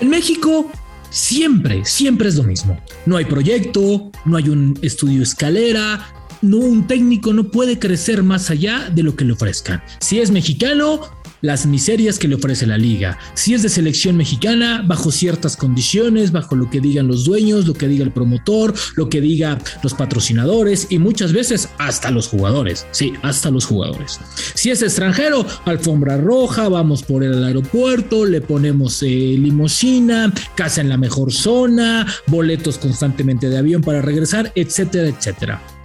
En 0.00 0.10
México 0.10 0.70
siempre, 1.10 1.84
siempre 1.84 2.28
es 2.28 2.36
lo 2.36 2.44
mismo. 2.44 2.78
No 3.06 3.16
hay 3.16 3.24
proyecto, 3.24 4.10
no 4.24 4.36
hay 4.36 4.48
un 4.48 4.78
estudio 4.82 5.22
escalera, 5.22 6.06
no, 6.40 6.58
un 6.58 6.86
técnico 6.86 7.32
no 7.32 7.50
puede 7.50 7.78
crecer 7.78 8.22
más 8.22 8.50
allá 8.50 8.90
de 8.90 9.02
lo 9.02 9.16
que 9.16 9.24
le 9.24 9.32
ofrezcan. 9.32 9.82
Si 9.98 10.20
es 10.20 10.30
mexicano, 10.30 11.00
las 11.40 11.66
miserias 11.66 12.18
que 12.18 12.28
le 12.28 12.36
ofrece 12.36 12.66
la 12.66 12.78
liga. 12.78 13.18
Si 13.34 13.54
es 13.54 13.62
de 13.62 13.68
selección 13.68 14.16
mexicana, 14.16 14.82
bajo 14.86 15.10
ciertas 15.10 15.56
condiciones, 15.56 16.32
bajo 16.32 16.56
lo 16.56 16.70
que 16.70 16.80
digan 16.80 17.08
los 17.08 17.24
dueños, 17.24 17.66
lo 17.66 17.74
que 17.74 17.88
diga 17.88 18.04
el 18.04 18.12
promotor, 18.12 18.74
lo 18.96 19.08
que 19.08 19.20
diga 19.20 19.58
los 19.82 19.94
patrocinadores 19.94 20.86
y 20.90 20.98
muchas 20.98 21.32
veces 21.32 21.68
hasta 21.78 22.10
los 22.10 22.28
jugadores. 22.28 22.86
Sí, 22.90 23.12
hasta 23.22 23.50
los 23.50 23.66
jugadores. 23.66 24.20
Si 24.54 24.70
es 24.70 24.82
extranjero, 24.82 25.46
alfombra 25.64 26.16
roja, 26.16 26.68
vamos 26.68 27.02
por 27.02 27.22
el 27.24 27.44
aeropuerto, 27.44 28.24
le 28.24 28.40
ponemos 28.40 29.02
eh, 29.02 29.06
limosina, 29.06 30.32
casa 30.54 30.80
en 30.80 30.88
la 30.88 30.96
mejor 30.96 31.32
zona, 31.32 32.06
boletos 32.26 32.78
constantemente 32.78 33.48
de 33.48 33.58
avión 33.58 33.82
para 33.82 34.02
regresar, 34.02 34.52
etcétera, 34.54 35.08
etcétera. 35.08 35.77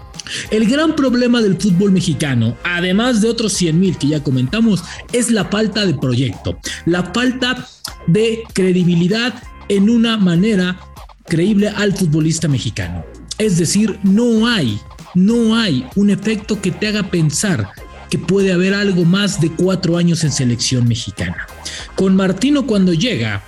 El 0.51 0.67
gran 0.67 0.95
problema 0.95 1.41
del 1.41 1.57
fútbol 1.57 1.91
mexicano, 1.91 2.57
además 2.63 3.21
de 3.21 3.29
otros 3.29 3.53
100 3.53 3.79
mil 3.79 3.97
que 3.97 4.07
ya 4.07 4.23
comentamos, 4.23 4.83
es 5.11 5.31
la 5.31 5.45
falta 5.45 5.85
de 5.85 5.93
proyecto, 5.93 6.57
la 6.85 7.03
falta 7.13 7.67
de 8.07 8.43
credibilidad 8.53 9.33
en 9.69 9.89
una 9.89 10.17
manera 10.17 10.79
creíble 11.25 11.69
al 11.69 11.93
futbolista 11.93 12.47
mexicano. 12.47 13.05
Es 13.37 13.57
decir, 13.57 13.99
no 14.03 14.47
hay, 14.47 14.79
no 15.15 15.55
hay 15.55 15.85
un 15.95 16.09
efecto 16.09 16.61
que 16.61 16.71
te 16.71 16.87
haga 16.87 17.03
pensar 17.03 17.69
que 18.09 18.19
puede 18.19 18.53
haber 18.53 18.73
algo 18.73 19.05
más 19.05 19.41
de 19.41 19.51
cuatro 19.51 19.97
años 19.97 20.23
en 20.23 20.31
selección 20.31 20.87
mexicana. 20.87 21.47
Con 21.95 22.15
Martino 22.15 22.67
cuando 22.67 22.93
llega, 22.93 23.43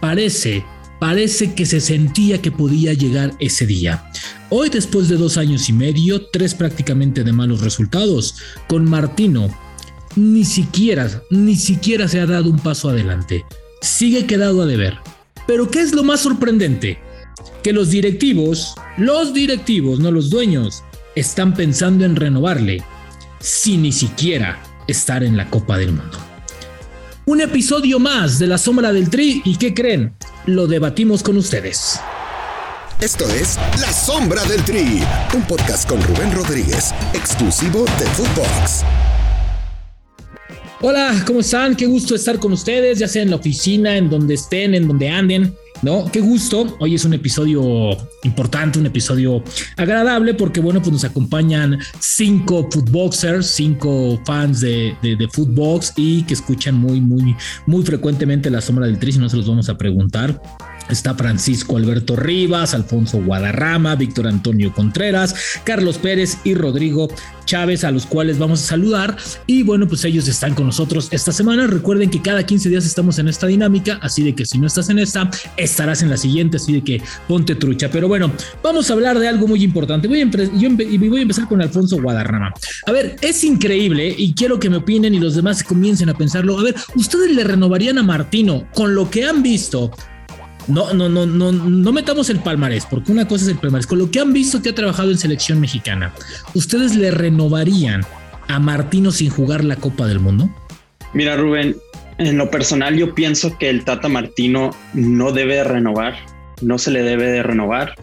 parece 0.00 0.64
parece 0.98 1.54
que 1.54 1.66
se 1.66 1.80
sentía 1.80 2.42
que 2.42 2.50
podía 2.50 2.92
llegar 2.92 3.32
ese 3.38 3.66
día. 3.66 4.04
Hoy, 4.50 4.70
después 4.70 5.10
de 5.10 5.16
dos 5.16 5.36
años 5.36 5.68
y 5.68 5.74
medio, 5.74 6.26
tres 6.30 6.54
prácticamente 6.54 7.22
de 7.22 7.32
malos 7.32 7.60
resultados, 7.60 8.36
con 8.66 8.88
Martino, 8.88 9.54
ni 10.16 10.46
siquiera, 10.46 11.22
ni 11.30 11.54
siquiera 11.54 12.08
se 12.08 12.18
ha 12.18 12.26
dado 12.26 12.48
un 12.48 12.58
paso 12.58 12.88
adelante. 12.88 13.44
Sigue 13.82 14.24
quedado 14.24 14.62
a 14.62 14.66
deber. 14.66 14.96
Pero 15.46 15.70
¿qué 15.70 15.80
es 15.80 15.94
lo 15.94 16.02
más 16.02 16.20
sorprendente? 16.20 16.98
Que 17.62 17.74
los 17.74 17.90
directivos, 17.90 18.74
los 18.96 19.34
directivos, 19.34 20.00
no 20.00 20.10
los 20.10 20.30
dueños, 20.30 20.82
están 21.14 21.52
pensando 21.52 22.06
en 22.06 22.16
renovarle, 22.16 22.82
sin 23.40 23.82
ni 23.82 23.92
siquiera 23.92 24.62
estar 24.86 25.24
en 25.24 25.36
la 25.36 25.50
Copa 25.50 25.76
del 25.76 25.92
Mundo. 25.92 26.16
Un 27.26 27.42
episodio 27.42 27.98
más 27.98 28.38
de 28.38 28.46
La 28.46 28.56
Sombra 28.56 28.94
del 28.94 29.10
Tri 29.10 29.42
y 29.44 29.56
¿qué 29.56 29.74
creen? 29.74 30.14
Lo 30.46 30.66
debatimos 30.66 31.22
con 31.22 31.36
ustedes. 31.36 32.00
Esto 33.00 33.30
es 33.30 33.56
La 33.80 33.92
Sombra 33.92 34.44
del 34.46 34.60
Tri, 34.64 35.00
un 35.32 35.42
podcast 35.42 35.88
con 35.88 36.02
Rubén 36.02 36.32
Rodríguez, 36.32 36.92
exclusivo 37.14 37.84
de 37.84 38.04
Footbox. 38.06 38.82
Hola, 40.80 41.14
¿cómo 41.24 41.38
están? 41.38 41.76
Qué 41.76 41.86
gusto 41.86 42.16
estar 42.16 42.40
con 42.40 42.52
ustedes, 42.52 42.98
ya 42.98 43.06
sea 43.06 43.22
en 43.22 43.30
la 43.30 43.36
oficina, 43.36 43.96
en 43.96 44.10
donde 44.10 44.34
estén, 44.34 44.74
en 44.74 44.88
donde 44.88 45.10
anden. 45.10 45.54
¿no? 45.82 46.10
Qué 46.10 46.20
gusto. 46.20 46.76
Hoy 46.80 46.96
es 46.96 47.04
un 47.04 47.14
episodio 47.14 47.96
importante, 48.24 48.78
un 48.78 48.86
episodio 48.86 49.42
agradable, 49.76 50.34
porque 50.34 50.60
bueno, 50.60 50.80
pues 50.80 50.92
nos 50.92 51.04
acompañan 51.04 51.78
cinco 52.00 52.68
footboxers, 52.70 53.46
cinco 53.46 54.20
fans 54.24 54.60
de, 54.60 54.96
de, 55.02 55.28
footbox 55.32 55.92
y 55.96 56.22
que 56.22 56.34
escuchan 56.34 56.74
muy, 56.74 57.00
muy, 57.00 57.36
muy 57.66 57.84
frecuentemente 57.84 58.50
la 58.50 58.60
sombra 58.60 58.86
del 58.86 58.98
tri, 58.98 59.12
y 59.14 59.18
no 59.18 59.28
se 59.28 59.36
los 59.36 59.46
vamos 59.46 59.68
a 59.68 59.78
preguntar. 59.78 60.40
Está 60.88 61.14
Francisco 61.14 61.76
Alberto 61.76 62.16
Rivas, 62.16 62.74
Alfonso 62.74 63.22
Guadarrama, 63.22 63.94
Víctor 63.96 64.26
Antonio 64.26 64.72
Contreras, 64.72 65.34
Carlos 65.64 65.98
Pérez 65.98 66.38
y 66.44 66.54
Rodrigo 66.54 67.08
Chávez, 67.48 67.82
a 67.84 67.90
los 67.90 68.04
cuales 68.04 68.38
vamos 68.38 68.62
a 68.62 68.66
saludar. 68.66 69.16
Y 69.46 69.62
bueno, 69.62 69.88
pues 69.88 70.04
ellos 70.04 70.28
están 70.28 70.54
con 70.54 70.66
nosotros 70.66 71.08
esta 71.10 71.32
semana. 71.32 71.66
Recuerden 71.66 72.10
que 72.10 72.20
cada 72.20 72.44
15 72.44 72.68
días 72.68 72.84
estamos 72.84 73.18
en 73.18 73.28
esta 73.28 73.46
dinámica, 73.46 73.98
así 74.02 74.22
de 74.22 74.34
que 74.34 74.44
si 74.44 74.58
no 74.58 74.66
estás 74.66 74.90
en 74.90 74.98
esta, 74.98 75.30
estarás 75.56 76.02
en 76.02 76.10
la 76.10 76.18
siguiente, 76.18 76.58
así 76.58 76.74
de 76.74 76.82
que 76.82 77.02
ponte 77.26 77.54
trucha. 77.54 77.90
Pero 77.90 78.06
bueno, 78.06 78.30
vamos 78.62 78.90
a 78.90 78.92
hablar 78.92 79.18
de 79.18 79.28
algo 79.28 79.48
muy 79.48 79.64
importante. 79.64 80.08
Voy 80.08 80.20
a, 80.20 80.26
voy 80.26 81.18
a 81.18 81.22
empezar 81.22 81.48
con 81.48 81.62
Alfonso 81.62 82.00
Guadarrama. 82.00 82.52
A 82.86 82.92
ver, 82.92 83.16
es 83.22 83.42
increíble 83.44 84.14
y 84.16 84.34
quiero 84.34 84.60
que 84.60 84.68
me 84.68 84.76
opinen 84.76 85.14
y 85.14 85.18
los 85.18 85.34
demás 85.34 85.62
comiencen 85.62 86.10
a 86.10 86.14
pensarlo. 86.14 86.58
A 86.58 86.62
ver, 86.62 86.74
¿ustedes 86.96 87.34
le 87.34 87.44
renovarían 87.44 87.98
a 87.98 88.02
Martino 88.02 88.68
con 88.74 88.94
lo 88.94 89.10
que 89.10 89.24
han 89.24 89.42
visto? 89.42 89.90
No, 90.68 90.92
no, 90.92 91.08
no, 91.08 91.26
no, 91.26 91.52
no 91.52 91.92
metamos 91.92 92.30
el 92.30 92.40
palmarés, 92.40 92.86
porque 92.86 93.10
una 93.10 93.26
cosa 93.26 93.44
es 93.44 93.50
el 93.50 93.58
palmarés. 93.58 93.86
Con 93.86 93.98
lo 93.98 94.10
que 94.10 94.20
han 94.20 94.32
visto 94.32 94.62
que 94.62 94.70
ha 94.70 94.74
trabajado 94.74 95.10
en 95.10 95.18
selección 95.18 95.60
mexicana, 95.60 96.12
¿ustedes 96.54 96.94
le 96.94 97.10
renovarían 97.10 98.04
a 98.48 98.58
Martino 98.58 99.10
sin 99.10 99.30
jugar 99.30 99.64
la 99.64 99.76
Copa 99.76 100.06
del 100.06 100.20
Mundo? 100.20 100.48
Mira, 101.14 101.36
Rubén, 101.36 101.76
en 102.18 102.36
lo 102.36 102.50
personal 102.50 102.96
yo 102.96 103.14
pienso 103.14 103.56
que 103.58 103.70
el 103.70 103.84
Tata 103.84 104.08
Martino 104.08 104.70
no 104.92 105.32
debe 105.32 105.64
renovar, 105.64 106.16
no 106.60 106.78
se 106.78 106.90
le 106.90 107.02
debe 107.02 107.26
de 107.26 107.42
renovar. 107.42 107.94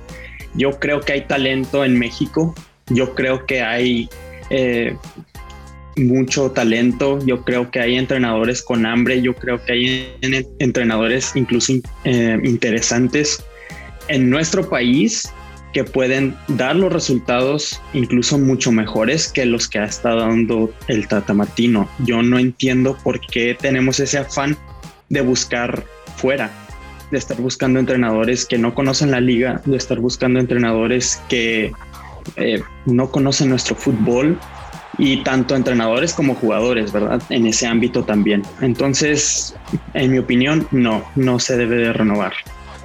Yo 0.55 0.79
creo 0.79 1.01
que 1.01 1.13
hay 1.13 1.21
talento 1.27 1.85
en 1.85 1.99
México, 1.99 2.55
yo 2.87 3.13
creo 3.13 3.45
que 3.45 3.61
hay 3.61 4.09
eh, 4.49 4.95
mucho 5.97 6.51
talento. 6.51 7.19
Yo 7.25 7.43
creo 7.43 7.71
que 7.71 7.79
hay 7.79 7.95
entrenadores 7.95 8.61
con 8.61 8.85
hambre, 8.85 9.21
yo 9.21 9.33
creo 9.33 9.63
que 9.63 9.73
hay 9.73 10.17
entrenadores 10.59 11.35
incluso 11.35 11.73
eh, 12.03 12.39
interesantes 12.43 13.43
en 14.07 14.29
nuestro 14.29 14.69
país 14.69 15.29
que 15.73 15.83
pueden 15.83 16.33
dar 16.47 16.75
los 16.75 16.91
resultados 16.93 17.81
incluso 17.93 18.37
mucho 18.37 18.71
mejores 18.71 19.27
que 19.27 19.45
los 19.45 19.67
que 19.67 19.79
ha 19.79 19.85
estado 19.85 20.21
dando 20.21 20.73
el 20.87 21.07
Tata 21.07 21.33
Martino. 21.33 21.89
Yo 22.05 22.21
no 22.21 22.39
entiendo 22.39 22.97
por 23.03 23.19
qué 23.19 23.57
tenemos 23.59 23.99
ese 23.99 24.19
afán 24.19 24.57
de 25.09 25.19
buscar 25.19 25.83
fuera, 26.15 26.49
de 27.11 27.17
estar 27.17 27.37
buscando 27.37 27.79
entrenadores 27.79 28.45
que 28.45 28.57
no 28.57 28.73
conocen 28.73 29.11
la 29.11 29.19
liga, 29.19 29.61
de 29.65 29.75
estar 29.75 29.99
buscando 29.99 30.39
entrenadores 30.39 31.21
que 31.27 31.73
eh, 32.37 32.61
no 32.85 33.11
conocen 33.11 33.49
nuestro 33.49 33.75
fútbol 33.75 34.39
y 34.97 35.23
tanto 35.23 35.55
entrenadores 35.55 36.13
como 36.13 36.35
jugadores, 36.35 36.91
¿verdad? 36.91 37.21
En 37.29 37.45
ese 37.45 37.67
ámbito 37.67 38.03
también. 38.03 38.43
Entonces, 38.61 39.55
en 39.93 40.11
mi 40.11 40.19
opinión, 40.19 40.67
no, 40.71 41.03
no 41.15 41.39
se 41.39 41.57
debe 41.57 41.77
de 41.77 41.93
renovar. 41.93 42.33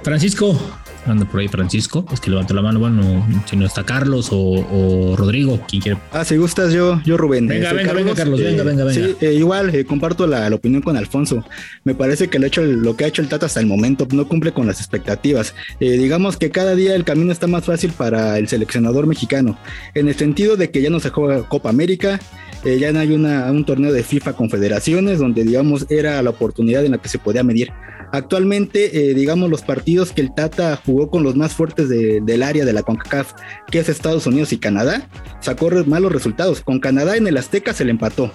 Francisco, 0.03 0.59
anda 1.05 1.25
por 1.25 1.39
ahí 1.39 1.47
Francisco, 1.47 2.05
es 2.11 2.19
que 2.19 2.29
levanta 2.29 2.53
la 2.53 2.61
mano, 2.61 2.79
bueno, 2.79 3.25
si 3.49 3.55
no 3.55 3.65
está 3.65 3.83
Carlos 3.83 4.29
o, 4.31 5.15
Rodrigo, 5.17 5.59
quien 5.67 5.81
quiere. 5.81 5.99
Ah, 6.11 6.23
si 6.25 6.37
gustas 6.37 6.73
yo, 6.73 7.01
yo 7.03 7.17
Rubén. 7.17 7.47
Venga, 7.47 7.69
este, 7.69 7.75
venga, 7.77 7.93
venga, 7.93 8.15
Carlos, 8.15 8.39
venga, 8.39 8.63
venga, 8.63 8.83
venga. 8.83 8.93
Sí, 8.93 9.15
eh, 9.21 9.33
igual, 9.33 9.73
eh, 9.73 9.85
comparto 9.85 10.27
la, 10.27 10.49
opinión 10.53 10.81
con 10.81 10.97
Alfonso. 10.97 11.43
Me 11.83 11.95
parece 11.95 12.27
que 12.27 12.39
lo, 12.39 12.47
hecho, 12.47 12.61
lo 12.61 12.95
que 12.95 13.05
ha 13.05 13.07
hecho 13.07 13.21
el 13.21 13.29
Tata 13.29 13.45
hasta 13.45 13.59
el 13.59 13.65
momento 13.65 14.07
no 14.11 14.27
cumple 14.27 14.51
con 14.51 14.67
las 14.67 14.79
expectativas. 14.79 15.55
Eh, 15.79 15.97
digamos 15.97 16.37
que 16.37 16.51
cada 16.51 16.75
día 16.75 16.95
el 16.95 17.03
camino 17.03 17.31
está 17.31 17.47
más 17.47 17.65
fácil 17.65 17.91
para 17.91 18.37
el 18.37 18.47
seleccionador 18.47 19.07
mexicano, 19.07 19.57
en 19.95 20.07
el 20.07 20.15
sentido 20.15 20.57
de 20.57 20.71
que 20.71 20.81
ya 20.81 20.89
no 20.89 20.99
se 20.99 21.09
juega 21.09 21.47
Copa 21.47 21.69
América, 21.69 22.19
ya 22.63 22.91
no 22.91 22.99
hay 22.99 23.11
una, 23.13 23.51
un 23.51 23.65
torneo 23.65 23.91
de 23.91 24.03
FIFA 24.03 24.33
Confederaciones, 24.33 25.19
donde 25.19 25.43
digamos 25.43 25.87
era 25.89 26.21
la 26.21 26.29
oportunidad 26.29 26.85
en 26.85 26.91
la 26.91 26.97
que 26.99 27.09
se 27.09 27.17
podía 27.17 27.43
medir. 27.43 27.71
Actualmente, 28.11 29.11
eh, 29.11 29.13
digamos, 29.13 29.49
los 29.49 29.61
partidos 29.61 30.11
que 30.11 30.21
el 30.21 30.33
Tata 30.33 30.79
jugó 30.85 31.09
con 31.09 31.23
los 31.23 31.35
más 31.35 31.53
fuertes 31.53 31.87
del 31.89 32.43
área 32.43 32.65
de 32.65 32.73
la 32.73 32.83
CONCACAF, 32.83 33.33
que 33.71 33.79
es 33.79 33.89
Estados 33.89 34.27
Unidos 34.27 34.51
y 34.51 34.57
Canadá, 34.57 35.07
sacó 35.39 35.69
malos 35.85 36.11
resultados. 36.11 36.61
Con 36.61 36.79
Canadá 36.79 37.15
en 37.15 37.27
el 37.27 37.37
Azteca 37.37 37.73
se 37.73 37.85
le 37.85 37.91
empató. 37.91 38.31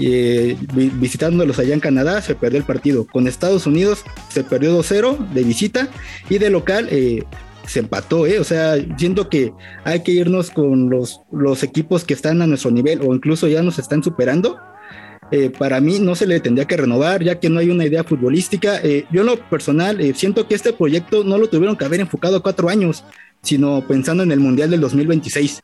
Eh, 0.00 0.56
visitándolos 0.72 1.58
allá 1.58 1.74
en 1.74 1.80
Canadá 1.80 2.22
se 2.22 2.34
perdió 2.34 2.58
el 2.58 2.64
partido. 2.64 3.06
Con 3.06 3.28
Estados 3.28 3.66
Unidos 3.66 4.04
se 4.30 4.44
perdió 4.44 4.78
2-0 4.78 5.32
de 5.32 5.42
visita 5.42 5.88
y 6.30 6.38
de 6.38 6.48
local 6.48 6.88
eh, 6.90 7.24
se 7.66 7.80
empató. 7.80 8.22
O 8.22 8.44
sea, 8.44 8.76
siento 8.96 9.28
que 9.28 9.52
hay 9.84 10.02
que 10.02 10.12
irnos 10.12 10.50
con 10.50 10.88
los 10.88 11.62
equipos 11.62 12.04
que 12.04 12.14
están 12.14 12.40
a 12.40 12.46
nuestro 12.46 12.70
nivel 12.70 13.02
o 13.02 13.14
incluso 13.14 13.46
ya 13.46 13.62
nos 13.62 13.78
están 13.78 14.02
superando 14.02 14.58
eh, 15.32 15.48
para 15.48 15.80
mí 15.80 15.98
no 15.98 16.14
se 16.14 16.26
le 16.26 16.40
tendría 16.40 16.66
que 16.66 16.76
renovar 16.76 17.24
ya 17.24 17.40
que 17.40 17.48
no 17.48 17.58
hay 17.58 17.70
una 17.70 17.86
idea 17.86 18.04
futbolística. 18.04 18.78
Eh, 18.82 19.06
yo 19.10 19.22
en 19.22 19.28
lo 19.28 19.36
personal 19.48 19.98
eh, 19.98 20.12
siento 20.14 20.46
que 20.46 20.54
este 20.54 20.74
proyecto 20.74 21.24
no 21.24 21.38
lo 21.38 21.48
tuvieron 21.48 21.74
que 21.74 21.86
haber 21.86 22.00
enfocado 22.00 22.42
cuatro 22.42 22.68
años, 22.68 23.02
sino 23.40 23.82
pensando 23.88 24.22
en 24.22 24.30
el 24.30 24.40
Mundial 24.40 24.70
del 24.70 24.82
2026. 24.82 25.62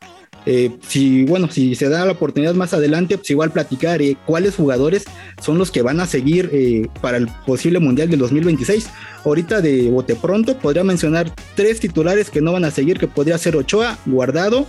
si 0.87 1.23
bueno, 1.25 1.49
si 1.51 1.75
se 1.75 1.87
da 1.87 2.03
la 2.03 2.13
oportunidad 2.13 2.55
más 2.55 2.73
adelante, 2.73 3.17
pues 3.17 3.29
igual 3.29 3.51
platicar 3.51 4.01
cuáles 4.25 4.55
jugadores 4.55 5.05
son 5.39 5.59
los 5.59 5.69
que 5.69 5.83
van 5.83 5.99
a 5.99 6.07
seguir 6.07 6.89
para 7.01 7.17
el 7.17 7.27
posible 7.45 7.79
Mundial 7.79 8.09
del 8.09 8.19
2026. 8.19 8.89
Ahorita 9.23 9.61
de 9.61 9.89
bote 9.89 10.15
pronto 10.15 10.57
podría 10.57 10.83
mencionar 10.83 11.31
tres 11.55 11.79
titulares 11.79 12.31
que 12.31 12.41
no 12.41 12.53
van 12.53 12.65
a 12.65 12.71
seguir, 12.71 12.97
que 12.97 13.07
podría 13.07 13.37
ser 13.37 13.55
Ochoa, 13.55 13.99
Guardado 14.07 14.65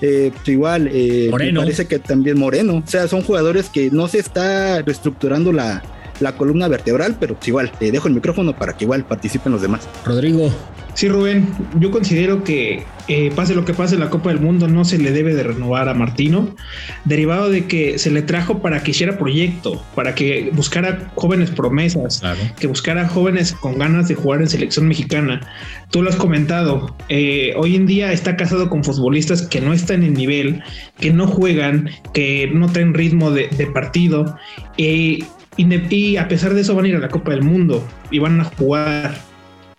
eh, 0.00 0.30
pues 0.34 0.48
igual, 0.48 0.88
eh, 0.92 1.30
me 1.32 1.52
parece 1.52 1.86
que 1.86 1.98
también 1.98 2.38
Moreno. 2.38 2.82
O 2.84 2.88
sea, 2.88 3.08
son 3.08 3.22
jugadores 3.22 3.68
que 3.68 3.90
no 3.90 4.08
se 4.08 4.18
está 4.18 4.82
reestructurando 4.82 5.52
la, 5.52 5.82
la 6.20 6.36
columna 6.36 6.68
vertebral, 6.68 7.16
pero 7.18 7.34
pues 7.34 7.48
igual, 7.48 7.70
te 7.78 7.90
dejo 7.90 8.08
el 8.08 8.14
micrófono 8.14 8.56
para 8.56 8.76
que 8.76 8.84
igual 8.84 9.04
participen 9.04 9.52
los 9.52 9.62
demás. 9.62 9.88
Rodrigo. 10.04 10.52
Sí, 10.96 11.10
Rubén, 11.10 11.46
yo 11.78 11.90
considero 11.90 12.42
que 12.42 12.82
eh, 13.08 13.30
pase 13.36 13.54
lo 13.54 13.66
que 13.66 13.74
pase 13.74 13.96
en 13.96 14.00
la 14.00 14.08
Copa 14.08 14.30
del 14.30 14.40
Mundo, 14.40 14.66
no 14.66 14.86
se 14.86 14.96
le 14.96 15.12
debe 15.12 15.34
de 15.34 15.42
renovar 15.42 15.90
a 15.90 15.94
Martino, 15.94 16.56
derivado 17.04 17.50
de 17.50 17.66
que 17.66 17.98
se 17.98 18.10
le 18.10 18.22
trajo 18.22 18.62
para 18.62 18.82
que 18.82 18.92
hiciera 18.92 19.18
proyecto, 19.18 19.84
para 19.94 20.14
que 20.14 20.50
buscara 20.54 21.12
jóvenes 21.14 21.50
promesas, 21.50 22.22
que 22.58 22.66
buscara 22.66 23.06
jóvenes 23.08 23.52
con 23.52 23.78
ganas 23.78 24.08
de 24.08 24.14
jugar 24.14 24.40
en 24.40 24.48
selección 24.48 24.88
mexicana. 24.88 25.46
Tú 25.90 26.02
lo 26.02 26.08
has 26.08 26.16
comentado, 26.16 26.96
eh, 27.10 27.52
hoy 27.58 27.76
en 27.76 27.84
día 27.84 28.10
está 28.10 28.36
casado 28.36 28.70
con 28.70 28.82
futbolistas 28.82 29.42
que 29.42 29.60
no 29.60 29.74
están 29.74 30.02
en 30.02 30.14
nivel, 30.14 30.62
que 30.98 31.12
no 31.12 31.26
juegan, 31.26 31.90
que 32.14 32.50
no 32.54 32.72
traen 32.72 32.94
ritmo 32.94 33.30
de, 33.30 33.48
partido, 33.74 34.38
eh, 34.78 35.18
y 35.56 36.16
a 36.16 36.28
pesar 36.28 36.54
de 36.54 36.60
eso 36.60 36.74
van 36.74 36.84
a 36.84 36.88
ir 36.88 36.96
a 36.96 36.98
la 36.98 37.08
Copa 37.08 37.30
del 37.30 37.42
Mundo 37.42 37.86
y 38.10 38.18
van 38.18 38.40
a 38.40 38.44
jugar 38.44 39.14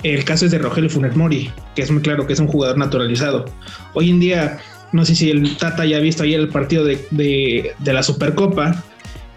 el 0.04 0.24
caso 0.26 0.46
es 0.46 0.52
de 0.52 0.60
Rogelio 0.60 0.90
Funes 0.90 1.16
Mori, 1.16 1.50
que 1.76 1.82
es 1.82 1.90
muy 1.90 2.02
claro 2.02 2.28
que 2.28 2.34
es 2.34 2.40
un 2.40 2.48
jugador 2.48 2.78
naturalizado. 2.78 3.46
Hoy 3.94 4.12
en 4.12 4.20
día, 4.20 4.60
no 4.92 5.04
sé 5.04 5.16
si 5.16 5.32
el 5.32 5.58
Tata 5.58 5.86
ya 5.86 5.98
ha 5.98 6.02
visto 6.02 6.24
ayer 6.24 6.40
el 6.40 6.50
partido 6.50 6.86
de, 6.86 7.74
la 7.84 8.04
Supercopa. 8.04 8.84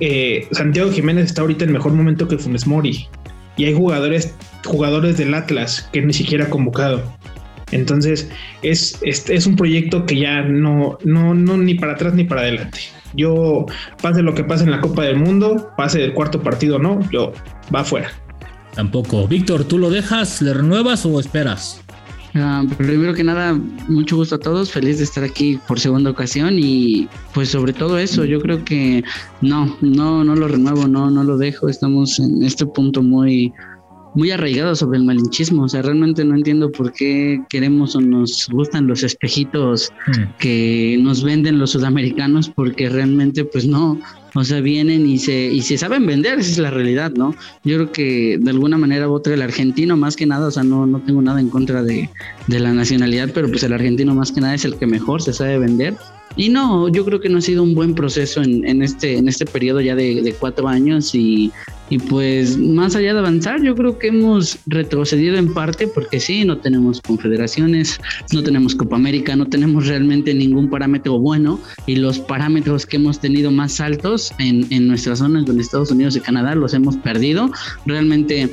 Eh, 0.00 0.46
Santiago 0.52 0.92
Jiménez 0.92 1.26
está 1.26 1.40
ahorita 1.40 1.64
en 1.64 1.72
mejor 1.72 1.92
momento 1.92 2.28
que 2.28 2.36
Funes 2.36 2.66
Mori. 2.66 3.08
Y 3.56 3.64
hay 3.64 3.74
jugadores, 3.74 4.34
jugadores 4.64 5.16
del 5.16 5.32
Atlas 5.32 5.88
que 5.92 6.02
ni 6.02 6.12
siquiera 6.12 6.44
ha 6.44 6.50
convocado. 6.50 7.02
Entonces, 7.72 8.30
es, 8.62 8.98
es, 9.02 9.46
un 9.46 9.56
proyecto 9.56 10.04
que 10.04 10.18
ya 10.18 10.42
no, 10.42 10.98
no, 11.04 11.34
no, 11.34 11.56
ni 11.56 11.74
para 11.74 11.92
atrás 11.92 12.14
ni 12.14 12.24
para 12.24 12.42
adelante. 12.42 12.80
Yo, 13.14 13.66
pase 14.00 14.22
lo 14.22 14.34
que 14.34 14.44
pase 14.44 14.64
en 14.64 14.70
la 14.70 14.80
Copa 14.80 15.02
del 15.02 15.16
Mundo, 15.16 15.72
pase 15.76 16.04
el 16.04 16.14
cuarto 16.14 16.40
partido 16.40 16.78
no, 16.78 17.00
yo 17.10 17.32
va 17.74 17.80
afuera. 17.80 18.10
Tampoco. 18.74 19.26
Víctor, 19.26 19.64
¿tú 19.64 19.78
lo 19.78 19.90
dejas, 19.90 20.40
le 20.42 20.54
renuevas 20.54 21.04
o 21.04 21.18
esperas? 21.18 21.82
Ah, 22.34 22.64
primero 22.78 23.12
que 23.12 23.24
nada, 23.24 23.58
mucho 23.88 24.16
gusto 24.16 24.36
a 24.36 24.38
todos, 24.38 24.70
feliz 24.70 24.98
de 24.98 25.04
estar 25.04 25.24
aquí 25.24 25.58
por 25.66 25.80
segunda 25.80 26.10
ocasión 26.10 26.54
y 26.60 27.08
pues 27.34 27.48
sobre 27.48 27.72
todo 27.72 27.98
eso, 27.98 28.24
yo 28.24 28.40
creo 28.40 28.64
que 28.64 29.02
no, 29.40 29.76
no, 29.80 30.22
no 30.22 30.36
lo 30.36 30.46
renuevo, 30.46 30.86
no, 30.86 31.10
no 31.10 31.24
lo 31.24 31.36
dejo, 31.38 31.68
estamos 31.68 32.20
en 32.20 32.44
este 32.44 32.66
punto 32.66 33.02
muy, 33.02 33.52
muy 34.14 34.30
arraigados 34.30 34.80
sobre 34.80 34.98
el 34.98 35.04
malinchismo, 35.04 35.64
o 35.64 35.68
sea, 35.68 35.82
realmente 35.82 36.24
no 36.24 36.34
entiendo 36.34 36.70
por 36.72 36.92
qué 36.92 37.42
queremos 37.48 37.94
o 37.96 38.00
nos 38.00 38.48
gustan 38.50 38.86
los 38.86 39.02
espejitos 39.02 39.92
hmm. 40.06 40.22
que 40.38 40.98
nos 41.00 41.22
venden 41.22 41.58
los 41.58 41.70
sudamericanos, 41.70 42.48
porque 42.48 42.88
realmente 42.88 43.44
pues 43.44 43.66
no, 43.66 44.00
o 44.34 44.44
sea, 44.44 44.60
vienen 44.60 45.06
y 45.06 45.18
se, 45.18 45.46
y 45.46 45.62
se 45.62 45.78
saben 45.78 46.06
vender, 46.06 46.38
esa 46.38 46.50
es 46.50 46.58
la 46.58 46.70
realidad, 46.70 47.12
¿no? 47.12 47.34
Yo 47.64 47.76
creo 47.76 47.92
que 47.92 48.38
de 48.40 48.50
alguna 48.50 48.78
manera 48.78 49.08
u 49.08 49.12
otra 49.12 49.34
el 49.34 49.42
argentino 49.42 49.96
más 49.96 50.16
que 50.16 50.26
nada, 50.26 50.48
o 50.48 50.50
sea, 50.50 50.64
no, 50.64 50.86
no 50.86 51.00
tengo 51.00 51.22
nada 51.22 51.40
en 51.40 51.48
contra 51.48 51.82
de, 51.82 52.10
de 52.46 52.60
la 52.60 52.72
nacionalidad, 52.72 53.30
pero 53.32 53.48
pues 53.48 53.62
el 53.62 53.72
argentino 53.72 54.14
más 54.14 54.32
que 54.32 54.40
nada 54.40 54.54
es 54.54 54.64
el 54.64 54.76
que 54.76 54.86
mejor 54.86 55.22
se 55.22 55.32
sabe 55.32 55.58
vender 55.58 55.96
y 56.36 56.48
no, 56.48 56.88
yo 56.88 57.04
creo 57.04 57.20
que 57.20 57.28
no 57.28 57.38
ha 57.38 57.40
sido 57.42 57.62
un 57.62 57.74
buen 57.74 57.94
proceso 57.94 58.42
en, 58.42 58.66
en 58.66 58.82
este, 58.82 59.16
en 59.16 59.28
este 59.28 59.44
periodo 59.46 59.80
ya 59.80 59.94
de, 59.94 60.34
cuatro 60.38 60.68
años 60.68 61.14
y, 61.14 61.50
y, 61.90 61.98
pues 61.98 62.56
más 62.56 62.94
allá 62.94 63.12
de 63.12 63.18
avanzar, 63.18 63.62
yo 63.62 63.74
creo 63.74 63.98
que 63.98 64.08
hemos 64.08 64.58
retrocedido 64.66 65.36
en 65.36 65.52
parte 65.52 65.88
porque 65.88 66.20
sí, 66.20 66.44
no 66.44 66.58
tenemos 66.58 67.00
confederaciones, 67.00 68.00
no 68.32 68.42
tenemos 68.42 68.74
Copa 68.74 68.96
América, 68.96 69.34
no 69.34 69.46
tenemos 69.46 69.88
realmente 69.88 70.32
ningún 70.32 70.70
parámetro 70.70 71.18
bueno 71.18 71.60
y 71.86 71.96
los 71.96 72.20
parámetros 72.20 72.86
que 72.86 72.96
hemos 72.96 73.18
tenido 73.18 73.50
más 73.50 73.80
altos 73.80 74.32
en, 74.38 74.66
en 74.70 74.86
nuestras 74.86 75.18
zonas 75.18 75.46
donde 75.46 75.62
Estados 75.62 75.90
Unidos 75.90 76.16
y 76.16 76.20
Canadá 76.20 76.54
los 76.54 76.74
hemos 76.74 76.96
perdido. 76.96 77.50
Realmente 77.86 78.48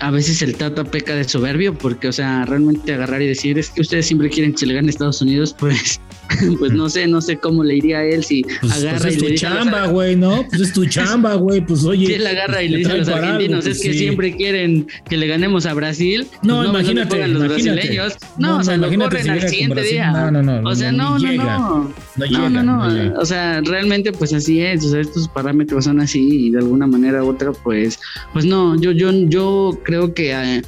a 0.00 0.10
veces 0.10 0.42
el 0.42 0.56
Tata 0.56 0.84
peca 0.84 1.14
de 1.14 1.24
soberbio 1.24 1.76
porque, 1.76 2.08
o 2.08 2.12
sea, 2.12 2.44
realmente 2.44 2.92
agarrar 2.92 3.22
y 3.22 3.26
decir 3.26 3.58
es 3.58 3.70
que 3.70 3.80
ustedes 3.80 4.06
siempre 4.06 4.30
quieren 4.30 4.52
que 4.52 4.58
se 4.58 4.66
le 4.66 4.74
gane 4.74 4.88
a 4.88 4.90
Estados 4.90 5.20
Unidos, 5.22 5.54
pues, 5.58 6.00
pues 6.58 6.72
no 6.72 6.88
sé, 6.88 7.06
no 7.06 7.20
sé 7.20 7.36
cómo 7.38 7.64
le 7.64 7.76
iría 7.76 7.98
a 7.98 8.04
él 8.04 8.24
si 8.24 8.42
pues, 8.42 8.58
pues 8.60 8.72
agarra 8.84 9.10
y 9.10 9.16
le 9.16 9.30
dice. 9.30 9.46
chamba, 9.46 9.86
güey, 9.86 10.16
¿no? 10.16 10.44
Pues 10.48 10.60
es 10.60 10.72
tu 10.72 10.84
chamba, 10.86 11.34
güey, 11.34 11.60
pues 11.60 11.84
oye. 11.84 12.06
Si 12.06 12.14
él 12.14 12.26
agarra 12.26 12.62
y 12.62 12.68
le 12.68 12.78
dice 12.78 12.92
a 12.92 12.96
los 12.96 13.08
argentinos, 13.08 13.66
es 13.66 13.80
que 13.80 13.92
siempre 13.92 14.36
quieren 14.36 14.86
que 15.08 15.16
le 15.16 15.26
ganemos 15.26 15.66
a 15.66 15.74
Brasil. 15.74 16.26
No, 16.42 16.58
pues 16.58 16.68
imagínate. 16.68 17.26
No, 17.26 17.38
los 17.38 17.48
brasileños. 17.48 18.16
No, 18.38 18.58
o 18.58 18.64
sea, 18.64 18.76
lo 18.76 18.88
corren 18.88 19.30
al 19.30 19.48
siguiente 19.48 19.82
día. 19.82 20.10
No, 20.10 20.30
no, 20.30 20.42
no. 20.42 20.68
O 20.68 20.74
sea, 20.74 20.92
no, 20.92 21.18
no, 21.18 21.32
no. 21.32 21.94
No, 22.30 22.50
no, 22.50 22.62
no. 22.62 23.20
O 23.20 23.24
sea, 23.24 23.60
realmente, 23.60 24.12
pues 24.12 24.32
así 24.32 24.60
es. 24.60 24.84
O 24.84 24.90
sea, 24.90 25.00
estos 25.00 25.28
parámetros 25.28 25.84
son 25.84 26.00
así 26.00 26.46
y 26.46 26.50
de 26.50 26.58
alguna 26.58 26.86
manera 26.86 27.22
u 27.22 27.28
otra, 27.28 27.52
pues, 27.52 27.98
pues 28.32 28.44
no, 28.44 28.78
yo, 28.80 28.92
yo, 28.92 29.10
yo 29.12 29.65
creo 29.72 30.14
que 30.14 30.32
eh, 30.32 30.62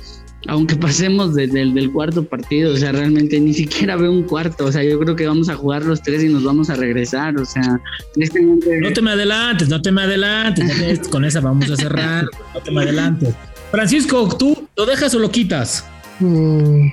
aunque 0.46 0.76
pasemos 0.76 1.34
del 1.34 1.90
cuarto 1.92 2.24
partido, 2.24 2.72
o 2.72 2.76
sea, 2.76 2.92
realmente 2.92 3.40
ni 3.40 3.52
siquiera 3.52 3.96
veo 3.96 4.12
un 4.12 4.22
cuarto, 4.22 4.66
o 4.66 4.72
sea, 4.72 4.82
yo 4.84 4.98
creo 4.98 5.16
que 5.16 5.26
vamos 5.26 5.48
a 5.48 5.56
jugar 5.56 5.84
los 5.84 6.00
tres 6.02 6.22
y 6.22 6.28
nos 6.28 6.44
vamos 6.44 6.70
a 6.70 6.76
regresar, 6.76 7.36
o 7.38 7.44
sea, 7.44 7.80
este 8.16 8.40
No 8.40 8.92
te 8.92 9.02
me 9.02 9.10
adelantes, 9.10 9.68
no 9.68 9.82
te 9.82 9.90
me 9.90 10.02
adelantes, 10.02 11.08
con 11.08 11.24
esa 11.24 11.40
vamos 11.40 11.70
a 11.70 11.76
cerrar, 11.76 12.24
no 12.54 12.60
te 12.60 12.70
me 12.70 12.82
adelantes. 12.82 13.34
Francisco, 13.70 14.36
¿tú 14.38 14.68
lo 14.76 14.86
dejas 14.86 15.14
o 15.14 15.18
lo 15.18 15.30
quitas? 15.30 15.84
Mm. 16.20 16.88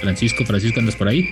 Francisco, 0.00 0.44
Francisco, 0.44 0.80
¿andas 0.80 0.96
por 0.96 1.08
ahí? 1.08 1.28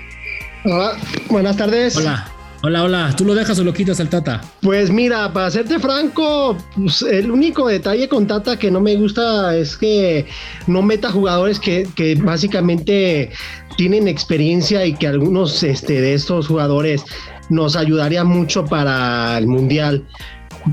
Hola, 0.64 0.96
buenas 1.28 1.56
tardes. 1.56 1.96
Hola. 1.96 2.31
Hola, 2.64 2.85
hola, 2.85 3.12
¿tú 3.17 3.25
lo 3.25 3.35
dejas 3.35 3.59
o 3.59 3.64
lo 3.64 3.75
quitas 3.75 3.99
al 3.99 4.09
Tata? 4.09 4.41
Pues 4.61 4.88
mira, 4.88 5.32
para 5.32 5.50
serte 5.50 5.81
franco, 5.81 6.56
pues, 6.76 7.03
el 7.03 7.29
único 7.29 7.67
detalle 7.67 8.09
con 8.09 8.29
Tata 8.29 8.56
que 8.56 8.70
no 8.70 8.81
me 8.81 8.94
gusta 8.94 9.56
es 9.56 9.76
que 9.76 10.26
no 10.69 10.81
meta 10.81 11.11
jugadores 11.11 11.59
que, 11.59 11.88
básicamente 12.23 13.31
tienen 13.76 14.06
experiencia 14.06 14.87
y 14.87 14.94
que 14.94 15.09
algunos 15.09 15.64
este, 15.64 16.00
de 16.00 16.14
estos 16.14 16.47
jugadores 16.47 17.05
nos 17.49 17.75
ayudarían 17.75 18.29
mucho 18.29 18.64
para 18.64 19.37
el 19.38 19.49
Mundial. 19.49 20.06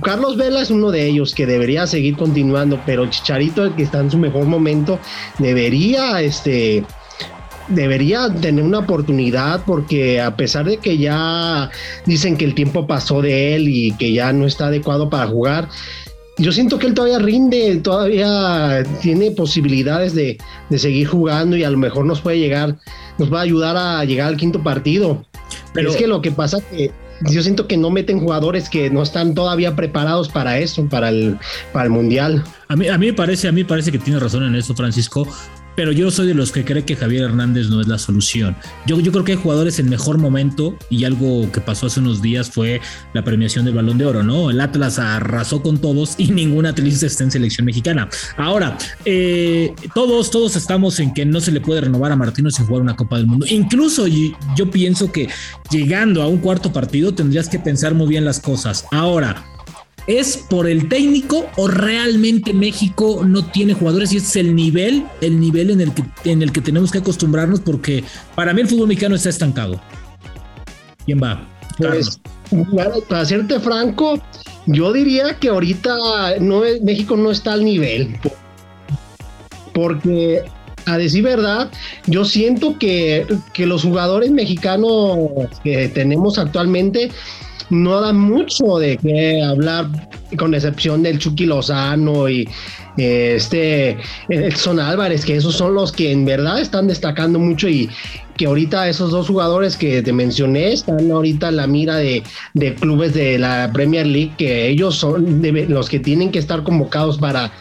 Carlos 0.04 0.38
Vela 0.38 0.62
es 0.62 0.70
uno 0.70 0.92
de 0.92 1.08
ellos 1.08 1.34
que 1.34 1.48
debería 1.48 1.88
seguir 1.88 2.16
continuando, 2.18 2.80
pero 2.86 3.10
Chicharito, 3.10 3.76
que 3.76 3.82
está 3.82 4.02
en 4.02 4.12
su 4.12 4.20
mejor 4.20 4.46
momento, 4.46 5.00
debería 5.40 6.22
este, 6.22 6.86
debería 7.70 8.34
tener 8.34 8.64
una 8.64 8.80
oportunidad 8.80 9.64
porque 9.66 10.20
a 10.20 10.36
pesar 10.36 10.66
de 10.66 10.78
que 10.78 10.98
ya 10.98 11.70
dicen 12.06 12.38
que 12.38 12.46
el 12.46 12.56
tiempo 12.56 12.88
pasó 12.88 13.22
de 13.22 13.56
él 13.56 13.68
y 13.68 13.92
que 13.94 14.12
ya 14.14 14.34
no 14.34 14.46
está 14.46 14.68
adecuado 14.68 15.10
para 15.10 15.28
jugar, 15.28 15.70
yo 16.40 16.52
siento 16.52 16.80
que 16.80 16.88
él 16.88 16.94
todavía 16.94 17.20
rinde, 17.20 17.78
todavía 17.78 18.84
tiene 19.02 19.32
posibilidades 19.32 20.16
de, 20.16 20.38
seguir 20.78 21.08
jugando 21.08 21.58
y 21.58 21.64
a 21.64 21.70
lo 21.70 21.78
mejor 21.78 22.06
nos 22.06 22.22
puede 22.22 22.40
llegar, 22.40 22.78
nos 23.18 23.32
va 23.32 23.40
a 23.40 23.44
ayudar 23.44 23.76
a 23.76 24.04
llegar 24.06 24.30
al 24.30 24.38
quinto 24.38 24.64
partido. 24.64 25.26
Pero 25.74 25.92
es 25.92 25.98
que 25.98 26.08
lo 26.08 26.22
que 26.22 26.32
pasa 26.32 26.60
que 26.62 26.92
yo 27.30 27.42
siento 27.44 27.68
que 27.68 27.76
no 27.76 27.90
meten 27.90 28.20
jugadores 28.22 28.70
que 28.70 28.90
no 28.90 29.04
están 29.04 29.34
todavía 29.36 29.76
preparados 29.76 30.30
para 30.30 30.60
eso, 30.60 30.88
para 30.88 31.10
el, 31.10 31.38
para 31.74 31.86
el 31.86 31.92
mundial. 31.92 32.44
A 32.70 32.78
mí, 32.78 32.88
a 32.88 32.98
mí 32.98 33.08
me 33.08 33.14
parece, 33.14 33.50
a 33.50 33.52
mí 33.52 33.66
parece 33.66 33.92
que 33.92 34.00
tiene 34.00 34.20
razón 34.20 34.44
en 34.44 34.56
eso, 34.56 34.74
Francisco, 34.74 35.28
pero 35.80 35.94
yo 35.94 36.12
soy 36.12 36.28
de 36.28 36.34
los 36.34 36.52
que 36.52 36.66
cree 36.66 36.84
que 36.84 36.98
Javier 36.98 37.24
Hernández 37.24 37.70
no 37.70 37.80
es 37.80 37.88
la 37.88 37.98
solución. 37.98 38.54
Yo, 38.86 38.98
creo 38.98 39.24
que 39.24 39.32
hay 39.32 39.38
jugadores 39.38 39.80
en 39.80 39.90
mejor 39.90 40.18
momento 40.18 40.78
y 40.90 41.06
algo 41.06 41.50
que 41.54 41.62
pasó 41.62 41.86
hace 41.86 42.02
unos 42.02 42.22
días 42.22 42.52
fue 42.52 42.82
la 43.14 43.24
premiación 43.24 43.64
del 43.64 43.76
Balón 43.76 43.98
de 43.98 44.06
Oro, 44.06 44.22
¿no? 44.22 44.50
El 44.50 44.60
Atlas 44.60 45.00
arrasó 45.00 45.62
con 45.62 45.78
todos 45.78 46.16
y 46.18 46.32
ningún 46.32 46.66
atleta 46.66 47.06
está 47.06 47.24
en 47.24 47.32
selección 47.32 47.64
mexicana. 47.66 48.10
Ahora, 48.36 48.78
eh, 49.06 49.74
todos, 49.96 50.30
todos 50.32 50.58
estamos 50.58 51.00
en 51.00 51.14
que 51.14 51.26
no 51.26 51.40
se 51.40 51.54
le 51.54 51.62
puede 51.62 51.80
renovar 51.80 52.12
a 52.12 52.18
Martino 52.18 52.52
sin 52.52 52.66
jugar 52.66 52.82
una 52.82 52.98
Copa 52.98 53.16
del 53.16 53.28
Mundo. 53.28 53.46
Incluso 53.50 54.06
yo 54.06 54.70
pienso 54.70 55.14
que 55.14 55.30
llegando 55.72 56.22
a 56.22 56.28
un 56.28 56.40
cuarto 56.40 56.74
partido 56.74 57.14
tendrías 57.14 57.48
que 57.48 57.58
pensar 57.58 57.94
muy 57.94 58.10
bien 58.10 58.26
las 58.26 58.42
cosas. 58.42 58.84
Ahora, 58.92 59.46
¿Es 60.10 60.38
por 60.38 60.68
el 60.68 60.90
técnico 60.90 61.46
o 61.56 61.68
realmente 61.68 62.52
México 62.52 63.22
no 63.24 63.46
tiene 63.46 63.76
jugadores 63.76 64.12
y 64.12 64.18
es 64.18 64.36
el 64.36 64.56
nivel, 64.56 65.06
el 65.22 65.40
nivel 65.40 65.70
en 65.70 65.82
el 65.82 65.94
que, 65.94 66.04
en 66.26 66.42
el 66.42 66.52
que 66.52 66.62
tenemos 66.62 66.92
que 66.92 66.98
acostumbrarnos? 66.98 67.60
Porque 67.60 68.04
para 68.34 68.52
mí 68.52 68.62
el 68.62 68.68
fútbol 68.68 68.88
mexicano 68.88 69.14
está 69.14 69.30
estancado. 69.30 69.80
¿Quién 71.06 71.22
va? 71.22 71.48
Pues, 71.78 72.20
para 73.08 73.24
serte 73.24 73.60
franco, 73.60 74.20
yo 74.66 74.92
diría 74.94 75.38
que 75.38 75.50
ahorita 75.50 76.40
no, 76.40 76.64
México 76.82 77.16
no 77.16 77.30
está 77.30 77.54
al 77.54 77.64
nivel. 77.64 78.18
Porque 79.76 80.42
a 80.88 80.98
decir 80.98 81.24
verdad, 81.24 81.70
yo 82.08 82.26
siento 82.26 82.80
que, 82.80 83.28
que 83.54 83.68
los 83.68 83.84
jugadores 83.84 84.32
mexicanos 84.32 85.30
que 85.64 85.88
tenemos 85.90 86.40
actualmente 86.40 87.12
no 87.70 88.02
da 88.02 88.14
mucho 88.14 88.78
de 88.78 88.98
qué 88.98 89.44
hablar, 89.44 89.88
con 90.38 90.54
excepción 90.54 91.04
del 91.04 91.20
Chucky 91.20 91.46
Lozano 91.46 92.30
y, 92.30 92.48
este 92.98 93.98
Edson 94.28 94.78
Álvarez, 94.80 95.24
que 95.24 95.38
esos 95.38 95.56
son 95.56 95.74
los 95.74 95.94
que 95.94 96.12
en 96.12 96.26
verdad 96.26 96.60
están 96.60 96.88
destacando 96.88 97.40
mucho 97.40 97.70
y 97.70 97.90
que 98.36 98.46
ahorita 98.46 98.90
esos 98.90 99.12
dos 99.12 99.28
jugadores 99.28 99.78
que 99.78 100.02
te 100.02 100.12
mencioné 100.12 100.74
están 100.74 101.10
ahorita 101.10 101.50
en 101.50 101.56
la 101.56 101.68
mira 101.68 101.96
de, 101.96 102.24
clubes 102.80 103.14
de 103.14 103.38
la 103.38 103.70
Premier 103.74 104.06
League, 104.06 104.34
que 104.38 104.68
ellos 104.68 104.96
son 104.96 105.42
los 105.70 105.88
que 105.88 106.00
tienen 106.00 106.32
que 106.32 106.40
estar 106.40 106.64
convocados 106.64 107.18
para, 107.18 107.52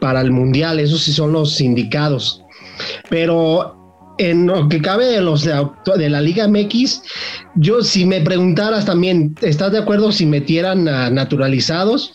para 0.00 0.20
el 0.20 0.30
Mundial, 0.30 0.78
esos 0.78 1.02
sí 1.02 1.12
son 1.12 1.32
los 1.32 1.60
indicados. 1.60 2.42
Pero 3.08 3.83
en 4.18 4.46
lo 4.46 4.68
que 4.68 4.80
cabe 4.80 5.06
de 5.06 5.20
los 5.20 5.44
de, 5.44 6.08
la 6.08 6.20
Liga 6.20 6.46
MX, 6.48 7.02
yo 7.56 7.82
si 7.82 8.04
me 8.04 8.20
preguntaras 8.20 8.84
también, 8.84 9.34
¿estás 9.42 9.72
de 9.72 9.78
acuerdo 9.78 10.12
si 10.12 10.26
metieran 10.26 10.88
a 10.88 11.10
naturalizados? 11.10 12.14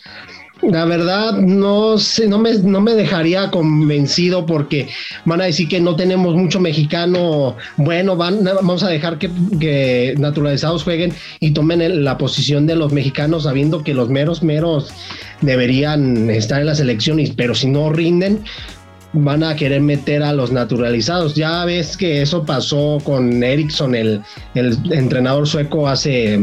La 0.62 0.84
verdad, 0.84 1.38
no 1.38 1.98
sé, 1.98 2.28
no 2.28 2.38
me, 2.38 2.54
no 2.54 2.82
me 2.82 2.94
dejaría 2.94 3.50
convencido 3.50 4.46
porque 4.46 4.90
van 5.24 5.40
a 5.40 5.46
decir 5.46 5.70
que 5.70 5.80
no 5.80 5.96
tenemos 5.96 6.36
mucho 6.36 6.60
mexicano. 6.60 7.56
Bueno, 7.78 8.18
van, 8.18 8.44
vamos 8.44 8.84
a 8.84 8.90
dejar 8.90 9.18
que, 9.18 9.32
que 9.58 10.16
naturalizados 10.18 10.84
jueguen 10.84 11.14
y 11.40 11.52
tomen 11.52 12.04
la 12.04 12.18
posición 12.18 12.68
de 12.68 12.76
los 12.76 12.92
mexicanos, 12.92 13.44
sabiendo 13.44 13.84
que 13.86 13.94
los 13.94 14.10
meros, 14.10 14.44
meros 14.44 14.92
deberían 15.40 16.30
estar 16.30 16.60
en 16.60 16.68
las 16.68 16.82
elecciones, 16.82 17.32
pero 17.32 17.56
si 17.56 17.68
no 17.68 17.90
rinden, 17.90 18.44
van 19.14 19.44
a 19.44 19.56
querer 19.56 19.82
meter 19.82 20.24
a 20.24 20.34
los 20.34 20.52
naturalizados. 20.52 21.36
Ya 21.36 21.66
ves 21.66 21.98
que 21.98 22.22
eso 22.22 22.46
pasó 22.46 23.00
con 23.04 23.44
Ericsson, 23.44 23.96
el, 23.96 24.22
entrenador 24.54 25.48
sueco, 25.48 25.88
hace, 25.88 26.40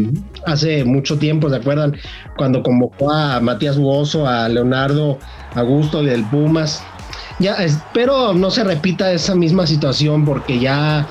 hace 0.47 0.85
mucho 0.85 1.19
tiempo, 1.19 1.49
¿se 1.49 1.57
acuerdan? 1.57 1.97
Cuando 2.37 2.63
convocó 2.63 3.11
a 3.13 3.41
Matías 3.41 3.79
Buoso, 3.79 4.27
a 4.27 4.49
Leonardo 4.49 5.19
Augusto 5.55 6.03
del 6.03 6.25
Pumas. 6.25 6.83
Ya 7.39 7.55
espero 7.57 8.33
no 8.33 8.51
se 8.51 8.65
repita 8.65 9.13
esa 9.13 9.35
misma 9.35 9.67
situación 9.67 10.25
porque 10.25 10.59
ya 10.59 11.07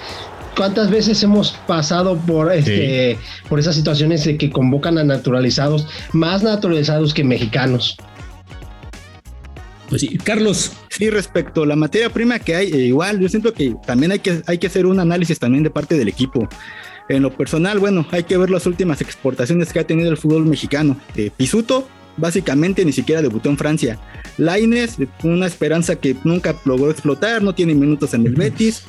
cuántas 0.57 0.89
veces 0.89 1.21
hemos 1.21 1.51
pasado 1.67 2.17
por 2.17 2.51
este 2.51 3.19
por 3.47 3.59
esas 3.59 3.75
situaciones 3.75 4.25
de 4.25 4.38
que 4.38 4.50
convocan 4.50 4.97
a 4.97 5.03
naturalizados, 5.03 5.88
más 6.13 6.41
naturalizados 6.41 7.13
que 7.13 7.24
mexicanos. 7.24 7.97
Pues 9.89 10.01
sí, 10.01 10.18
Carlos. 10.18 10.72
Sí, 10.89 11.10
respecto 11.10 11.63
a 11.63 11.65
la 11.65 11.75
materia 11.75 12.10
prima 12.10 12.39
que 12.39 12.56
hay, 12.56 12.72
eh, 12.72 12.86
igual 12.88 13.20
yo 13.20 13.30
siento 13.30 13.54
que 13.54 13.75
también 13.86 14.12
hay 14.12 14.20
que, 14.20 14.42
hay 14.48 14.58
que 14.58 14.68
hacer 14.68 14.86
un 14.86 15.00
análisis 15.00 15.39
también 15.39 15.63
de 15.63 15.70
parte 15.70 15.98
del 15.98 16.08
equipo. 16.08 16.48
En 17.08 17.22
lo 17.22 17.32
personal, 17.32 17.80
bueno, 17.80 18.08
hay 18.12 18.24
que 18.24 18.38
ver 18.38 18.50
las 18.50 18.65
últimas 18.65 19.01
exportaciones 19.01 19.72
que 19.72 19.80
ha 19.80 19.88
tenido 19.88 20.10
el 20.10 20.18
fútbol 20.18 20.46
mexicano. 20.46 20.98
Eh, 21.15 21.30
Pisuto, 21.36 21.88
básicamente 22.18 22.84
ni 22.84 22.94
siquiera 22.94 23.22
debutó 23.22 23.50
en 23.50 23.58
Francia. 23.58 24.00
Laines, 24.38 24.98
una 25.24 25.46
esperanza 25.46 25.98
que 25.98 26.15
nunca 26.24 26.56
logró 26.65 26.89
explotar, 26.89 27.44
no 27.44 27.54
tiene 27.54 27.75
minutos 27.75 28.15
en 28.15 28.25
el 28.25 28.34
Betis. 28.34 28.84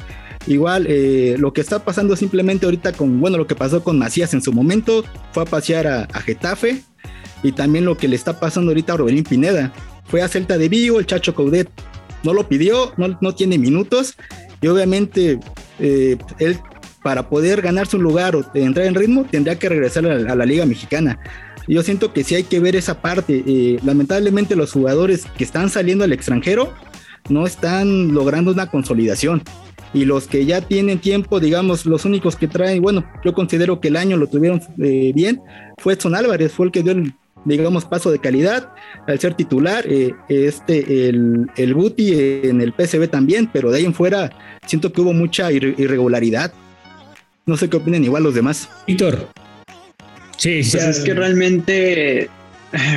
Igual, 0.46 0.86
eh, 0.88 1.34
lo 1.38 1.52
que 1.52 1.60
está 1.60 1.80
pasando 1.84 2.16
simplemente 2.16 2.64
ahorita 2.64 2.92
con, 2.92 3.20
bueno, 3.20 3.36
lo 3.36 3.46
que 3.46 3.54
pasó 3.54 3.82
con 3.84 3.98
Macías 3.98 4.32
en 4.32 4.42
su 4.42 4.52
momento, 4.52 5.04
fue 5.32 5.42
a 5.42 5.46
pasear 5.46 5.86
a, 5.86 6.02
a 6.04 6.20
Getafe. 6.20 6.82
Y 7.42 7.52
también 7.52 7.84
lo 7.84 7.98
que 7.98 8.08
le 8.08 8.16
está 8.16 8.40
pasando 8.40 8.70
ahorita 8.70 8.94
a 8.94 8.96
Robelín 8.96 9.24
Pineda 9.24 9.72
fue 10.08 10.22
a 10.22 10.28
Celta 10.28 10.58
de 10.58 10.68
Vigo, 10.68 10.98
el 10.98 11.06
Chacho 11.06 11.34
Coudet 11.34 11.68
no 12.22 12.32
lo 12.32 12.48
pidió, 12.48 12.92
no, 12.96 13.16
no 13.20 13.34
tiene 13.34 13.58
minutos 13.58 14.16
y 14.60 14.66
obviamente 14.66 15.38
eh, 15.78 16.16
él 16.38 16.58
para 17.02 17.28
poder 17.28 17.62
ganarse 17.62 17.96
un 17.96 18.02
lugar 18.02 18.34
o 18.34 18.44
entrar 18.54 18.86
en 18.86 18.94
ritmo 18.94 19.24
tendría 19.30 19.56
que 19.58 19.68
regresar 19.68 20.06
a, 20.06 20.34
la 20.34 20.44
Liga 20.44 20.66
Mexicana. 20.66 21.20
Yo 21.68 21.82
siento 21.82 22.12
que 22.12 22.24
sí 22.24 22.34
hay 22.34 22.42
que 22.42 22.58
ver 22.58 22.74
esa 22.74 23.00
parte. 23.00 23.44
Eh, 23.46 23.78
lamentablemente 23.84 24.56
los 24.56 24.72
jugadores 24.72 25.24
que 25.36 25.44
están 25.44 25.70
saliendo 25.70 26.02
al 26.02 26.12
extranjero 26.12 26.72
no 27.28 27.46
están 27.46 28.12
logrando 28.12 28.50
una 28.50 28.70
consolidación. 28.70 29.42
Y 29.94 30.04
los 30.04 30.26
que 30.26 30.46
ya 30.46 30.60
tienen 30.62 30.98
tiempo, 30.98 31.38
digamos, 31.38 31.86
los 31.86 32.04
únicos 32.04 32.34
que 32.34 32.48
traen, 32.48 32.82
bueno, 32.82 33.04
yo 33.24 33.32
considero 33.34 33.80
que 33.80 33.86
el 33.88 33.96
año 33.96 34.16
lo 34.16 34.26
tuvieron 34.26 34.60
eh, 34.82 35.12
bien, 35.14 35.40
fue 35.78 35.94
Edson 35.94 36.14
Álvarez, 36.14 36.52
fue 36.52 36.66
el 36.66 36.72
que 36.72 36.82
dio 36.82 36.92
el 36.92 37.14
digamos, 37.46 37.84
paso 37.84 38.10
de 38.10 38.18
calidad 38.18 38.72
al 39.06 39.18
ser 39.18 39.34
titular. 39.34 39.84
Eh, 39.88 40.14
este, 40.28 41.08
el, 41.08 41.46
el 41.56 41.74
Guti 41.74 42.12
en 42.44 42.60
el 42.60 42.72
PSV 42.72 43.08
también, 43.08 43.48
pero 43.52 43.70
de 43.70 43.78
ahí 43.78 43.84
en 43.84 43.94
fuera 43.94 44.30
siento 44.66 44.92
que 44.92 45.00
hubo 45.00 45.12
mucha 45.12 45.52
irregularidad. 45.52 46.52
No 47.46 47.56
sé 47.56 47.70
qué 47.70 47.76
opinan 47.76 48.04
igual 48.04 48.24
los 48.24 48.34
demás. 48.34 48.68
Víctor. 48.86 49.28
Sí, 50.36 50.60
pues 50.70 50.74
es 50.74 51.00
que 51.00 51.14
realmente 51.14 52.22
eh, 52.24 52.28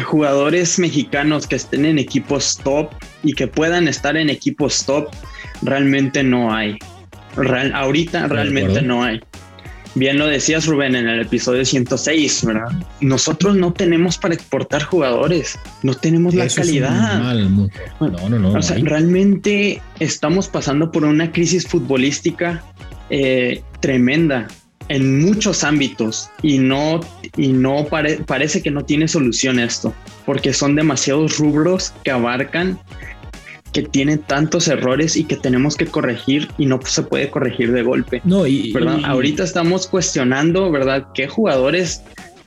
jugadores 0.04 0.80
mexicanos 0.80 1.48
que 1.48 1.56
estén 1.56 1.86
en 1.86 2.00
equipos 2.00 2.58
top 2.64 2.90
y 3.24 3.34
que 3.34 3.48
puedan 3.48 3.88
estar 3.88 4.18
en 4.18 4.30
equipos 4.30 4.86
top, 4.86 5.10
realmente 5.62 6.24
no 6.24 6.54
hay. 6.54 6.78
Real, 7.36 7.72
ahorita 7.74 8.28
realmente 8.28 8.82
no 8.82 9.04
hay. 9.04 9.22
Bien 9.96 10.18
lo 10.18 10.28
decías, 10.28 10.66
Rubén, 10.68 10.96
en 10.96 11.08
el 11.08 11.22
episodio 11.22 11.66
106, 11.66 12.46
¿verdad? 12.46 12.72
Nosotros 13.02 13.56
no 13.56 13.74
tenemos 13.74 14.18
para 14.18 14.36
exportar 14.36 14.84
jugadores, 14.84 15.58
no 15.84 15.94
tenemos 15.96 16.36
la 16.36 16.48
calidad. 16.48 17.20
no, 18.00 18.30
no, 18.30 18.40
no. 18.40 18.52
O 18.54 18.62
sea, 18.62 18.78
realmente 18.82 19.82
estamos 20.00 20.48
pasando 20.48 20.92
por 20.92 21.06
una 21.06 21.32
crisis 21.32 21.68
futbolística 21.68 22.64
eh, 23.10 23.64
tremenda 23.80 24.48
en 24.90 25.22
muchos 25.22 25.64
ámbitos 25.64 26.30
y 26.42 26.58
no, 26.58 27.00
y 27.38 27.50
no 27.50 27.88
parece 28.26 28.62
que 28.62 28.72
no 28.72 28.84
tiene 28.86 29.08
solución 29.08 29.60
esto, 29.60 29.94
porque 30.26 30.54
son 30.54 30.76
demasiados 30.76 31.38
rubros 31.38 31.94
que 32.04 32.12
abarcan 32.12 32.80
que 33.72 33.84
tiene 33.84 34.18
tantos 34.18 34.68
errores 34.68 35.16
y 35.16 35.24
que 35.24 35.36
tenemos 35.36 35.76
que 35.76 35.86
corregir 35.86 36.50
y 36.58 36.66
no 36.66 36.80
se 36.84 37.04
puede 37.04 37.30
corregir 37.30 37.72
de 37.72 37.84
golpe. 37.84 38.22
No, 38.24 38.48
y, 38.48 38.72
¿verdad? 38.72 39.00
Ahorita 39.06 39.44
estamos 39.44 39.88
cuestionando, 39.88 40.72
¿verdad? 40.72 41.08
¿Qué 41.14 41.28
jugadores 41.28 42.04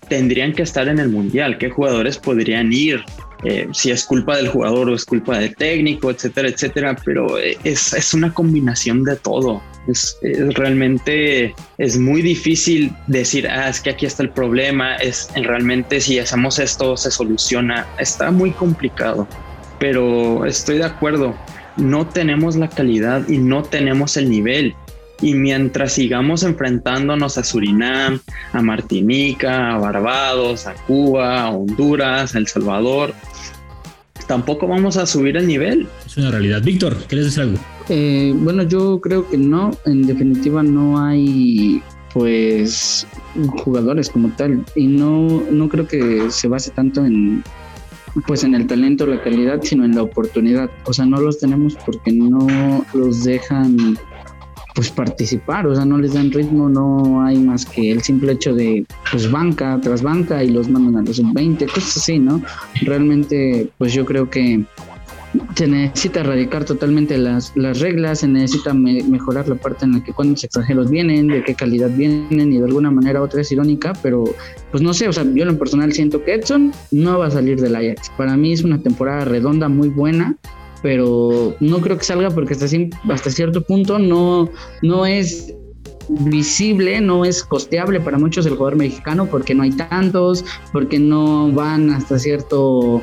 tendrían 0.08 0.52
que 0.52 0.62
estar 0.62 0.88
en 0.88 0.98
el 0.98 1.08
mundial? 1.08 1.58
¿Qué 1.58 1.70
jugadores 1.70 2.18
podrían 2.18 2.72
ir? 2.72 3.04
Eh, 3.44 3.68
si 3.72 3.90
es 3.90 4.04
culpa 4.04 4.36
del 4.36 4.48
jugador 4.48 4.88
o 4.88 4.94
es 4.94 5.04
culpa 5.04 5.38
del 5.38 5.56
técnico, 5.56 6.12
etcétera, 6.12 6.48
etcétera, 6.48 6.96
pero 7.04 7.38
eh, 7.38 7.58
es, 7.64 7.92
es 7.92 8.14
una 8.14 8.32
combinación 8.32 9.02
de 9.02 9.16
todo. 9.16 9.60
Es, 9.88 10.16
realmente 10.54 11.52
es 11.78 11.98
muy 11.98 12.22
difícil 12.22 12.92
decir, 13.08 13.48
ah, 13.48 13.68
es 13.68 13.80
que 13.80 13.90
aquí 13.90 14.06
está 14.06 14.22
el 14.22 14.30
problema, 14.30 14.94
es 14.96 15.28
realmente 15.34 16.00
si 16.00 16.20
hacemos 16.20 16.60
esto 16.60 16.96
se 16.96 17.10
soluciona. 17.10 17.84
Está 17.98 18.30
muy 18.30 18.52
complicado 18.52 19.26
pero 19.82 20.46
estoy 20.46 20.78
de 20.78 20.84
acuerdo, 20.84 21.34
no 21.76 22.06
tenemos 22.06 22.54
la 22.54 22.68
calidad 22.68 23.28
y 23.28 23.38
no 23.38 23.64
tenemos 23.64 24.16
el 24.16 24.30
nivel. 24.30 24.76
Y 25.20 25.34
mientras 25.34 25.94
sigamos 25.94 26.44
enfrentándonos 26.44 27.36
a 27.36 27.42
Surinam, 27.42 28.20
a 28.52 28.62
Martinica, 28.62 29.74
a 29.74 29.78
Barbados, 29.78 30.68
a 30.68 30.74
Cuba, 30.86 31.42
a 31.42 31.50
Honduras, 31.50 32.32
a 32.32 32.38
El 32.38 32.46
Salvador, 32.46 33.12
tampoco 34.28 34.68
vamos 34.68 34.96
a 34.96 35.04
subir 35.04 35.36
el 35.36 35.48
nivel. 35.48 35.88
Es 36.06 36.16
una 36.16 36.30
realidad. 36.30 36.62
Víctor, 36.62 36.96
¿quieres 37.08 37.26
decir 37.26 37.42
algo? 37.42 37.58
Eh, 37.88 38.32
bueno, 38.36 38.62
yo 38.62 39.00
creo 39.00 39.28
que 39.28 39.36
no. 39.36 39.72
En 39.84 40.06
definitiva, 40.06 40.62
no 40.62 41.04
hay 41.04 41.82
pues 42.14 43.04
jugadores 43.64 44.10
como 44.10 44.28
tal 44.36 44.64
y 44.76 44.86
no 44.86 45.42
no 45.50 45.68
creo 45.68 45.88
que 45.88 46.30
se 46.30 46.46
base 46.46 46.70
tanto 46.70 47.04
en 47.04 47.42
pues 48.26 48.44
en 48.44 48.54
el 48.54 48.66
talento, 48.66 49.06
la 49.06 49.22
calidad, 49.22 49.60
sino 49.62 49.84
en 49.84 49.94
la 49.94 50.02
oportunidad. 50.02 50.70
O 50.84 50.92
sea, 50.92 51.06
no 51.06 51.20
los 51.20 51.38
tenemos 51.38 51.76
porque 51.86 52.12
no 52.12 52.84
los 52.94 53.24
dejan 53.24 53.98
pues 54.74 54.90
participar, 54.90 55.66
o 55.66 55.74
sea, 55.74 55.84
no 55.84 55.98
les 55.98 56.14
dan 56.14 56.32
ritmo, 56.32 56.68
no 56.68 57.22
hay 57.22 57.38
más 57.38 57.66
que 57.66 57.90
el 57.90 58.02
simple 58.02 58.32
hecho 58.32 58.54
de 58.54 58.86
pues 59.10 59.30
banca 59.30 59.78
tras 59.82 60.02
banca 60.02 60.42
y 60.42 60.48
los 60.48 60.68
mandan 60.68 60.96
a 60.96 61.02
los 61.02 61.20
20, 61.32 61.66
cosas 61.66 61.98
así, 61.98 62.18
¿no? 62.18 62.40
Realmente 62.80 63.68
pues 63.76 63.92
yo 63.92 64.06
creo 64.06 64.30
que 64.30 64.64
se 65.54 65.66
necesita 65.66 66.20
erradicar 66.20 66.64
totalmente 66.64 67.16
las, 67.16 67.52
las 67.56 67.80
reglas, 67.80 68.20
se 68.20 68.28
necesita 68.28 68.74
mejorar 68.74 69.48
la 69.48 69.54
parte 69.54 69.84
en 69.84 69.92
la 69.92 70.04
que 70.04 70.12
cuántos 70.12 70.44
extranjeros 70.44 70.90
vienen, 70.90 71.28
de 71.28 71.42
qué 71.42 71.54
calidad 71.54 71.90
vienen 71.90 72.52
y 72.52 72.58
de 72.58 72.64
alguna 72.64 72.90
manera 72.90 73.22
otra 73.22 73.40
es 73.40 73.50
irónica, 73.52 73.92
pero 74.02 74.24
pues 74.70 74.82
no 74.82 74.92
sé, 74.92 75.08
o 75.08 75.12
sea, 75.12 75.24
yo 75.24 75.42
en 75.42 75.48
lo 75.48 75.58
personal 75.58 75.92
siento 75.92 76.22
que 76.22 76.34
Edson 76.34 76.72
no 76.90 77.18
va 77.18 77.26
a 77.26 77.30
salir 77.30 77.60
del 77.60 77.76
Ajax. 77.76 78.10
Para 78.16 78.36
mí 78.36 78.52
es 78.52 78.62
una 78.62 78.82
temporada 78.82 79.24
redonda 79.24 79.68
muy 79.68 79.88
buena, 79.88 80.36
pero 80.82 81.54
no 81.60 81.80
creo 81.80 81.96
que 81.96 82.04
salga 82.04 82.30
porque 82.30 82.54
hasta, 82.54 82.66
hasta 83.08 83.30
cierto 83.30 83.62
punto 83.62 83.98
no, 83.98 84.50
no 84.82 85.06
es 85.06 85.54
visible, 86.08 87.00
no 87.00 87.24
es 87.24 87.42
costeable 87.44 88.00
para 88.00 88.18
muchos 88.18 88.44
el 88.46 88.56
jugador 88.56 88.76
mexicano 88.76 89.26
porque 89.26 89.54
no 89.54 89.62
hay 89.62 89.70
tantos, 89.72 90.44
porque 90.72 90.98
no 90.98 91.50
van 91.52 91.90
hasta 91.90 92.18
cierto 92.18 93.02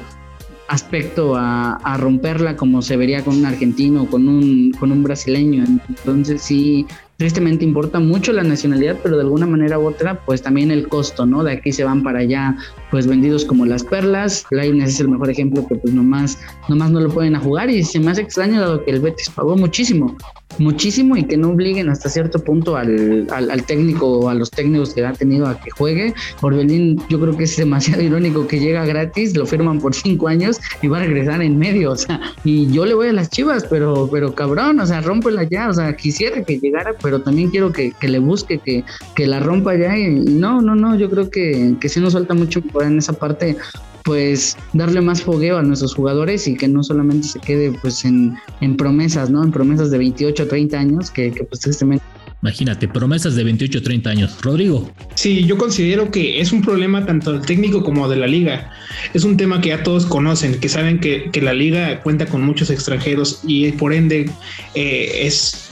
aspecto 0.70 1.36
a, 1.36 1.74
a, 1.74 1.98
romperla 1.98 2.56
como 2.56 2.82
se 2.82 2.96
vería 2.96 3.24
con 3.24 3.38
un 3.38 3.46
argentino 3.46 4.04
o 4.04 4.08
con 4.08 4.28
un, 4.28 4.72
con 4.80 4.92
un 4.92 5.04
brasileño. 5.04 5.66
Entonces 5.90 6.42
sí, 6.42 6.86
tristemente 7.20 7.66
importa 7.66 8.00
mucho 8.00 8.32
la 8.32 8.44
nacionalidad, 8.44 8.98
pero 9.04 9.18
de 9.18 9.24
alguna 9.24 9.46
manera 9.46 9.78
u 9.78 9.86
otra, 9.86 10.24
pues 10.26 10.42
también 10.42 10.72
el 10.72 10.88
costo, 10.88 11.26
¿no? 11.26 11.44
De 11.44 11.52
aquí 11.52 11.74
se 11.74 11.84
van 11.84 12.02
para 12.02 12.20
allá, 12.20 12.56
pues 12.92 13.08
vendidos 13.08 13.44
como 13.44 13.66
las 13.66 13.84
perlas. 13.84 14.46
Lainez 14.52 14.92
es 14.92 15.00
el 15.02 15.10
mejor 15.10 15.30
ejemplo 15.30 15.68
que 15.68 15.76
pues 15.76 15.94
nomás, 15.94 16.40
nomás 16.70 16.92
no 16.92 17.02
lo 17.02 17.10
pueden 17.10 17.36
a 17.36 17.42
jugar 17.42 17.70
y 17.70 17.84
se 17.84 18.00
me 18.00 18.12
hace 18.12 18.22
extraño 18.22 18.62
dado 18.62 18.86
que 18.86 18.92
el 18.92 19.02
Betis 19.02 19.30
pagó 19.32 19.58
muchísimo, 19.58 20.16
muchísimo 20.60 21.18
y 21.18 21.26
que 21.26 21.36
no 21.36 21.50
obliguen 21.50 21.90
hasta 21.90 22.08
cierto 22.10 22.40
punto 22.40 22.78
al, 22.78 23.28
al, 23.32 23.64
técnico 23.64 24.20
o 24.20 24.30
a 24.30 24.34
los 24.34 24.50
técnicos 24.50 24.94
que 24.94 25.06
ha 25.06 25.12
tenido 25.12 25.46
a 25.46 25.60
que 25.60 25.72
juegue. 25.72 26.14
Orbelín 26.42 27.02
yo 27.10 27.20
creo 27.20 27.36
que 27.36 27.44
es 27.44 27.58
demasiado 27.58 28.02
irónico 28.10 28.48
que 28.48 28.62
llega 28.62 28.86
gratis, 28.86 29.36
lo 29.36 29.46
firman 29.46 29.80
por 29.80 29.94
cinco 29.94 30.30
años 30.30 30.58
y 30.82 30.88
va 30.88 31.00
a 31.00 31.02
regresar 31.02 31.42
en 31.42 31.60
medio, 31.60 31.92
o 31.92 31.96
sea, 31.98 32.22
y 32.46 32.72
yo 32.72 32.86
le 32.86 32.94
voy 32.94 33.10
a 33.10 33.14
las 33.14 33.30
chivas, 33.30 33.66
pero, 33.70 34.10
pero 34.10 34.34
cabrón, 34.34 34.80
o 34.80 34.86
sea, 34.86 35.02
rómpela 35.02 35.44
ya, 35.44 35.68
o 35.68 35.74
sea, 35.74 35.96
quisiera 35.98 36.42
que 36.44 36.60
llegara, 36.60 36.94
pero 37.10 37.24
también 37.24 37.50
quiero 37.50 37.74
que, 37.74 37.92
que 38.00 38.08
le 38.08 38.20
busque, 38.20 38.60
que, 38.60 38.84
que, 39.16 39.26
la 39.26 39.40
rompa 39.40 39.76
ya. 39.76 39.98
Y, 39.98 40.10
no, 40.10 40.62
no, 40.62 40.76
no, 40.76 40.96
yo 40.96 41.10
creo 41.10 41.32
que, 41.32 41.74
que 41.82 41.90
sí 41.90 42.00
nos 42.00 42.14
falta 42.14 42.36
mucho 42.36 42.62
en 42.82 43.00
esa 43.00 43.14
parte 43.14 43.58
pues 44.04 44.56
darle 44.74 45.02
más 45.02 45.24
fogueo 45.24 45.58
a 45.58 45.64
nuestros 45.64 45.96
jugadores 45.96 46.48
y 46.48 46.56
que 46.56 46.68
no 46.68 46.84
solamente 46.84 47.28
se 47.28 47.40
quede 47.40 47.72
pues 47.82 48.06
en, 48.06 48.36
en 48.62 48.78
promesas, 48.78 49.32
¿no? 49.32 49.44
En 49.44 49.52
promesas 49.52 49.90
de 49.90 49.98
28 49.98 50.44
o 50.44 50.46
30 50.46 50.80
años 50.80 51.10
que, 51.10 51.32
que 51.32 51.44
pues 51.46 51.62
tristemente 51.62 52.06
Imagínate, 52.44 52.88
promesas 52.88 53.36
de 53.36 53.44
28 53.44 53.80
o 53.80 53.82
30 53.82 54.10
años. 54.10 54.38
Rodrigo. 54.42 54.90
Sí, 55.16 55.46
yo 55.46 55.58
considero 55.58 56.12
que 56.12 56.40
es 56.40 56.54
un 56.54 56.62
problema 56.62 57.06
tanto 57.06 57.34
del 57.34 57.42
técnico 57.42 57.84
como 57.84 58.08
de 58.08 58.18
la 58.18 58.28
liga. 58.28 58.72
Es 59.14 59.24
un 59.26 59.36
tema 59.36 59.60
que 59.60 59.70
ya 59.70 59.84
todos 59.84 60.06
conocen, 60.06 60.60
que 60.60 60.70
saben 60.70 61.00
que, 61.00 61.32
que 61.32 61.42
la 61.42 61.54
liga 61.54 62.02
cuenta 62.02 62.28
con 62.28 62.42
muchos 62.42 62.70
extranjeros 62.70 63.42
y 63.46 63.72
por 63.74 63.94
ende 63.94 64.30
eh, 64.76 65.12
es, 65.24 65.70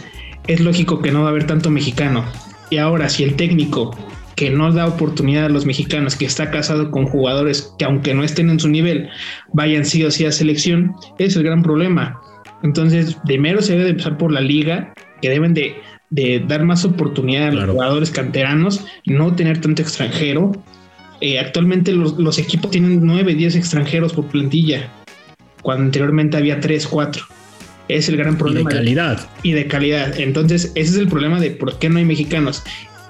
es 0.47 0.59
lógico 0.61 1.01
que 1.01 1.11
no 1.11 1.21
va 1.21 1.27
a 1.27 1.31
haber 1.31 1.45
tanto 1.45 1.69
mexicano. 1.69 2.25
Y 2.69 2.77
ahora, 2.77 3.09
si 3.09 3.23
el 3.23 3.35
técnico 3.35 3.95
que 4.35 4.49
no 4.49 4.71
da 4.71 4.87
oportunidad 4.87 5.45
a 5.45 5.49
los 5.49 5.65
mexicanos, 5.65 6.15
que 6.15 6.25
está 6.25 6.51
casado 6.51 6.91
con 6.91 7.07
jugadores 7.07 7.73
que 7.79 7.85
aunque 7.85 8.13
no 8.13 8.23
estén 8.23 8.49
en 8.49 8.59
su 8.59 8.69
nivel, 8.69 9.09
vayan 9.51 9.83
sí 9.83 10.03
o 10.03 10.11
sí 10.11 10.25
a 10.25 10.31
selección, 10.31 10.95
es 11.17 11.35
el 11.35 11.43
gran 11.43 11.63
problema. 11.63 12.21
Entonces, 12.61 13.17
primero 13.25 13.61
se 13.61 13.77
debe 13.77 13.89
empezar 13.89 14.17
por 14.17 14.31
la 14.31 14.41
liga, 14.41 14.93
que 15.21 15.29
deben 15.29 15.53
de, 15.53 15.75
dar 16.47 16.63
más 16.63 16.85
oportunidad 16.85 17.47
a 17.47 17.51
los 17.51 17.69
jugadores 17.69 18.11
canteranos, 18.11 18.85
no 19.05 19.35
tener 19.35 19.59
tanto 19.59 19.81
extranjero. 19.81 20.51
Eh, 21.19 21.39
actualmente 21.39 21.91
los, 21.91 22.17
los, 22.19 22.37
equipos 22.37 22.69
tienen 22.69 23.03
9, 23.03 23.33
10 23.33 23.55
extranjeros 23.55 24.13
por 24.13 24.25
plantilla, 24.27 24.87
cuando 25.63 25.85
anteriormente 25.85 26.37
había 26.37 26.59
3, 26.59 26.85
4 26.87 27.25
es 27.87 28.09
el 28.09 28.17
gran 28.17 28.37
problema. 28.37 28.69
Y 28.69 28.73
de 28.73 28.79
calidad. 28.79 29.29
y 29.43 29.51
de 29.51 29.67
calidad. 29.67 30.19
Entonces, 30.19 30.71
ese 30.75 30.91
es 30.91 30.97
el 30.97 31.07
problema 31.07 31.39
de 31.39 31.51
por 31.51 31.77
qué 31.79 31.89
no 31.89 31.99
hay 31.99 32.05
mexicanos. 32.05 32.63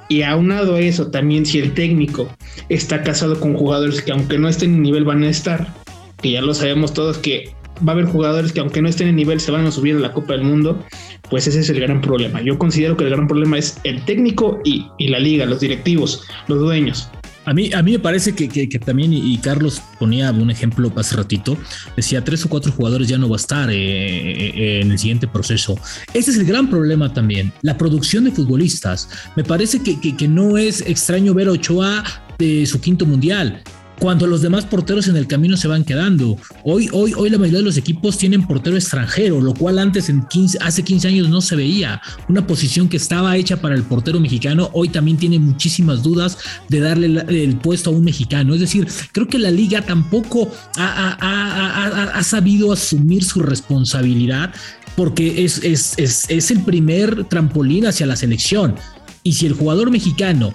Y 0.10 0.22
aunado 0.22 0.76
a 0.76 0.80
eso, 0.80 1.08
también 1.08 1.46
si 1.46 1.60
el 1.60 1.74
técnico 1.74 2.30
está 2.70 3.04
casado 3.04 3.40
con 3.40 3.56
jugadores 3.56 4.02
que 4.02 4.12
aunque 4.12 4.38
no 4.38 4.48
estén 4.48 4.76
en 4.76 4.82
nivel 4.82 5.04
van 5.04 5.24
a 5.24 5.30
estar, 5.30 5.74
que 6.22 6.32
ya 6.32 6.42
lo 6.42 6.54
sabemos 6.54 6.94
todos 6.94 7.18
que 7.18 7.52
va 7.86 7.92
a 7.92 7.96
haber 7.96 8.06
jugadores 8.06 8.54
que 8.54 8.60
aunque 8.60 8.82
no 8.82 8.90
estén 8.90 9.10
en 9.10 9.16
nivel 9.16 9.40
se 9.40 9.52
van 9.52 9.66
a 9.66 9.72
subir 9.72 9.96
a 9.96 10.00
la 10.00 10.14
Copa 10.14 10.34
del 10.34 10.44
Mundo, 10.44 10.84
pues 11.30 11.48
ese 11.48 11.60
es 11.60 11.70
el 11.70 11.80
gran 11.80 12.02
problema. 12.02 12.42
Yo 12.42 12.58
considero 12.58 12.96
que 12.96 13.04
el 13.04 13.10
gran 13.12 13.28
problema 13.28 13.58
es 13.58 13.80
el 13.84 14.04
técnico 14.06 14.60
y, 14.64 14.88
y 14.98 15.10
la 15.10 15.20
liga, 15.20 15.46
los 15.46 15.60
directivos, 15.60 16.24
los 16.48 16.60
dueños. 16.60 17.10
A 17.48 17.54
mí, 17.54 17.72
a 17.74 17.82
mí 17.82 17.94
me 17.94 18.00
parece 18.00 18.36
que, 18.36 18.68
también, 18.80 19.14
y 19.14 19.38
Carlos 19.38 19.82
ponía 19.98 20.32
un 20.32 20.52
ejemplo 20.52 20.92
hace 20.98 21.16
ratito, 21.16 21.58
decía 21.96 22.22
tres 22.22 22.44
o 22.44 22.50
cuatro 22.50 22.74
jugadores 22.74 23.08
ya 23.08 23.18
no 23.18 23.30
va 23.30 23.38
a 23.38 23.40
estar 23.40 23.70
eh, 23.70 23.74
eh, 23.74 24.82
en 24.82 24.92
el 24.92 25.00
siguiente 25.00 25.30
proceso. 25.30 25.80
Ese 26.14 26.32
es 26.32 26.38
el 26.38 26.46
gran 26.46 26.70
problema 26.70 27.14
también, 27.14 27.54
la 27.62 27.78
producción 27.78 28.26
de 28.26 28.32
futbolistas. 28.32 29.08
Me 29.38 29.46
parece 29.46 29.82
que, 29.82 29.98
que 29.98 30.28
no 30.28 30.58
es 30.58 30.82
extraño 30.82 31.34
ver 31.34 31.48
a 31.48 31.52
Ochoa 31.52 32.04
de 32.38 32.66
su 32.66 32.82
quinto 32.82 33.06
mundial 33.06 33.64
cuando 34.00 34.28
los 34.28 34.42
demás 34.42 34.66
porteros 34.66 35.08
en 35.08 35.18
el 35.18 35.28
camino 35.28 35.58
se 35.58 35.68
van 35.68 35.84
quedando. 35.84 36.38
Hoy, 36.64 36.90
hoy, 36.92 37.14
hoy 37.16 37.30
la 37.30 37.38
mayoría 37.38 37.60
de 37.60 37.66
los 37.66 37.78
equipos 37.78 38.18
tienen 38.18 38.46
portero 38.46 38.76
extranjero, 38.76 39.42
lo 39.42 39.54
cual 39.54 39.80
antes 39.80 40.10
en 40.10 40.26
15, 40.26 40.60
hace 40.62 40.84
15 40.84 41.08
años 41.08 41.30
no 41.30 41.42
se 41.42 41.56
veía. 41.56 42.02
Una 42.28 42.46
posición 42.46 42.90
que 42.90 42.98
estaba 42.98 43.36
hecha 43.38 43.58
para 43.58 43.76
el 43.76 43.84
portero 43.84 44.20
mexicano, 44.20 44.70
hoy 44.74 44.90
también 44.90 45.18
tiene 45.18 45.40
muchísimas 45.40 46.04
dudas 46.04 46.38
de 46.70 46.80
darle 46.80 47.24
el, 47.28 47.58
puesto 47.58 47.90
a 47.90 47.94
un 47.94 48.04
mexicano. 48.04 48.54
Es 48.54 48.60
decir, 48.60 48.88
creo 49.12 49.28
que 49.28 49.40
la 49.40 49.52
liga 49.52 49.82
tampoco 49.82 50.52
ha, 50.78 52.22
sabido 52.24 52.72
asumir 52.72 53.24
su 53.24 53.42
responsabilidad 53.42 54.54
porque 54.96 55.44
es, 55.44 56.52
el 56.52 56.62
primer 56.62 57.26
trampolín 57.26 57.88
hacia 57.88 58.06
la 58.06 58.16
selección. 58.16 58.76
Y 59.24 59.34
si 59.34 59.46
el 59.46 59.54
jugador 59.54 59.92
mexicano 59.92 60.54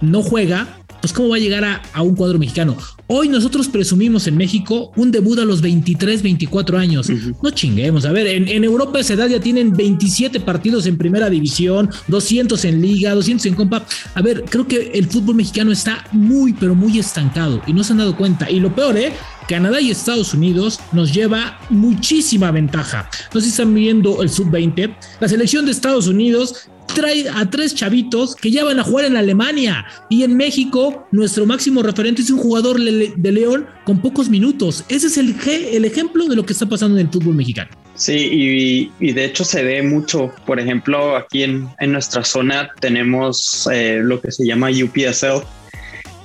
no 0.00 0.22
juega, 0.22 0.83
pues 1.04 1.12
cómo 1.12 1.28
va 1.28 1.36
a 1.36 1.38
llegar 1.38 1.82
a, 1.92 2.02
un 2.02 2.14
cuadro 2.14 2.38
mexicano. 2.38 2.78
Hoy 3.08 3.28
nosotros 3.28 3.68
presumimos 3.68 4.26
en 4.26 4.38
México 4.38 4.90
un 4.96 5.10
debut 5.10 5.38
a 5.38 5.44
los 5.44 5.60
23, 5.60 6.22
24 6.22 6.78
años. 6.78 7.10
No 7.42 7.50
chinguemos. 7.50 8.06
A 8.06 8.12
ver, 8.12 8.26
en, 8.26 8.64
Europa 8.64 9.00
esa 9.00 9.12
edad 9.12 9.28
ya 9.28 9.38
tienen 9.38 9.74
27 9.74 10.40
partidos 10.40 10.86
en 10.86 10.96
primera 10.96 11.28
división, 11.28 11.90
200 12.08 12.64
en 12.64 12.80
liga, 12.80 13.12
200 13.12 13.44
en 13.44 13.54
compa. 13.54 13.84
A 14.14 14.22
ver, 14.22 14.44
creo 14.48 14.66
que 14.66 14.92
el 14.94 15.06
fútbol 15.06 15.34
mexicano 15.34 15.72
está 15.72 16.06
muy, 16.12 16.54
pero 16.54 16.74
muy 16.74 16.98
estancado 16.98 17.60
y 17.66 17.74
no 17.74 17.84
se 17.84 17.92
han 17.92 17.98
dado 17.98 18.16
cuenta. 18.16 18.50
Y 18.50 18.58
lo 18.58 18.74
peor, 18.74 18.96
¿eh? 18.96 19.12
Canadá 19.46 19.78
y 19.82 19.90
Estados 19.90 20.32
Unidos 20.32 20.80
nos 20.92 21.12
lleva 21.12 21.58
muchísima 21.68 22.50
ventaja. 22.50 23.10
No 23.34 23.40
sé 23.40 23.46
si 23.48 23.50
están 23.50 23.74
viendo 23.74 24.22
el 24.22 24.30
sub-20. 24.30 24.96
La 25.20 25.28
selección 25.28 25.66
de 25.66 25.72
Estados 25.72 26.06
Unidos 26.06 26.70
trae 26.94 27.28
a 27.28 27.50
tres 27.50 27.74
chavitos 27.74 28.34
que 28.36 28.50
ya 28.50 28.64
van 28.64 28.78
a 28.78 28.84
jugar 28.84 29.04
en 29.06 29.16
Alemania. 29.16 29.84
Y 30.08 30.22
en 30.22 30.36
México, 30.36 31.06
nuestro 31.12 31.44
máximo 31.44 31.82
referente 31.82 32.22
es 32.22 32.30
un 32.30 32.38
jugador 32.38 32.80
de 32.80 33.32
León 33.32 33.66
con 33.84 34.00
pocos 34.00 34.30
minutos. 34.30 34.84
Ese 34.88 35.08
es 35.08 35.18
el, 35.18 35.34
el 35.72 35.84
ejemplo 35.84 36.26
de 36.26 36.36
lo 36.36 36.46
que 36.46 36.52
está 36.52 36.66
pasando 36.66 36.98
en 36.98 37.06
el 37.06 37.12
fútbol 37.12 37.34
mexicano. 37.34 37.70
Sí, 37.96 38.90
y, 39.00 39.12
de 39.12 39.24
hecho 39.24 39.44
se 39.44 39.62
ve 39.62 39.82
mucho. 39.82 40.32
Por 40.46 40.58
ejemplo, 40.58 41.16
aquí 41.16 41.42
en, 41.42 41.68
nuestra 41.86 42.24
zona 42.24 42.70
tenemos 42.80 43.68
eh, 43.72 44.00
lo 44.02 44.20
que 44.20 44.32
se 44.32 44.46
llama 44.46 44.70
UPSL. 44.70 45.44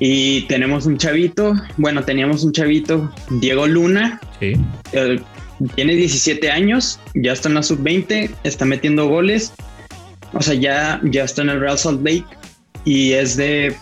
Y 0.02 0.44
tenemos 0.44 0.86
un 0.86 0.98
chavito, 0.98 1.54
bueno, 1.76 2.04
teníamos 2.04 2.46
un 2.46 2.54
chavito, 2.54 3.14
Diego 3.32 3.68
Luna. 3.68 4.20
Sí. 4.40 4.54
tiene 5.76 5.96
17 5.96 6.50
años, 6.50 7.02
ya 7.16 7.34
está 7.34 7.50
en 7.50 7.56
la 7.56 7.64
sub-20, 7.64 8.30
está 8.46 8.64
metiendo 8.64 9.10
goles 9.10 9.52
o 10.34 10.42
sea, 10.42 10.54
ya, 10.54 11.02
ya 11.04 11.24
está 11.24 11.42
en 11.42 11.50
el 11.50 11.60
Real 11.60 11.78
Salt 11.78 12.04
Lake 12.04 12.26
y 12.86 13.14
es 13.14 13.36
de, 13.38 13.76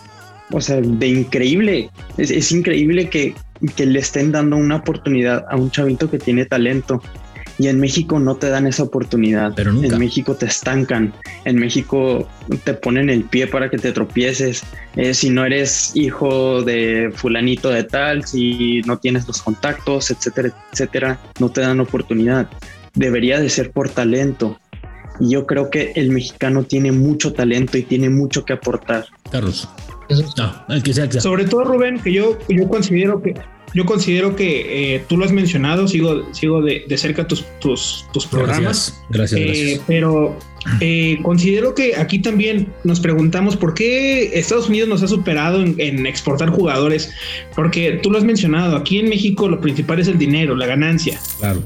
o 0.52 0.60
sea, 0.60 0.80
de 0.80 1.06
increíble. 1.06 1.90
Es, 2.16 2.52
increíble 2.52 3.08
que, 3.08 3.34
que, 3.76 3.86
le 3.86 3.98
estén 3.98 4.32
dando 4.32 4.56
una 4.56 4.76
oportunidad 4.76 5.44
a 5.50 5.56
un 5.56 5.70
chavito 5.70 6.10
que 6.10 6.18
tiene 6.18 6.44
talento. 6.44 7.02
Y 7.60 7.66
en 7.66 7.80
México 7.80 8.20
no 8.20 8.36
te 8.36 8.50
dan 8.50 8.68
esa 8.68 8.84
oportunidad. 8.84 9.52
Pero 9.56 9.70
En 9.70 9.98
México 9.98 10.36
te 10.36 10.46
estancan. 10.46 11.12
En 11.44 11.56
México 11.56 12.28
te 12.62 12.74
ponen 12.74 13.10
el 13.10 13.24
pie 13.24 13.48
para 13.48 13.68
que 13.68 13.78
te 13.78 13.90
tropieces. 13.90 14.62
Eh, 14.94 15.12
si 15.12 15.28
no 15.30 15.44
eres 15.44 15.90
hijo 15.94 16.62
de 16.62 17.10
fulanito 17.12 17.70
de 17.70 17.82
tal, 17.82 18.24
si 18.24 18.80
no 18.82 18.98
tienes 18.98 19.26
los 19.26 19.42
contactos, 19.42 20.12
etcétera, 20.12 20.54
etcétera, 20.72 21.18
no 21.40 21.50
te 21.50 21.62
dan 21.62 21.80
oportunidad. 21.80 22.48
Debería 22.94 23.40
de 23.40 23.48
ser 23.48 23.72
por 23.72 23.88
talento 23.88 24.58
y 25.20 25.30
yo 25.30 25.46
creo 25.46 25.70
que 25.70 25.92
el 25.94 26.10
mexicano 26.10 26.64
tiene 26.64 26.92
mucho 26.92 27.32
talento 27.32 27.78
y 27.78 27.82
tiene 27.82 28.10
mucho 28.10 28.44
que 28.44 28.52
aportar. 28.54 29.06
Carlos. 29.30 29.68
No, 30.36 30.64
el 30.74 30.82
que 30.82 30.94
sea, 30.94 31.10
Sobre 31.20 31.44
todo 31.44 31.64
Rubén, 31.64 32.00
que 32.00 32.12
yo, 32.12 32.38
yo 32.48 32.66
considero 32.68 33.20
que 33.20 33.34
yo 33.74 33.84
considero 33.84 34.34
que 34.34 34.94
eh, 34.94 35.04
tú 35.08 35.16
lo 35.16 35.24
has 35.24 35.32
mencionado, 35.32 35.88
sigo, 35.88 36.32
sigo 36.32 36.62
de, 36.62 36.84
cerca 36.96 37.26
tus, 37.26 37.44
tus, 37.60 38.06
tus 38.12 38.26
programas. 38.26 38.98
Gracias, 39.10 39.40
gracias. 39.40 39.68
Eh, 39.68 39.80
pero 39.86 40.38
eh, 40.80 41.18
considero 41.22 41.74
que 41.74 41.96
aquí 41.96 42.20
también 42.20 42.72
nos 42.84 43.00
preguntamos 43.00 43.56
por 43.56 43.74
qué 43.74 44.38
Estados 44.38 44.68
Unidos 44.68 44.88
nos 44.88 45.02
ha 45.02 45.08
superado 45.08 45.62
en, 45.62 45.74
en, 45.78 46.06
exportar 46.06 46.50
jugadores, 46.50 47.10
porque 47.54 48.00
tú 48.02 48.10
lo 48.10 48.18
has 48.18 48.24
mencionado, 48.24 48.76
aquí 48.76 48.98
en 48.98 49.08
México 49.08 49.48
lo 49.48 49.60
principal 49.60 50.00
es 50.00 50.08
el 50.08 50.18
dinero, 50.18 50.56
la 50.56 50.66
ganancia. 50.66 51.20
Claro. 51.38 51.62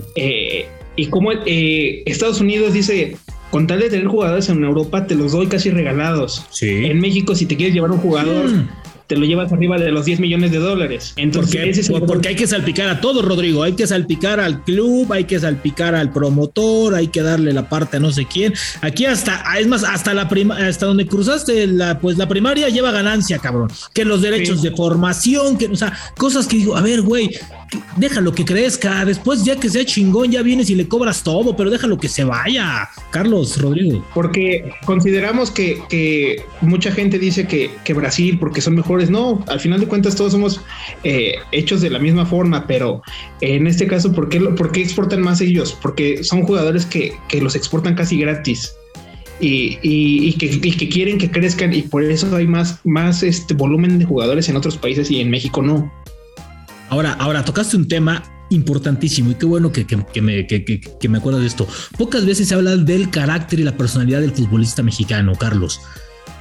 y 0.96 1.06
como 1.06 1.30
Estados 1.32 2.40
Unidos 2.40 2.72
dice, 2.72 3.16
con 3.52 3.66
tal 3.66 3.80
de 3.80 3.90
tener 3.90 4.06
jugadores 4.06 4.48
en 4.48 4.64
Europa, 4.64 5.06
te 5.06 5.14
los 5.14 5.32
doy 5.32 5.46
casi 5.46 5.68
regalados. 5.68 6.46
Sí. 6.48 6.86
En 6.86 6.98
México, 7.00 7.34
si 7.34 7.44
te 7.44 7.54
quieres 7.54 7.74
llevar 7.74 7.90
un 7.90 7.98
jugador, 7.98 8.48
mm. 8.48 8.68
te 9.06 9.14
lo 9.14 9.26
llevas 9.26 9.52
arriba 9.52 9.76
de 9.76 9.92
los 9.92 10.06
10 10.06 10.20
millones 10.20 10.52
de 10.52 10.56
dólares. 10.56 11.12
Entonces, 11.16 11.86
porque, 11.90 12.06
porque 12.06 12.28
hay 12.28 12.34
que 12.34 12.46
salpicar 12.46 12.88
a 12.88 13.02
todo, 13.02 13.20
Rodrigo. 13.20 13.62
Hay 13.62 13.74
que 13.74 13.86
salpicar 13.86 14.40
al 14.40 14.64
club, 14.64 15.12
hay 15.12 15.24
que 15.24 15.38
salpicar 15.38 15.94
al 15.94 16.14
promotor, 16.14 16.94
hay 16.94 17.08
que 17.08 17.20
darle 17.20 17.52
la 17.52 17.68
parte 17.68 17.98
a 17.98 18.00
no 18.00 18.10
sé 18.10 18.24
quién. 18.24 18.54
Aquí 18.80 19.04
hasta, 19.04 19.44
es 19.58 19.66
más, 19.66 19.84
hasta 19.84 20.14
la 20.14 20.30
prima, 20.30 20.56
hasta 20.56 20.86
donde 20.86 21.06
cruzaste 21.06 21.66
la, 21.66 22.00
pues 22.00 22.16
la 22.16 22.28
primaria 22.28 22.70
lleva 22.70 22.90
ganancia, 22.90 23.38
cabrón. 23.38 23.68
Que 23.92 24.06
los 24.06 24.22
derechos 24.22 24.62
de 24.62 24.70
formación, 24.70 25.58
que, 25.58 25.66
o 25.66 25.76
sea, 25.76 25.92
cosas 26.16 26.46
que 26.46 26.56
digo, 26.56 26.74
a 26.74 26.80
ver, 26.80 27.02
güey, 27.02 27.32
déjalo 27.96 28.32
que 28.32 28.44
crezca, 28.44 29.04
después 29.04 29.44
ya 29.44 29.56
que 29.56 29.68
sea 29.68 29.84
chingón 29.84 30.30
ya 30.30 30.42
vienes 30.42 30.70
y 30.70 30.74
le 30.74 30.88
cobras 30.88 31.22
todo, 31.22 31.56
pero 31.56 31.70
déjalo 31.70 31.98
que 31.98 32.08
se 32.08 32.24
vaya. 32.24 32.88
Carlos 33.10 33.60
Rodrigo. 33.60 34.04
Porque 34.14 34.72
consideramos 34.84 35.50
que, 35.50 36.44
mucha 36.60 36.92
gente 36.92 37.18
dice 37.18 37.46
que, 37.46 37.94
Brasil, 37.94 38.38
porque 38.38 38.60
son 38.60 38.74
mejores, 38.74 39.10
no, 39.10 39.44
al 39.48 39.60
final 39.60 39.80
de 39.80 39.86
cuentas 39.86 40.16
todos 40.16 40.32
somos 40.32 40.60
eh, 41.04 41.34
hechos 41.52 41.80
de 41.80 41.90
la 41.90 41.98
misma 41.98 42.24
forma, 42.24 42.66
pero 42.66 43.02
en 43.40 43.66
este 43.66 43.86
caso, 43.86 44.12
¿por 44.12 44.28
qué, 44.28 44.40
por 44.40 44.72
qué 44.72 44.80
exportan 44.80 45.20
más 45.22 45.40
ellos? 45.40 45.76
Porque 45.80 46.24
son 46.24 46.42
jugadores 46.42 46.86
que, 46.86 47.12
los 47.40 47.54
exportan 47.56 47.94
casi 47.94 48.18
gratis. 48.18 48.74
Y, 49.40 49.78
y, 49.82 50.34
que, 50.34 50.46
y, 50.46 50.76
que, 50.76 50.88
quieren 50.88 51.18
que 51.18 51.28
crezcan 51.28 51.72
y 51.72 51.82
por 51.82 52.04
eso 52.04 52.36
hay 52.36 52.46
más, 52.46 52.78
más 52.84 53.24
este 53.24 53.54
volumen 53.54 53.98
de 53.98 54.04
jugadores 54.04 54.48
en 54.48 54.56
otros 54.56 54.76
países 54.76 55.10
y 55.10 55.20
en 55.20 55.30
México 55.30 55.62
no. 55.62 55.90
Ahora, 56.92 57.14
ahora 57.14 57.42
tocaste 57.42 57.78
un 57.78 57.88
tema 57.88 58.22
importantísimo 58.50 59.30
y 59.30 59.34
qué 59.36 59.46
bueno 59.46 59.72
que, 59.72 59.86
me, 60.20 60.46
que, 60.46 61.08
me 61.08 61.16
acuerdo 61.16 61.40
de 61.40 61.46
esto. 61.46 61.66
Pocas 61.96 62.26
veces 62.26 62.48
se 62.48 62.54
habla 62.54 62.76
del 62.76 63.08
carácter 63.08 63.60
y 63.60 63.62
la 63.62 63.78
personalidad 63.78 64.20
del 64.20 64.32
futbolista 64.32 64.82
mexicano, 64.82 65.32
Carlos. 65.34 65.80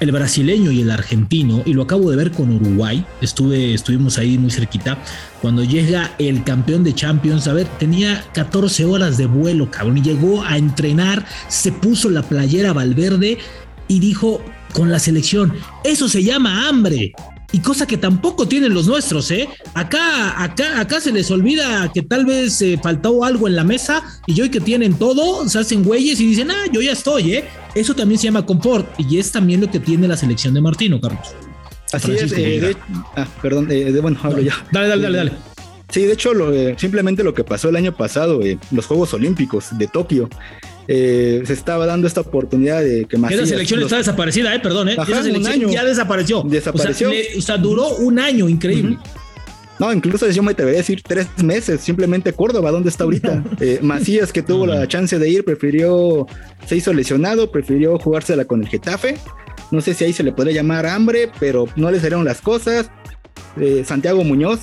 El 0.01 0.11
brasileño 0.11 0.69
y 0.71 0.81
el 0.81 0.91
argentino, 0.91 1.63
y 1.65 1.71
lo 1.71 1.83
acabo 1.83 2.11
de 2.11 2.17
ver 2.17 2.31
con 2.31 2.51
Uruguay, 2.51 3.05
estuve, 3.21 3.73
estuvimos 3.73 4.17
ahí 4.17 4.37
muy 4.37 4.51
cerquita, 4.51 5.01
cuando 5.41 5.63
llega 5.63 6.15
el 6.19 6.43
campeón 6.43 6.83
de 6.83 6.93
Champions, 6.93 7.47
a 7.47 7.53
ver, 7.53 7.67
tenía 7.79 8.21
14 8.33 8.83
horas 8.83 9.17
de 9.17 9.27
vuelo, 9.27 9.71
cabrón, 9.71 9.99
y 9.99 10.01
llegó 10.01 10.43
a 10.43 10.57
entrenar, 10.57 11.25
se 11.47 11.71
puso 11.71 12.09
la 12.09 12.23
playera 12.23 12.73
Valverde 12.73 13.37
y 13.87 14.01
dijo 14.01 14.43
con 14.73 14.91
la 14.91 14.99
selección, 14.99 15.53
eso 15.85 16.09
se 16.09 16.25
llama 16.25 16.67
hambre, 16.67 17.13
y 17.51 17.59
cosa 17.59 17.85
que 17.85 17.97
tampoco 17.97 18.47
tienen 18.47 18.73
los 18.73 18.87
nuestros, 18.87 19.29
¿eh? 19.31 19.47
Acá, 19.73 20.41
acá, 20.41 20.79
acá 20.79 21.01
se 21.01 21.11
les 21.11 21.29
olvida 21.31 21.91
que 21.93 22.01
tal 22.01 22.25
vez 22.25 22.61
eh, 22.61 22.79
faltó 22.81 23.23
algo 23.23 23.47
en 23.47 23.55
la 23.55 23.63
mesa 23.63 24.03
y 24.25 24.39
hoy 24.39 24.49
que 24.49 24.61
tienen 24.61 24.93
todo, 24.93 25.47
se 25.49 25.59
hacen 25.59 25.83
güeyes 25.83 26.19
y 26.19 26.27
dicen, 26.27 26.51
ah, 26.51 26.65
yo 26.71 26.81
ya 26.81 26.93
estoy, 26.93 27.35
¿eh? 27.35 27.45
Eso 27.75 27.93
también 27.93 28.19
se 28.19 28.25
llama 28.25 28.45
confort 28.45 28.87
y 28.97 29.17
es 29.17 29.31
también 29.31 29.61
lo 29.61 29.69
que 29.69 29.79
tiene 29.79 30.07
la 30.07 30.17
selección 30.17 30.53
de 30.53 30.61
Martino, 30.61 30.99
Carlos. 31.01 31.35
Así 31.91 32.11
es, 32.13 32.31
eh, 32.37 32.75
ah, 33.17 33.27
perdón, 33.41 33.67
eh, 33.69 33.91
bueno, 34.01 34.17
hablo 34.23 34.41
ya. 34.41 34.53
Dale, 34.71 34.87
dale, 34.87 35.03
dale, 35.03 35.17
dale. 35.17 35.31
Sí, 35.89 36.03
de 36.03 36.13
hecho, 36.13 36.33
lo, 36.33 36.53
simplemente 36.77 37.21
lo 37.21 37.33
que 37.33 37.43
pasó 37.43 37.67
el 37.67 37.75
año 37.75 37.93
pasado, 37.93 38.39
los 38.71 38.85
Juegos 38.85 39.13
Olímpicos 39.13 39.77
de 39.77 39.87
Tokio, 39.87 40.29
eh, 40.93 41.43
se 41.45 41.53
estaba 41.53 41.85
dando 41.85 42.05
esta 42.05 42.19
oportunidad 42.21 42.81
de 42.81 43.05
que 43.05 43.17
más. 43.17 43.31
Esa 43.31 43.45
selección 43.45 43.81
está 43.81 43.97
desaparecida, 43.97 44.53
eh, 44.53 44.59
perdón, 44.59 44.89
eh. 44.89 44.97
Esa 45.01 45.23
selección 45.23 45.71
ya 45.71 45.85
desapareció. 45.85 46.43
Desapareció. 46.43 47.11
O 47.37 47.41
sea, 47.41 47.57
duró 47.57 47.95
un 47.95 48.19
año, 48.19 48.49
increíble. 48.49 48.97
No, 49.79 49.91
incluso 49.91 50.29
yo 50.29 50.43
me 50.43 50.53
te 50.53 50.63
voy 50.63 50.73
a 50.73 50.77
decir 50.77 51.01
tres 51.01 51.27
meses, 51.43 51.81
simplemente 51.81 52.33
Córdoba, 52.33 52.69
¿dónde 52.69 52.89
está 52.89 53.05
ahorita? 53.05 53.43
Eh, 53.61 53.79
Macías, 53.81 54.31
que 54.31 54.41
tuvo 54.43 54.65
la 54.65 54.87
chance 54.87 55.17
de 55.17 55.29
ir, 55.29 55.45
prefirió, 55.45 56.27
se 56.67 56.75
hizo 56.75 56.93
lesionado, 56.93 57.51
prefirió 57.51 57.97
jugársela 57.97 58.45
con 58.45 58.61
el 58.61 58.67
Getafe. 58.67 59.17
No 59.71 59.81
sé 59.81 59.93
si 59.93 60.03
ahí 60.03 60.13
se 60.13 60.23
le 60.23 60.33
podría 60.33 60.55
llamar 60.55 60.85
hambre, 60.85 61.31
pero 61.39 61.67
no 61.75 61.89
le 61.89 61.99
salieron 61.99 62.25
las 62.25 62.41
cosas. 62.41 62.91
Eh, 63.59 63.83
Santiago 63.85 64.23
Muñoz, 64.23 64.59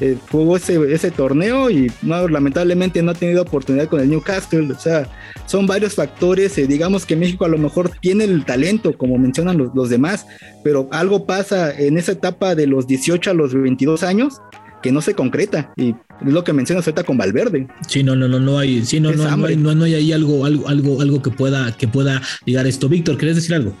eh, 0.00 0.16
jugó 0.30 0.56
ese, 0.56 0.92
ese, 0.92 1.10
torneo 1.10 1.70
y 1.70 1.90
no, 2.02 2.26
lamentablemente 2.28 3.02
no 3.02 3.12
ha 3.12 3.14
tenido 3.14 3.42
oportunidad 3.42 3.88
con 3.88 4.00
el 4.00 4.10
Newcastle. 4.10 4.72
O 4.72 4.78
sea, 4.78 5.08
son 5.46 5.66
varios 5.66 5.94
factores. 5.94 6.58
Eh, 6.58 6.66
digamos 6.66 7.06
que 7.06 7.16
México 7.16 7.44
a 7.44 7.48
lo 7.48 7.58
mejor 7.58 7.90
tiene 8.00 8.24
el 8.24 8.44
talento, 8.44 8.96
como 8.98 9.18
mencionan 9.18 9.58
los, 9.58 9.74
los, 9.74 9.88
demás, 9.88 10.26
pero 10.64 10.88
algo 10.90 11.26
pasa 11.26 11.78
en 11.78 11.98
esa 11.98 12.12
etapa 12.12 12.54
de 12.54 12.66
los 12.66 12.86
18 12.86 13.30
a 13.30 13.34
los 13.34 13.54
22 13.54 14.02
años 14.02 14.40
que 14.82 14.92
no 14.92 15.00
se 15.00 15.14
concreta 15.14 15.72
y 15.76 15.90
es 15.90 16.32
lo 16.32 16.44
que 16.44 16.52
mencionas 16.52 16.86
ahorita 16.86 17.04
con 17.04 17.16
Valverde. 17.16 17.68
Sí, 17.88 18.02
no, 18.02 18.14
no, 18.14 18.28
no, 18.28 18.38
no 18.38 18.58
hay, 18.58 18.84
sí, 18.84 19.00
no, 19.00 19.12
no, 19.12 19.36
no, 19.36 19.46
hay, 19.46 19.56
no, 19.56 19.74
no 19.74 19.84
hay 19.84 19.94
ahí 19.94 20.12
algo, 20.12 20.44
algo, 20.44 20.68
algo, 20.68 21.00
algo 21.00 21.22
que 21.22 21.30
pueda, 21.30 21.74
que 21.76 21.88
pueda 21.88 22.20
llegar 22.44 22.66
a 22.66 22.68
esto. 22.68 22.88
Víctor, 22.88 23.16
¿querés 23.16 23.36
decir 23.36 23.54
algo? 23.54 23.74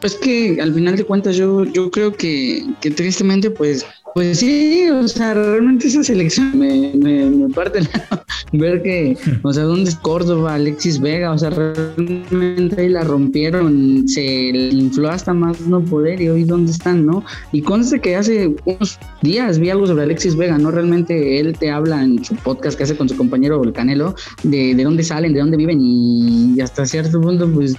Pues 0.00 0.14
que 0.14 0.58
al 0.60 0.72
final 0.72 0.96
de 0.96 1.04
cuentas 1.04 1.36
yo, 1.36 1.64
yo 1.64 1.90
creo 1.90 2.14
que, 2.14 2.64
que 2.80 2.90
tristemente 2.90 3.50
pues 3.50 3.86
pues 4.14 4.38
sí, 4.38 4.88
o 4.90 5.06
sea, 5.06 5.34
realmente 5.34 5.88
esa 5.88 6.02
selección 6.02 6.58
me, 6.58 6.92
me, 6.94 7.48
parte 7.54 7.80
la, 7.82 8.24
ver 8.52 8.82
que, 8.82 9.16
o 9.42 9.52
sea, 9.52 9.64
¿dónde 9.64 9.90
es 9.90 9.96
Córdoba, 9.96 10.54
Alexis 10.54 11.00
Vega? 11.00 11.32
O 11.32 11.38
sea, 11.38 11.50
realmente 11.50 12.80
ahí 12.80 12.88
la 12.88 13.04
rompieron, 13.04 14.08
se 14.08 14.22
infló 14.22 15.10
hasta 15.10 15.32
más 15.32 15.60
no 15.62 15.84
poder 15.84 16.20
y 16.20 16.28
hoy 16.28 16.44
dónde 16.44 16.72
están, 16.72 17.06
¿no? 17.06 17.24
Y 17.52 17.62
conste 17.62 18.00
que 18.00 18.16
hace 18.16 18.54
unos 18.64 18.98
días 19.22 19.58
vi 19.58 19.70
algo 19.70 19.86
sobre 19.86 20.04
Alexis 20.04 20.36
Vega, 20.36 20.58
¿no? 20.58 20.70
Realmente 20.70 21.38
él 21.38 21.56
te 21.58 21.70
habla 21.70 22.02
en 22.02 22.24
su 22.24 22.34
podcast 22.36 22.76
que 22.76 22.84
hace 22.84 22.96
con 22.96 23.08
su 23.08 23.16
compañero 23.16 23.62
El 23.62 23.72
Canelo 23.72 24.14
de, 24.42 24.74
de 24.74 24.84
dónde 24.84 25.02
salen, 25.02 25.32
de 25.32 25.40
dónde 25.40 25.56
viven 25.56 25.78
y 25.80 26.60
hasta 26.60 26.86
cierto 26.86 27.20
punto, 27.20 27.50
pues 27.52 27.76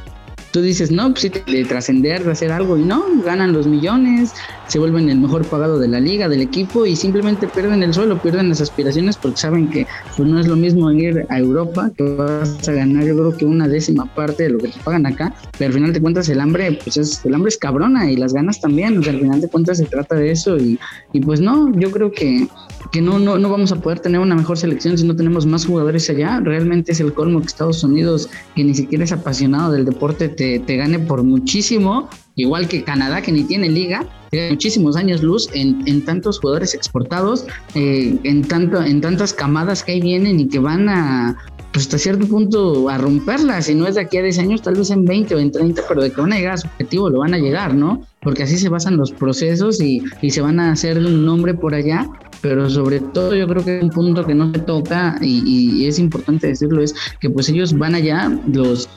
tú 0.51 0.61
dices, 0.61 0.91
no, 0.91 1.09
pues 1.09 1.21
sí, 1.21 1.29
de 1.29 1.65
trascender, 1.65 2.23
de 2.23 2.31
hacer 2.31 2.51
algo, 2.51 2.77
y 2.77 2.83
no, 2.83 3.03
ganan 3.23 3.53
los 3.53 3.67
millones, 3.67 4.33
se 4.67 4.79
vuelven 4.79 5.09
el 5.09 5.19
mejor 5.19 5.45
pagado 5.45 5.79
de 5.79 5.87
la 5.87 5.99
liga, 5.99 6.29
del 6.29 6.41
equipo, 6.41 6.85
y 6.85 6.95
simplemente 6.95 7.47
pierden 7.47 7.83
el 7.83 7.93
suelo, 7.93 8.21
pierden 8.21 8.49
las 8.49 8.61
aspiraciones 8.61 9.17
porque 9.17 9.37
saben 9.37 9.69
que 9.69 9.87
pues, 10.15 10.27
no 10.27 10.39
es 10.39 10.47
lo 10.47 10.55
mismo 10.55 10.91
ir 10.91 11.25
a 11.29 11.39
Europa, 11.39 11.91
que 11.95 12.03
vas 12.15 12.67
a 12.67 12.71
ganar 12.71 13.05
yo 13.05 13.15
creo 13.15 13.35
que 13.35 13.45
una 13.45 13.67
décima 13.67 14.05
parte 14.13 14.43
de 14.43 14.49
lo 14.49 14.59
que 14.59 14.67
te 14.67 14.79
pagan 14.83 15.05
acá, 15.05 15.33
pero 15.57 15.69
al 15.69 15.73
final 15.73 15.93
de 15.93 16.01
cuentas 16.01 16.29
el 16.29 16.39
hambre, 16.39 16.77
pues 16.83 16.97
es, 16.97 17.25
el 17.25 17.33
hambre 17.33 17.49
es 17.49 17.57
cabrona 17.57 18.11
y 18.11 18.17
las 18.17 18.33
ganas 18.33 18.59
también, 18.61 18.97
o 18.97 19.03
sea, 19.03 19.13
al 19.13 19.19
final 19.19 19.41
de 19.41 19.47
cuentas 19.47 19.77
se 19.77 19.85
trata 19.85 20.15
de 20.15 20.31
eso, 20.31 20.57
y, 20.57 20.79
y 21.13 21.21
pues 21.21 21.39
no, 21.39 21.71
yo 21.77 21.91
creo 21.91 22.11
que 22.11 22.47
que 22.91 23.01
no, 23.01 23.19
no, 23.19 23.37
no 23.37 23.49
vamos 23.49 23.71
a 23.71 23.77
poder 23.77 23.99
tener 23.99 24.19
una 24.19 24.35
mejor 24.35 24.57
selección 24.57 24.97
si 24.97 25.05
no 25.05 25.15
tenemos 25.15 25.45
más 25.45 25.65
jugadores 25.65 26.09
allá. 26.09 26.39
Realmente 26.41 26.91
es 26.91 26.99
el 26.99 27.13
colmo 27.13 27.39
que 27.39 27.47
Estados 27.47 27.83
Unidos, 27.83 28.29
que 28.55 28.63
ni 28.63 28.73
siquiera 28.73 29.03
es 29.03 29.11
apasionado 29.11 29.71
del 29.71 29.85
deporte, 29.85 30.29
te, 30.29 30.59
te 30.59 30.75
gane 30.75 30.99
por 30.99 31.23
muchísimo, 31.23 32.09
igual 32.35 32.67
que 32.67 32.83
Canadá, 32.83 33.21
que 33.21 33.31
ni 33.31 33.43
tiene 33.43 33.69
liga, 33.69 34.05
tiene 34.29 34.51
muchísimos 34.51 34.95
años 34.95 35.23
luz 35.23 35.49
en, 35.53 35.83
en 35.87 36.03
tantos 36.03 36.39
jugadores 36.39 36.73
exportados, 36.73 37.45
eh, 37.75 38.17
en, 38.23 38.43
tanto, 38.43 38.81
en 38.81 38.99
tantas 39.01 39.33
camadas 39.33 39.83
que 39.83 39.93
ahí 39.93 40.01
vienen 40.01 40.39
y 40.39 40.47
que 40.47 40.59
van 40.59 40.89
a, 40.89 41.37
pues 41.71 41.85
hasta 41.85 41.97
cierto 41.97 42.27
punto 42.27 42.89
a 42.89 42.97
romperla, 42.97 43.61
si 43.61 43.75
no 43.75 43.87
es 43.87 43.95
de 43.95 44.01
aquí 44.01 44.17
a 44.17 44.23
10 44.23 44.39
años, 44.39 44.61
tal 44.61 44.75
vez 44.75 44.89
en 44.89 45.05
20 45.05 45.35
o 45.35 45.39
en 45.39 45.51
30, 45.51 45.83
pero 45.87 46.03
de 46.03 46.11
que 46.11 46.19
van 46.19 46.33
a 46.33 46.37
llegar 46.37 46.53
a 46.53 46.57
su 46.57 46.67
objetivo 46.67 47.09
lo 47.09 47.19
van 47.19 47.33
a 47.33 47.37
llegar, 47.37 47.73
¿no? 47.73 48.05
Porque 48.21 48.43
así 48.43 48.57
se 48.57 48.69
basan 48.69 48.97
los 48.97 49.11
procesos 49.11 49.81
y, 49.81 50.01
y 50.21 50.31
se 50.31 50.41
van 50.41 50.59
a 50.59 50.71
hacer 50.71 50.97
un 50.97 51.25
nombre 51.25 51.53
por 51.53 51.73
allá 51.73 52.07
pero 52.41 52.67
sobre 52.69 52.99
todo 52.99 53.35
yo 53.35 53.47
creo 53.47 53.63
que 53.63 53.79
un 53.79 53.91
punto 53.91 54.25
que 54.25 54.33
no 54.33 54.51
se 54.51 54.59
toca 54.61 55.15
y, 55.21 55.43
y, 55.45 55.85
es 55.85 55.99
importante 55.99 56.47
decirlo 56.47 56.81
es 56.81 56.95
que 57.19 57.29
pues 57.29 57.47
ellos 57.49 57.77
van 57.77 57.93
allá, 57.93 58.35
los 58.51 58.89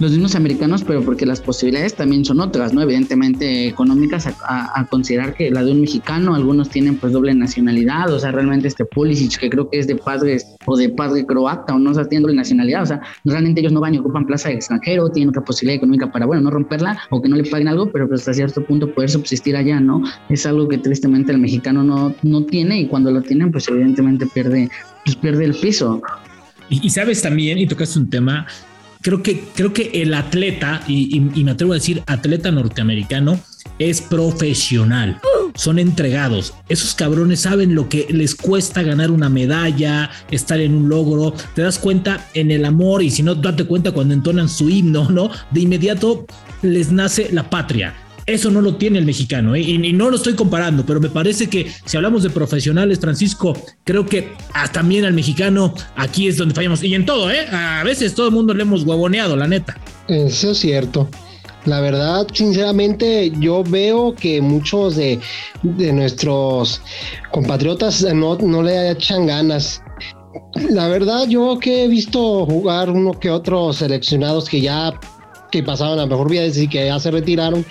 los 0.00 0.12
mismos 0.12 0.34
americanos, 0.34 0.82
pero 0.82 1.02
porque 1.02 1.26
las 1.26 1.40
posibilidades 1.40 1.94
también 1.94 2.24
son 2.24 2.40
otras, 2.40 2.72
¿no? 2.72 2.80
Evidentemente 2.80 3.68
económicas 3.68 4.26
a, 4.26 4.86
considerar 4.88 5.34
que 5.34 5.50
la 5.50 5.62
de 5.62 5.72
un 5.72 5.82
mexicano, 5.82 6.34
algunos 6.34 6.70
tienen 6.70 6.96
pues 6.96 7.12
doble 7.12 7.34
nacionalidad, 7.34 8.10
o 8.12 8.18
sea, 8.18 8.32
realmente 8.32 8.66
este 8.66 8.84
Pulisic, 8.86 9.38
que 9.38 9.50
creo 9.50 9.68
que 9.68 9.78
es 9.78 9.86
de 9.86 9.96
padres 9.96 10.46
o 10.64 10.76
de 10.76 10.88
padre 10.88 11.26
croata 11.26 11.74
o 11.74 11.78
no, 11.78 11.90
o 11.90 11.94
sea, 11.94 12.06
tiene 12.06 12.22
doble 12.22 12.36
nacionalidad, 12.36 12.82
o 12.82 12.86
sea, 12.86 13.00
realmente 13.24 13.60
ellos 13.60 13.72
no 13.72 13.80
van 13.80 13.94
y 13.94 13.98
ocupan 13.98 14.26
plaza 14.26 14.48
de 14.48 14.54
extranjero, 14.54 15.10
tienen 15.10 15.28
otra 15.28 15.44
posibilidad 15.44 15.76
económica 15.76 16.10
para, 16.10 16.24
bueno, 16.24 16.42
no 16.42 16.50
romperla 16.50 16.98
o 17.10 17.20
que 17.20 17.28
no 17.28 17.36
le 17.36 17.44
paguen 17.44 17.68
algo, 17.68 17.92
pero 17.92 18.08
pues 18.08 18.22
hasta 18.22 18.32
cierto 18.32 18.64
punto 18.64 18.92
poder 18.92 19.10
subsistir 19.10 19.54
allá, 19.54 19.80
¿no? 19.80 20.02
Es 20.30 20.46
algo 20.46 20.66
que 20.66 20.78
tristemente 20.78 21.30
el 21.32 21.38
mexicano 21.38 21.84
no, 21.84 22.14
no 22.22 22.44
tiene 22.46 22.80
y 22.80 22.86
cuando 22.86 23.10
lo 23.10 23.20
tienen, 23.20 23.52
pues 23.52 23.68
evidentemente 23.68 24.26
pierde, 24.26 24.70
pues 25.04 25.16
pierde 25.16 25.44
el 25.44 25.54
piso. 25.54 26.00
Y, 26.70 26.86
y, 26.86 26.90
sabes 26.90 27.20
también, 27.20 27.58
y 27.58 27.66
tocaste 27.66 27.98
un 27.98 28.08
tema 28.08 28.46
creo 29.00 29.22
que, 29.22 29.44
creo 29.54 29.72
que 29.72 30.02
el 30.02 30.14
atleta, 30.14 30.82
y, 30.86 31.20
me 31.20 31.50
atrevo 31.50 31.72
a 31.72 31.76
decir 31.76 32.02
atleta 32.06 32.50
norteamericano, 32.50 33.40
es 33.78 34.00
profesional. 34.00 35.20
Son 35.54 35.78
entregados. 35.78 36.54
Esos 36.68 36.94
cabrones 36.94 37.40
saben 37.40 37.74
lo 37.74 37.88
que 37.88 38.06
les 38.10 38.34
cuesta 38.34 38.82
ganar 38.82 39.10
una 39.10 39.28
medalla, 39.28 40.10
estar 40.30 40.60
en 40.60 40.74
un 40.74 40.88
logro. 40.88 41.34
Te 41.54 41.62
das 41.62 41.78
cuenta 41.78 42.28
en 42.34 42.50
el 42.50 42.64
amor 42.64 43.02
y 43.02 43.10
si 43.10 43.22
no, 43.22 43.34
date 43.34 43.64
cuenta 43.64 43.92
cuando 43.92 44.14
entonan 44.14 44.48
su 44.48 44.68
himno, 44.68 45.10
¿no? 45.10 45.30
De 45.50 45.60
inmediato 45.60 46.26
les 46.62 46.92
nace 46.92 47.28
la 47.32 47.48
patria. 47.48 47.94
Eso 48.30 48.48
no 48.50 48.60
lo 48.60 48.76
tiene 48.76 48.98
el 48.98 49.04
mexicano, 49.04 49.56
¿eh? 49.56 49.60
y, 49.60 49.92
no 49.92 50.08
lo 50.08 50.16
estoy 50.16 50.34
comparando, 50.34 50.86
pero 50.86 51.00
me 51.00 51.08
parece 51.08 51.48
que 51.48 51.66
si 51.84 51.96
hablamos 51.96 52.22
de 52.22 52.30
profesionales, 52.30 53.00
Francisco, 53.00 53.54
creo 53.82 54.06
que 54.06 54.28
también 54.72 55.04
al 55.04 55.14
mexicano 55.14 55.74
aquí 55.96 56.28
es 56.28 56.36
donde 56.36 56.54
fallamos. 56.54 56.82
Y 56.84 56.94
en 56.94 57.04
todo, 57.04 57.30
¿eh? 57.30 57.46
A 57.50 57.82
veces 57.82 58.14
todo 58.14 58.28
el 58.28 58.34
mundo 58.34 58.54
le 58.54 58.62
hemos 58.62 58.84
huevoneado, 58.84 59.34
la 59.36 59.48
neta. 59.48 59.76
Eso 60.06 60.52
es 60.52 60.58
cierto. 60.58 61.08
La 61.66 61.80
verdad, 61.80 62.26
sinceramente, 62.32 63.32
yo 63.38 63.64
veo 63.64 64.14
que 64.14 64.40
muchos 64.40 64.96
de, 64.96 65.18
de 65.62 65.92
nuestros 65.92 66.80
compatriotas 67.32 68.02
no, 68.14 68.36
no 68.38 68.62
le 68.62 68.92
echan 68.92 69.26
ganas. 69.26 69.82
La 70.70 70.88
verdad, 70.88 71.26
yo 71.28 71.58
que 71.58 71.84
he 71.84 71.88
visto 71.88 72.46
jugar 72.46 72.90
uno 72.90 73.18
que 73.18 73.30
otros 73.30 73.78
seleccionados 73.78 74.48
que 74.48 74.60
ya 74.60 74.94
que 75.50 75.62
pasaban 75.62 75.98
la 75.98 76.06
mejor 76.06 76.30
vida 76.30 76.46
y 76.46 76.68
que 76.68 76.86
ya 76.86 76.98
se 76.98 77.10
retiraron. 77.10 77.64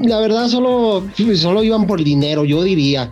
La 0.00 0.20
verdad 0.20 0.48
solo, 0.48 1.04
solo 1.36 1.62
iban 1.62 1.86
por 1.86 2.02
dinero, 2.02 2.44
yo 2.44 2.62
diría, 2.62 3.10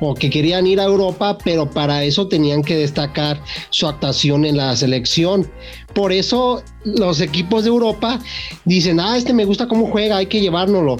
o 0.00 0.14
que 0.14 0.30
querían 0.30 0.66
ir 0.66 0.80
a 0.80 0.84
Europa, 0.84 1.38
pero 1.44 1.68
para 1.68 2.04
eso 2.04 2.28
tenían 2.28 2.62
que 2.62 2.76
destacar 2.76 3.42
su 3.70 3.86
actuación 3.86 4.44
en 4.44 4.56
la 4.56 4.74
selección. 4.76 5.50
Por 5.94 6.12
eso 6.12 6.62
los 6.84 7.20
equipos 7.20 7.64
de 7.64 7.70
Europa 7.70 8.20
dicen, 8.64 9.00
ah, 9.00 9.16
este 9.16 9.32
me 9.32 9.44
gusta 9.44 9.68
cómo 9.68 9.86
juega, 9.86 10.18
hay 10.18 10.26
que 10.26 10.40
llevárnoslo. 10.40 10.96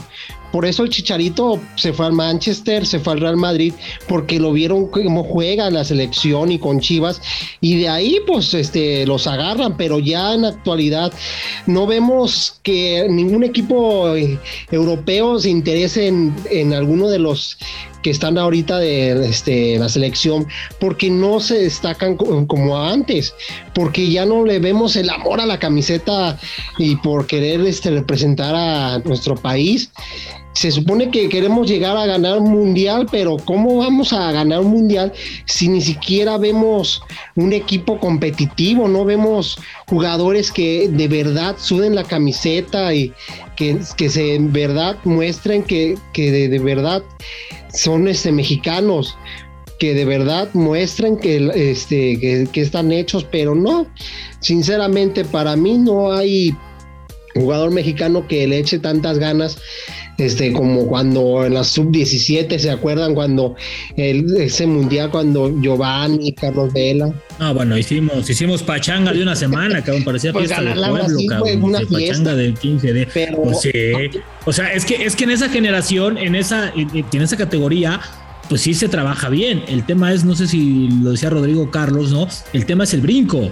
Por 0.52 0.64
eso 0.64 0.82
el 0.82 0.90
Chicharito 0.90 1.60
se 1.76 1.92
fue 1.92 2.06
al 2.06 2.12
Manchester, 2.12 2.86
se 2.86 2.98
fue 2.98 3.12
al 3.14 3.20
Real 3.20 3.36
Madrid, 3.36 3.74
porque 4.08 4.38
lo 4.38 4.52
vieron 4.52 4.88
cómo 4.88 5.24
juega 5.24 5.70
la 5.70 5.84
selección 5.84 6.50
y 6.50 6.58
con 6.58 6.80
Chivas, 6.80 7.20
y 7.60 7.78
de 7.80 7.88
ahí 7.88 8.18
pues 8.26 8.54
este, 8.54 9.06
los 9.06 9.26
agarran, 9.26 9.76
pero 9.76 9.98
ya 9.98 10.34
en 10.34 10.42
la 10.42 10.48
actualidad 10.48 11.12
no 11.66 11.86
vemos 11.86 12.58
que 12.62 13.06
ningún 13.10 13.44
equipo 13.44 14.14
eh, 14.14 14.38
europeo 14.70 15.38
se 15.38 15.50
interese 15.50 16.06
en, 16.06 16.34
en 16.50 16.72
alguno 16.72 17.08
de 17.08 17.18
los 17.18 17.58
que 18.02 18.10
están 18.10 18.38
ahorita 18.38 18.78
de 18.78 19.28
este, 19.28 19.78
la 19.78 19.88
selección, 19.88 20.46
porque 20.78 21.10
no 21.10 21.40
se 21.40 21.58
destacan 21.58 22.16
como 22.16 22.78
antes, 22.78 23.34
porque 23.74 24.10
ya 24.10 24.24
no 24.24 24.44
le 24.44 24.58
vemos 24.58 24.96
el 24.96 25.10
amor 25.10 25.40
a 25.40 25.46
la 25.46 25.58
camiseta 25.58 26.38
y 26.78 26.96
por 26.96 27.26
querer 27.26 27.60
este, 27.62 27.90
representar 27.90 28.54
a 28.54 28.98
nuestro 29.00 29.34
país 29.34 29.90
se 30.58 30.72
supone 30.72 31.08
que 31.12 31.28
queremos 31.28 31.68
llegar 31.68 31.96
a 31.96 32.04
ganar 32.04 32.38
un 32.38 32.50
mundial, 32.50 33.06
pero 33.12 33.36
¿cómo 33.36 33.76
vamos 33.76 34.12
a 34.12 34.32
ganar 34.32 34.58
un 34.58 34.72
mundial 34.72 35.12
si 35.44 35.68
ni 35.68 35.80
siquiera 35.80 36.36
vemos 36.36 37.00
un 37.36 37.52
equipo 37.52 38.00
competitivo? 38.00 38.88
No 38.88 39.04
vemos 39.04 39.56
jugadores 39.86 40.50
que 40.50 40.88
de 40.88 41.06
verdad 41.06 41.54
suden 41.60 41.94
la 41.94 42.02
camiseta 42.02 42.92
y 42.92 43.12
que, 43.54 43.78
que 43.96 44.10
se 44.10 44.34
en 44.34 44.52
verdad 44.52 44.96
muestren 45.04 45.62
que, 45.62 45.96
que 46.12 46.32
de, 46.32 46.58
verdad 46.58 47.04
son 47.72 48.08
este, 48.08 48.32
mexicanos 48.32 49.16
que 49.78 49.94
de 49.94 50.06
verdad 50.06 50.48
muestren 50.54 51.18
que, 51.18 51.36
este, 51.54 52.18
que, 52.18 52.48
que, 52.50 52.60
están 52.62 52.90
hechos, 52.90 53.22
pero 53.22 53.54
no, 53.54 53.86
sinceramente 54.40 55.24
para 55.24 55.54
mí 55.54 55.78
no 55.78 56.10
hay 56.10 56.52
jugador 57.36 57.70
mexicano 57.70 58.26
que 58.26 58.44
le 58.48 58.58
eche 58.58 58.80
tantas 58.80 59.20
ganas 59.20 59.56
este, 60.18 60.52
como 60.52 60.86
cuando 60.86 61.46
en 61.46 61.54
la 61.54 61.64
sub-17, 61.64 62.58
¿se 62.58 62.70
acuerdan 62.70 63.14
cuando 63.14 63.54
el, 63.96 64.36
ese 64.36 64.66
mundial, 64.66 65.10
cuando 65.10 65.48
Giovanni, 65.60 66.32
Carlos 66.32 66.72
Vela? 66.72 67.14
Ah, 67.38 67.52
bueno, 67.52 67.78
hicimos, 67.78 68.28
hicimos 68.28 68.64
pachanga 68.64 69.12
de 69.12 69.22
una 69.22 69.36
semana, 69.36 69.82
cabrón, 69.82 70.04
parecía 70.04 70.32
pues 70.34 70.48
fiesta 70.48 70.62
de 70.62 70.74
pueblo, 70.74 71.18
cabrón. 71.28 71.62
Una 71.62 71.80
pachanga 71.80 72.34
del 72.34 72.54
15 72.54 72.92
de. 72.92 73.08
Pero, 73.14 73.42
pues 73.44 73.60
sí. 73.60 73.70
O 74.44 74.52
sea, 74.52 74.72
es 74.72 74.84
que, 74.84 75.04
es 75.06 75.14
que 75.14 75.24
en 75.24 75.30
esa 75.30 75.48
generación, 75.48 76.18
en 76.18 76.34
esa, 76.34 76.72
en 76.74 77.22
esa 77.22 77.36
categoría, 77.36 78.00
pues 78.48 78.62
sí 78.62 78.74
se 78.74 78.88
trabaja 78.88 79.28
bien. 79.28 79.62
El 79.68 79.84
tema 79.84 80.12
es, 80.12 80.24
no 80.24 80.34
sé 80.34 80.48
si 80.48 80.88
lo 81.02 81.12
decía 81.12 81.30
Rodrigo 81.30 81.70
Carlos, 81.70 82.10
¿no? 82.10 82.26
El 82.52 82.66
tema 82.66 82.84
es 82.84 82.94
el 82.94 83.02
brinco. 83.02 83.50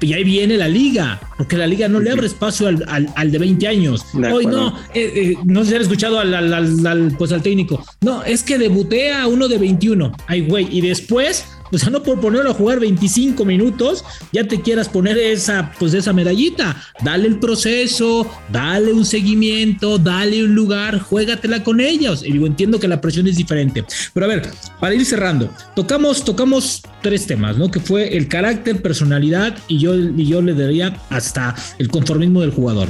Y 0.00 0.12
ahí 0.12 0.24
viene 0.24 0.56
la 0.56 0.68
liga, 0.68 1.20
porque 1.36 1.56
la 1.56 1.66
liga 1.66 1.88
no 1.88 2.00
le 2.00 2.10
abre 2.10 2.26
espacio 2.26 2.68
al, 2.68 3.32
de 3.32 3.38
20 3.38 3.66
años. 3.66 4.04
Hoy 4.14 4.46
no, 4.46 4.68
eh, 4.94 5.12
eh, 5.14 5.34
no 5.44 5.62
sé 5.62 5.70
si 5.70 5.76
han 5.76 5.82
escuchado 5.82 6.20
al, 6.20 7.14
pues 7.18 7.32
al 7.32 7.42
técnico. 7.42 7.84
No, 8.02 8.22
es 8.22 8.42
que 8.42 8.58
debutea 8.58 9.26
uno 9.26 9.48
de 9.48 9.58
21. 9.58 10.12
Ay, 10.26 10.42
güey, 10.42 10.68
y 10.70 10.82
después 10.82 11.46
o 11.72 11.78
sea, 11.78 11.90
no 11.90 12.02
por 12.02 12.20
ponerlo 12.20 12.50
a 12.50 12.54
jugar 12.54 12.80
25 12.80 13.44
minutos, 13.44 14.04
ya 14.32 14.44
te 14.44 14.60
quieras 14.60 14.88
poner 14.88 15.18
esa, 15.18 15.72
pues 15.78 15.94
esa 15.94 16.12
medallita. 16.12 16.76
Dale 17.02 17.28
el 17.28 17.38
proceso, 17.38 18.30
dale 18.50 18.92
un 18.92 19.04
seguimiento, 19.04 19.98
dale 19.98 20.44
un 20.44 20.54
lugar, 20.54 21.00
juégatela 21.00 21.62
con 21.64 21.80
ellos. 21.80 22.22
Y 22.24 22.32
digo, 22.32 22.46
entiendo 22.46 22.78
que 22.78 22.88
la 22.88 23.00
presión 23.00 23.26
es 23.26 23.36
diferente. 23.36 23.84
Pero 24.12 24.26
a 24.26 24.28
ver, 24.28 24.50
para 24.80 24.94
ir 24.94 25.04
cerrando, 25.04 25.50
tocamos, 25.74 26.24
tocamos 26.24 26.82
tres 27.02 27.26
temas, 27.26 27.56
¿no? 27.56 27.70
Que 27.70 27.80
fue 27.80 28.16
el 28.16 28.28
carácter, 28.28 28.82
personalidad 28.82 29.56
y 29.68 29.78
yo, 29.78 29.94
y 29.96 30.26
yo 30.26 30.42
le 30.42 30.54
daría 30.54 30.96
hasta 31.10 31.54
el 31.78 31.88
conformismo 31.88 32.40
del 32.40 32.50
jugador. 32.50 32.88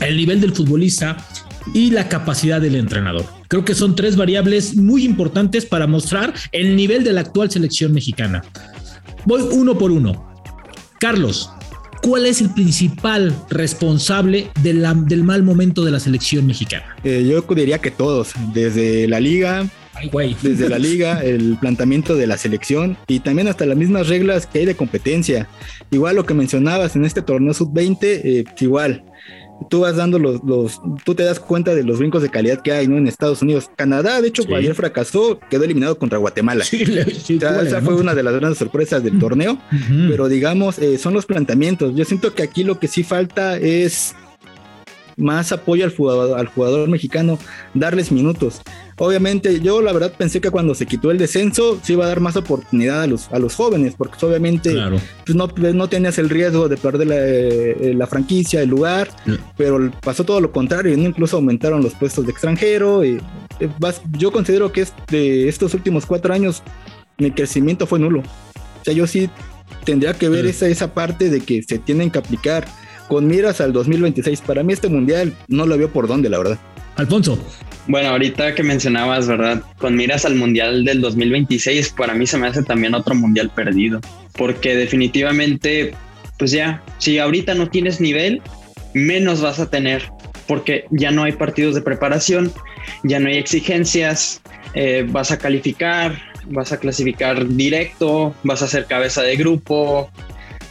El 0.00 0.16
nivel 0.16 0.40
del 0.40 0.52
futbolista 0.52 1.16
y 1.74 1.90
la 1.90 2.08
capacidad 2.08 2.60
del 2.60 2.74
entrenador. 2.74 3.41
Creo 3.52 3.66
que 3.66 3.74
son 3.74 3.94
tres 3.94 4.16
variables 4.16 4.78
muy 4.78 5.04
importantes 5.04 5.66
para 5.66 5.86
mostrar 5.86 6.32
el 6.52 6.74
nivel 6.74 7.04
de 7.04 7.12
la 7.12 7.20
actual 7.20 7.50
selección 7.50 7.92
mexicana. 7.92 8.42
Voy 9.26 9.42
uno 9.42 9.76
por 9.76 9.90
uno. 9.90 10.26
Carlos, 10.98 11.50
¿cuál 12.00 12.24
es 12.24 12.40
el 12.40 12.48
principal 12.48 13.36
responsable 13.50 14.48
del 14.62 15.22
mal 15.22 15.42
momento 15.42 15.84
de 15.84 15.90
la 15.90 16.00
selección 16.00 16.46
mexicana? 16.46 16.96
Eh, 17.04 17.28
yo 17.30 17.42
diría 17.54 17.76
que 17.78 17.90
todos, 17.90 18.32
desde 18.54 19.06
la 19.06 19.20
liga, 19.20 19.68
desde 20.42 20.70
la 20.70 20.78
liga, 20.78 21.20
el 21.22 21.58
planteamiento 21.60 22.16
de 22.16 22.26
la 22.26 22.38
selección 22.38 22.96
y 23.06 23.20
también 23.20 23.48
hasta 23.48 23.66
las 23.66 23.76
mismas 23.76 24.08
reglas 24.08 24.46
que 24.46 24.60
hay 24.60 24.64
de 24.64 24.76
competencia. 24.76 25.46
Igual 25.90 26.16
lo 26.16 26.24
que 26.24 26.32
mencionabas 26.32 26.96
en 26.96 27.04
este 27.04 27.20
torneo 27.20 27.52
sub-20, 27.52 27.98
eh, 28.00 28.44
igual 28.60 29.04
tú 29.68 29.80
vas 29.80 29.96
dando 29.96 30.18
los, 30.18 30.42
los, 30.44 30.80
tú 31.04 31.14
te 31.14 31.22
das 31.22 31.40
cuenta 31.40 31.74
de 31.74 31.82
los 31.82 31.98
brincos 31.98 32.22
de 32.22 32.30
calidad 32.30 32.62
que 32.62 32.72
hay, 32.72 32.88
¿no? 32.88 32.96
En 32.96 33.06
Estados 33.06 33.42
Unidos. 33.42 33.70
Canadá, 33.76 34.20
de 34.20 34.28
hecho, 34.28 34.42
ayer 34.54 34.74
fracasó, 34.74 35.38
quedó 35.50 35.64
eliminado 35.64 35.98
contra 35.98 36.18
Guatemala. 36.18 36.64
Sí, 36.64 36.82
esa 36.82 37.80
fue 37.82 37.94
una 37.94 38.14
de 38.14 38.22
las 38.22 38.34
grandes 38.34 38.58
sorpresas 38.58 39.02
del 39.02 39.18
torneo, 39.18 39.58
pero 40.08 40.28
digamos, 40.28 40.78
eh, 40.78 40.98
son 40.98 41.14
los 41.14 41.26
planteamientos. 41.26 41.94
Yo 41.94 42.04
siento 42.04 42.34
que 42.34 42.42
aquí 42.42 42.64
lo 42.64 42.78
que 42.78 42.88
sí 42.88 43.02
falta 43.02 43.56
es 43.58 44.14
más 45.16 45.52
apoyo 45.52 45.84
al 45.84 45.94
jugador, 45.94 46.38
al 46.38 46.46
jugador 46.46 46.88
mexicano, 46.88 47.38
darles 47.74 48.12
minutos. 48.12 48.62
Obviamente, 49.04 49.58
yo 49.58 49.82
la 49.82 49.92
verdad 49.92 50.12
pensé 50.16 50.40
que 50.40 50.52
cuando 50.52 50.76
se 50.76 50.86
quitó 50.86 51.10
el 51.10 51.18
descenso 51.18 51.80
se 51.82 51.94
iba 51.94 52.04
a 52.04 52.06
dar 52.06 52.20
más 52.20 52.36
oportunidad 52.36 53.02
a 53.02 53.08
los, 53.08 53.28
a 53.32 53.40
los 53.40 53.56
jóvenes, 53.56 53.94
porque 53.98 54.24
obviamente 54.24 54.76
pues, 55.26 55.34
no, 55.34 55.48
no 55.74 55.88
tenías 55.88 56.18
el 56.18 56.30
riesgo 56.30 56.68
de 56.68 56.76
perder 56.76 57.08
la, 57.08 57.16
eh, 57.18 57.94
la 57.96 58.06
franquicia, 58.06 58.62
el 58.62 58.68
lugar, 58.68 59.10
pero 59.56 59.90
pasó 60.02 60.22
todo 60.22 60.40
lo 60.40 60.52
contrario, 60.52 60.94
incluso 60.94 61.38
aumentaron 61.38 61.82
los 61.82 61.94
puestos 61.94 62.26
de 62.26 62.30
extranjero. 62.30 63.04
Y, 63.04 63.18
eh, 63.58 63.68
yo 64.16 64.30
considero 64.30 64.70
que 64.70 64.86
de 65.08 65.48
estos 65.48 65.74
últimos 65.74 66.06
cuatro 66.06 66.32
años 66.32 66.62
mi 67.18 67.32
crecimiento 67.32 67.88
fue 67.88 67.98
nulo. 67.98 68.20
O 68.20 68.84
sea, 68.84 68.94
yo 68.94 69.08
sí 69.08 69.28
tendría 69.82 70.14
que 70.14 70.28
ver 70.28 70.46
esa, 70.46 70.68
esa 70.68 70.94
parte 70.94 71.28
de 71.28 71.40
que 71.40 71.64
se 71.64 71.80
tienen 71.80 72.08
que 72.08 72.20
aplicar 72.20 72.68
con 73.08 73.26
miras 73.26 73.60
al 73.60 73.72
2026. 73.72 74.42
Para 74.42 74.62
mí 74.62 74.72
este 74.72 74.86
mundial 74.86 75.36
no 75.48 75.66
lo 75.66 75.76
veo 75.76 75.92
por 75.92 76.06
dónde, 76.06 76.28
la 76.28 76.38
verdad. 76.38 76.60
Alfonso. 76.96 77.38
Bueno, 77.88 78.10
ahorita 78.10 78.54
que 78.54 78.62
mencionabas, 78.62 79.26
¿verdad? 79.26 79.62
Con 79.78 79.96
miras 79.96 80.24
al 80.24 80.36
mundial 80.36 80.84
del 80.84 81.00
2026, 81.00 81.90
para 81.90 82.14
mí 82.14 82.26
se 82.26 82.38
me 82.38 82.46
hace 82.46 82.62
también 82.62 82.94
otro 82.94 83.14
mundial 83.14 83.50
perdido. 83.50 84.00
Porque 84.36 84.76
definitivamente, 84.76 85.94
pues 86.38 86.52
ya, 86.52 86.82
si 86.98 87.18
ahorita 87.18 87.54
no 87.54 87.68
tienes 87.68 88.00
nivel, 88.00 88.40
menos 88.94 89.40
vas 89.40 89.58
a 89.58 89.68
tener. 89.68 90.04
Porque 90.46 90.84
ya 90.90 91.10
no 91.10 91.24
hay 91.24 91.32
partidos 91.32 91.74
de 91.74 91.82
preparación, 91.82 92.52
ya 93.02 93.18
no 93.18 93.28
hay 93.28 93.38
exigencias, 93.38 94.42
eh, 94.74 95.04
vas 95.08 95.30
a 95.30 95.38
calificar, 95.38 96.20
vas 96.46 96.72
a 96.72 96.78
clasificar 96.78 97.46
directo, 97.48 98.34
vas 98.42 98.62
a 98.62 98.68
ser 98.68 98.86
cabeza 98.86 99.22
de 99.22 99.36
grupo, 99.36 100.10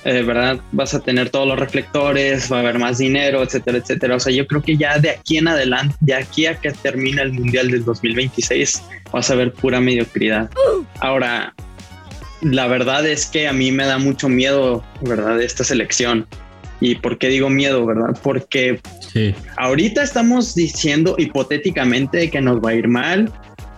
eh, 0.04 0.24
¿verdad? 0.24 0.60
Vas 0.72 0.94
a 0.94 1.00
tener 1.00 1.30
todos 1.30 1.48
los 1.48 1.60
reflectores, 1.60 2.52
va 2.52 2.58
a 2.58 2.60
haber 2.62 2.80
más 2.80 2.98
dinero, 2.98 3.44
etcétera, 3.44 3.78
etcétera. 3.78 4.16
O 4.16 4.20
sea, 4.20 4.34
yo 4.34 4.48
creo 4.48 4.62
que 4.62 4.76
ya 4.78 4.98
de 4.98 5.12
aquí 5.12 5.38
en 5.38 5.48
adelante, 5.48 5.96
de 6.00 6.16
aquí 6.16 6.48
a 6.48 6.60
que 6.60 6.72
termine 6.72 7.22
el 7.22 7.34
Mundial 7.34 7.70
del 7.70 7.86
2026, 7.86 8.84
vas 9.12 9.30
a 9.30 9.36
ver 9.36 9.54
pura 9.54 9.80
mediocridad. 9.80 10.50
Ahora, 11.00 11.54
la 12.42 12.68
verdad 12.68 13.06
es 13.06 13.28
que 13.28 13.48
a 13.48 13.54
mí 13.54 13.72
me 13.72 13.86
da 13.86 14.00
mucho 14.00 14.28
miedo, 14.28 14.84
¿verdad? 15.02 15.42
Esta 15.42 15.64
selección. 15.64 16.26
¿Y 16.80 16.96
por 16.96 17.20
qué 17.20 17.28
digo 17.28 17.50
miedo, 17.50 17.86
verdad? 17.86 18.18
Porque 18.24 18.82
ahorita 19.58 20.02
estamos 20.02 20.56
diciendo 20.56 21.16
hipotéticamente 21.20 22.32
que 22.32 22.42
nos 22.42 22.58
va 22.58 22.72
a 22.72 22.74
ir 22.74 22.88
mal, 22.88 23.32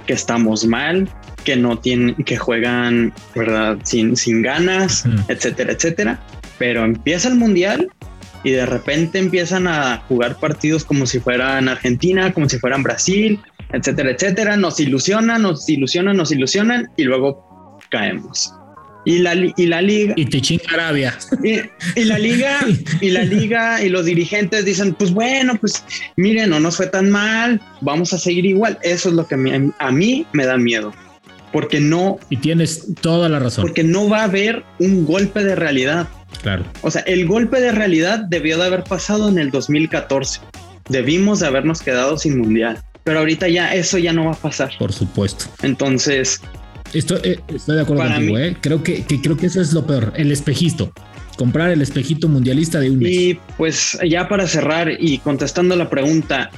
que 0.07 0.13
estamos 0.13 0.65
mal, 0.65 1.09
que 1.43 1.56
no 1.56 1.77
tienen, 1.77 2.15
que 2.15 2.38
juegan, 2.38 3.13
¿verdad? 3.36 3.77
Sin, 3.84 4.15
sin 4.15 4.41
ganas, 4.41 5.06
etcétera, 5.27 5.73
etcétera. 5.73 6.19
Pero 6.58 6.84
empieza 6.84 7.29
el 7.29 7.36
mundial 7.36 7.89
y 8.43 8.51
de 8.51 8.65
repente 8.65 9.19
empiezan 9.19 9.67
a 9.67 10.03
jugar 10.08 10.39
partidos 10.39 10.84
como 10.84 11.06
si 11.06 11.19
fueran 11.19 11.69
Argentina, 11.69 12.34
como 12.34 12.49
si 12.49 12.60
fueran 12.60 12.84
Brasil, 12.84 13.39
etcétera, 13.71 14.12
etcétera. 14.12 14.58
Nos 14.58 14.79
ilusionan, 14.79 15.41
nos 15.41 15.67
ilusionan, 15.69 16.17
nos 16.17 16.32
ilusionan 16.32 16.89
y 16.97 17.03
luego 17.03 17.79
caemos. 17.89 18.53
Y 19.06 19.17
la, 19.17 19.36
y 19.36 19.65
la 19.65 19.82
liga. 19.82 20.13
Y 20.15 20.25
te 20.27 20.39
chinga 20.39 20.63
Arabia. 20.73 21.13
Y, 21.95 22.06
la 22.06 22.17
liga, 22.17 22.60
y 23.01 23.10
la 23.10 23.23
liga 23.23 23.84
y 23.84 23.89
los 23.89 24.06
dirigentes 24.06 24.63
dicen: 24.63 24.93
Pues 24.93 25.12
bueno, 25.12 25.56
pues 25.60 25.84
miren, 26.15 26.49
no 26.51 26.62
nos 26.62 26.77
fue 26.77 26.88
tan 26.88 27.10
mal, 27.10 27.60
vamos 27.82 28.13
a 28.13 28.17
seguir 28.17 28.45
igual. 28.45 28.79
Eso 28.82 29.10
es 29.10 29.15
lo 29.15 29.27
que 29.27 29.36
a 29.36 29.91
mí 29.91 30.25
me 30.32 30.45
da 30.45 30.58
miedo 30.58 30.93
porque 31.54 31.80
no... 31.80 32.20
Y 32.32 32.38
tienes 32.38 32.88
toda 33.00 33.30
la 33.30 33.39
razón. 33.39 33.62
Porque 33.62 33.84
no 33.84 34.10
va 34.10 34.22
a 34.22 34.24
haber 34.24 34.63
un 34.80 35.06
golpe 35.06 35.44
de 35.44 35.56
realidad. 35.56 36.10
Claro. 36.42 36.66
O 36.82 36.89
sea, 36.89 37.04
el 37.04 37.28
golpe 37.28 37.62
de 37.62 37.72
realidad 37.72 38.20
debió 38.28 38.58
de 38.58 38.66
haber 38.66 38.84
pasado 38.84 39.30
en 39.30 39.38
el 39.38 39.52
2014. 39.52 40.42
Debimos 40.89 41.39
de 41.39 41.48
habernos 41.48 41.82
quedado 41.82 42.18
sin 42.18 42.39
mundial. 42.39 42.84
Pero 43.04 43.20
ahorita 43.20 43.48
ya 43.48 43.74
eso 43.76 44.00
ya 44.00 44.12
no 44.13 44.26
va 44.26 44.32
a 44.32 44.36
pasar. 44.36 44.72
Por 44.80 44.92
supuesto. 44.92 45.46
Entonces, 45.62 46.42
estoy, 46.92 47.20
eh, 47.24 47.39
estoy 47.48 47.76
de 47.76 47.82
acuerdo 47.84 48.04
contigo, 48.04 48.38
¿eh? 48.39 48.58
Creo 48.60 48.82
que, 48.82 49.04
que, 49.06 49.22
creo 49.22 49.38
que 49.38 49.46
eso 49.46 49.62
es 49.62 49.74
lo 49.74 49.86
peor, 49.86 50.12
el 50.16 50.32
espejito. 50.32 50.92
Comprar 51.38 51.70
el 51.70 51.82
espejito 51.82 52.28
mundialista 52.28 52.80
de 52.80 52.89
un 52.89 53.00
mes. 53.00 53.12
Y 53.12 53.39
pues 53.58 54.00
ya 54.08 54.28
para 54.28 54.48
cerrar 54.48 54.89
y 55.00 55.20
contestando 55.20 55.76
la 55.76 55.89
pregunta, 55.89 56.50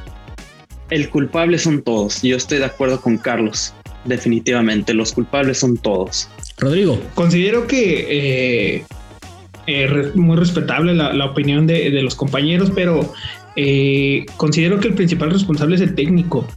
el 0.89 1.09
culpable 1.09 1.57
son 1.57 1.81
todos. 1.81 2.21
Yo 2.21 2.37
estoy 2.37 2.59
de 2.59 2.65
acuerdo 2.65 3.01
con 3.01 3.17
Carlos. 3.17 3.73
Definitivamente, 4.05 4.93
los 4.93 5.13
culpables 5.13 5.59
son 5.59 5.77
todos. 5.77 6.29
Rodrigo. 6.57 6.99
Considero 7.15 7.67
que 7.67 8.75
eh, 8.77 8.85
eh, 9.67 10.11
muy 10.15 10.37
respetable 10.37 10.93
la, 10.93 11.13
la 11.13 11.25
opinión 11.25 11.67
de, 11.67 11.89
de, 11.91 12.01
los 12.01 12.15
compañeros, 12.15 12.71
pero 12.73 13.13
eh, 13.55 14.25
considero 14.37 14.79
que 14.79 14.89
el 14.89 14.93
principal 14.93 15.31
responsable 15.31 15.75
es 15.75 15.81
el 15.81 15.95
técnico 15.95 16.47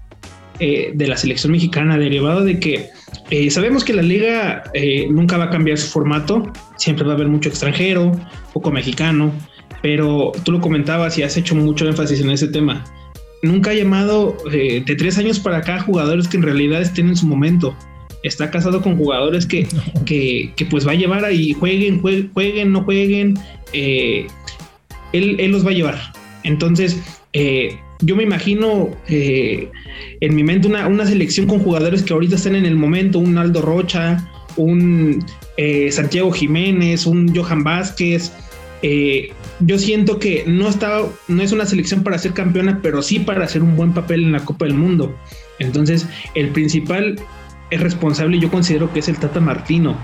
eh, 0.60 0.90
de 0.92 1.06
la 1.06 1.16
selección 1.16 1.52
mexicana, 1.52 1.96
derivado 1.96 2.44
de 2.44 2.58
que 2.58 2.88
eh, 3.30 3.48
sabemos 3.48 3.84
que 3.84 3.92
la 3.92 4.02
liga 4.02 4.64
eh, 4.74 5.06
nunca 5.08 5.36
va 5.36 5.44
a 5.44 5.50
cambiar 5.50 5.78
su 5.78 5.86
formato, 5.86 6.52
siempre 6.76 7.04
va 7.04 7.12
a 7.12 7.14
haber 7.14 7.28
mucho 7.28 7.48
extranjero, 7.48 8.10
poco 8.52 8.72
mexicano, 8.72 9.32
pero 9.82 10.32
tú 10.44 10.50
lo 10.50 10.60
comentabas 10.60 11.16
y 11.16 11.22
has 11.22 11.36
hecho 11.36 11.54
mucho 11.54 11.86
énfasis 11.86 12.22
en 12.22 12.30
ese 12.30 12.48
tema. 12.48 12.84
Nunca 13.42 13.70
ha 13.70 13.74
llamado 13.74 14.36
eh, 14.52 14.82
de 14.84 14.96
tres 14.96 15.18
años 15.18 15.38
para 15.38 15.58
acá 15.58 15.80
jugadores 15.80 16.28
que 16.28 16.36
en 16.36 16.42
realidad 16.42 16.82
estén 16.82 17.08
en 17.08 17.16
su 17.16 17.26
momento. 17.26 17.76
Está 18.22 18.50
casado 18.50 18.82
con 18.82 18.96
jugadores 18.96 19.46
que, 19.46 19.68
que, 20.06 20.52
que 20.56 20.66
pues 20.66 20.86
va 20.86 20.92
a 20.92 20.96
llevar 20.96 21.24
ahí, 21.24 21.52
jueguen, 21.52 22.00
jueguen, 22.00 22.30
jueguen 22.32 22.72
no 22.72 22.82
jueguen, 22.82 23.38
eh, 23.72 24.26
él, 25.12 25.36
él 25.38 25.52
los 25.52 25.64
va 25.64 25.70
a 25.70 25.74
llevar. 25.74 25.98
Entonces, 26.42 27.00
eh, 27.32 27.76
yo 28.00 28.16
me 28.16 28.22
imagino 28.22 28.90
eh, 29.08 29.70
en 30.20 30.34
mi 30.34 30.44
mente 30.44 30.68
una, 30.68 30.86
una, 30.86 31.06
selección 31.06 31.46
con 31.46 31.58
jugadores 31.58 32.02
que 32.02 32.12
ahorita 32.12 32.36
están 32.36 32.54
en 32.54 32.64
el 32.64 32.76
momento, 32.76 33.18
un 33.18 33.36
Aldo 33.38 33.60
Rocha, 33.60 34.28
un 34.56 35.24
eh, 35.56 35.90
Santiago 35.90 36.30
Jiménez, 36.30 37.06
un 37.06 37.34
Johan 37.34 37.64
Vázquez. 37.64 38.32
Eh, 38.82 39.32
yo 39.60 39.78
siento 39.78 40.18
que 40.18 40.44
no 40.46 40.68
está, 40.68 41.02
no 41.28 41.42
es 41.42 41.52
una 41.52 41.66
selección 41.66 42.02
para 42.02 42.18
ser 42.18 42.32
campeona, 42.32 42.80
pero 42.82 43.02
sí 43.02 43.18
para 43.18 43.44
hacer 43.44 43.62
un 43.62 43.76
buen 43.76 43.92
papel 43.92 44.24
en 44.24 44.32
la 44.32 44.44
Copa 44.44 44.64
del 44.64 44.74
Mundo. 44.74 45.14
Entonces, 45.58 46.06
el 46.34 46.50
principal 46.50 47.18
es 47.70 47.80
responsable, 47.80 48.38
yo 48.38 48.50
considero 48.50 48.92
que 48.92 49.00
es 49.00 49.08
el 49.08 49.18
Tata 49.18 49.40
Martino. 49.40 49.96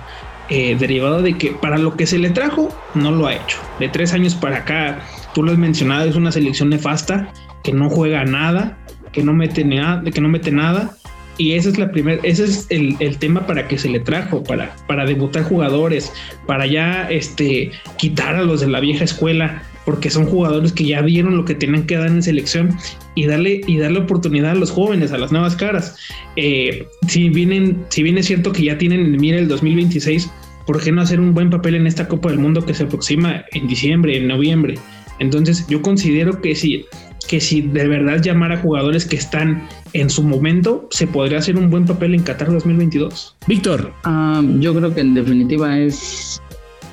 Eh, 0.51 0.77
derivado 0.79 1.23
de 1.23 1.39
que 1.39 1.53
para 1.53 1.79
lo 1.79 1.97
que 1.97 2.07
se 2.07 2.19
le 2.19 2.29
trajo, 2.29 2.69
no 2.95 3.11
lo 3.11 3.27
ha 3.27 3.35
hecho. 3.35 3.59
De 3.81 3.89
tres 3.89 4.13
años 4.13 4.35
para 4.35 4.59
acá, 4.59 5.01
tú 5.33 5.43
lo 5.43 5.53
has 5.53 5.59
mencionado, 5.59 6.07
es 6.07 6.17
una 6.17 6.33
selección 6.33 6.69
nefasta 6.69 7.33
que 7.63 7.73
no 7.73 7.89
juega 7.89 8.25
nada, 8.25 8.77
que 9.11 9.23
no 9.23 9.33
mete 9.33 9.65
nada, 9.65 10.03
que 10.11 10.21
no 10.21 10.29
mete 10.29 10.51
nada. 10.51 10.97
Y 11.37 11.53
ese 11.53 11.71
es 11.71 11.79
la 11.79 11.91
primera, 11.91 12.21
ese 12.23 12.45
es 12.45 12.67
el, 12.71 12.97
el, 13.01 13.19
tema 13.19 13.47
para 13.47 13.67
que 13.67 13.77
se 13.77 13.89
le 13.89 13.99
trajo, 13.99 14.45
para, 14.45 14.77
para 14.87 15.05
debutar 15.05 15.43
jugadores, 15.43 16.13
para 16.47 16.67
ya 16.67 17.09
este, 17.11 17.73
quitar 17.99 18.37
a 18.37 18.43
los 18.43 18.61
de 18.61 18.69
la 18.69 18.79
vieja 18.79 19.05
escuela, 19.05 19.63
porque 19.85 20.11
son 20.11 20.27
jugadores 20.27 20.73
que 20.73 20.85
ya 20.85 21.03
vieron 21.03 21.37
lo 21.37 21.45
que 21.45 21.55
tenían 21.55 21.87
que 21.87 21.97
dar 21.97 22.07
en 22.07 22.23
selección 22.23 22.77
y 23.15 23.27
darle, 23.27 23.61
y 23.67 23.79
darle 23.79 24.01
oportunidad 24.01 24.53
a 24.53 24.55
los 24.55 24.71
jóvenes, 24.71 25.13
a 25.13 25.19
las 25.19 25.33
nuevas 25.33 25.57
caras. 25.57 25.97
Eh, 26.37 26.87
si, 27.09 27.29
vienen, 27.29 27.85
si 27.89 28.03
bien 28.03 28.17
es 28.17 28.27
cierto 28.27 28.53
que 28.53 28.65
ya 28.65 28.79
tienen 28.79 29.01
en 29.01 29.21
mira 29.21 29.39
el 29.39 29.49
2026, 29.49 30.31
¿por 30.67 30.83
qué 30.83 30.93
no 30.93 31.03
hacer 31.03 31.21
un 31.21 31.35
buen 31.35 31.51
papel 31.51 31.75
en 31.75 31.87
esta 31.87 32.09
Copa 32.09 32.31
del 32.31 32.39
Mundo 32.39 32.65
que 32.65 32.75
se 32.75 32.85
aproxima 32.85 33.45
en 33.53 33.67
diciembre, 33.67 34.17
en 34.17 34.29
noviembre? 34.29 34.77
Entonces 35.19 35.67
yo 35.69 35.83
considero 35.83 36.41
que 36.41 36.55
si, 36.55 36.87
que 37.29 37.41
si 37.41 37.63
de 37.63 37.89
verdad 37.89 38.23
llamar 38.23 38.53
a 38.53 38.59
jugadores 38.59 39.07
que 39.07 39.17
están 39.17 39.67
en 39.93 40.11
su 40.11 40.23
momento, 40.23 40.89
se 40.91 41.07
podría 41.07 41.39
hacer 41.39 41.57
un 41.57 41.71
buen 41.71 41.85
papel 41.85 42.15
en 42.15 42.23
Qatar 42.23 42.53
2022. 42.53 43.37
Víctor. 43.47 43.93
Um, 44.05 44.61
yo 44.61 44.75
creo 44.75 44.95
que 44.95 45.01
en 45.01 45.15
definitiva 45.15 45.79
es 45.79 46.41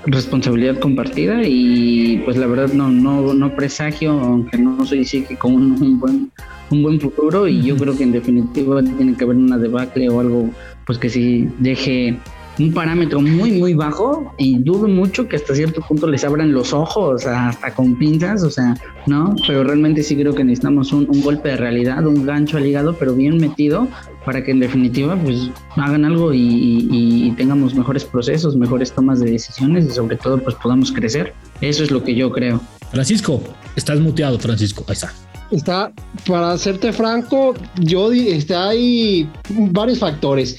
responsabilidad 0.05 0.79
compartida 0.79 1.43
y 1.43 2.21
pues 2.25 2.35
la 2.37 2.47
verdad 2.47 2.73
no, 2.73 2.89
no, 2.89 3.33
no 3.33 3.55
presagio, 3.55 4.11
aunque 4.11 4.57
no 4.57 4.83
soy 4.85 5.05
psíquico, 5.05 5.47
un, 5.47 5.73
un 5.81 5.99
buen 5.99 6.31
un 6.71 6.83
buen 6.83 6.99
futuro 6.99 7.47
y 7.47 7.61
yo 7.61 7.75
creo 7.75 7.97
que 7.97 8.03
en 8.03 8.13
definitiva 8.13 8.81
tiene 8.81 9.15
que 9.15 9.23
haber 9.23 9.35
una 9.35 9.57
debacle 9.57 10.09
o 10.09 10.19
algo 10.19 10.49
pues 10.85 10.97
que 10.97 11.09
sí 11.09 11.49
deje 11.59 12.17
un 12.59 12.73
parámetro 12.73 13.21
muy 13.21 13.51
muy 13.51 13.73
bajo 13.73 14.33
y 14.37 14.59
dudo 14.59 14.87
mucho 14.87 15.27
que 15.27 15.35
hasta 15.35 15.55
cierto 15.55 15.81
punto 15.81 16.07
les 16.07 16.23
abran 16.23 16.51
los 16.51 16.73
ojos 16.73 17.25
hasta 17.25 17.73
con 17.73 17.95
pinzas, 17.95 18.43
o 18.43 18.49
sea, 18.49 18.75
no, 19.07 19.35
pero 19.47 19.63
realmente 19.63 20.03
sí 20.03 20.15
creo 20.15 20.33
que 20.33 20.43
necesitamos 20.43 20.91
un, 20.91 21.07
un 21.09 21.21
golpe 21.21 21.49
de 21.49 21.57
realidad, 21.57 22.05
un 22.05 22.25
gancho 22.25 22.57
al 22.57 22.65
hígado, 22.65 22.95
pero 22.97 23.13
bien 23.15 23.37
metido 23.37 23.87
para 24.25 24.43
que 24.43 24.51
en 24.51 24.59
definitiva 24.59 25.15
pues 25.15 25.49
hagan 25.75 26.05
algo 26.05 26.33
y, 26.33 26.39
y, 26.39 27.27
y, 27.27 27.31
tengamos 27.31 27.73
mejores 27.73 28.05
procesos, 28.05 28.55
mejores 28.55 28.91
tomas 28.91 29.19
de 29.19 29.31
decisiones 29.31 29.85
y 29.85 29.91
sobre 29.91 30.15
todo 30.17 30.37
pues 30.37 30.55
podamos 30.55 30.91
crecer. 30.91 31.33
Eso 31.61 31.83
es 31.83 31.91
lo 31.91 32.03
que 32.03 32.13
yo 32.13 32.31
creo. 32.31 32.61
Francisco, 32.91 33.41
estás 33.75 33.99
muteado, 33.99 34.37
Francisco. 34.37 34.83
Ahí 34.87 34.93
está. 34.93 35.11
Está, 35.51 35.91
para 36.25 36.57
serte 36.57 36.93
franco, 36.93 37.53
yo 37.81 38.11
está, 38.11 38.69
hay 38.69 39.29
varios 39.49 39.99
factores. 39.99 40.57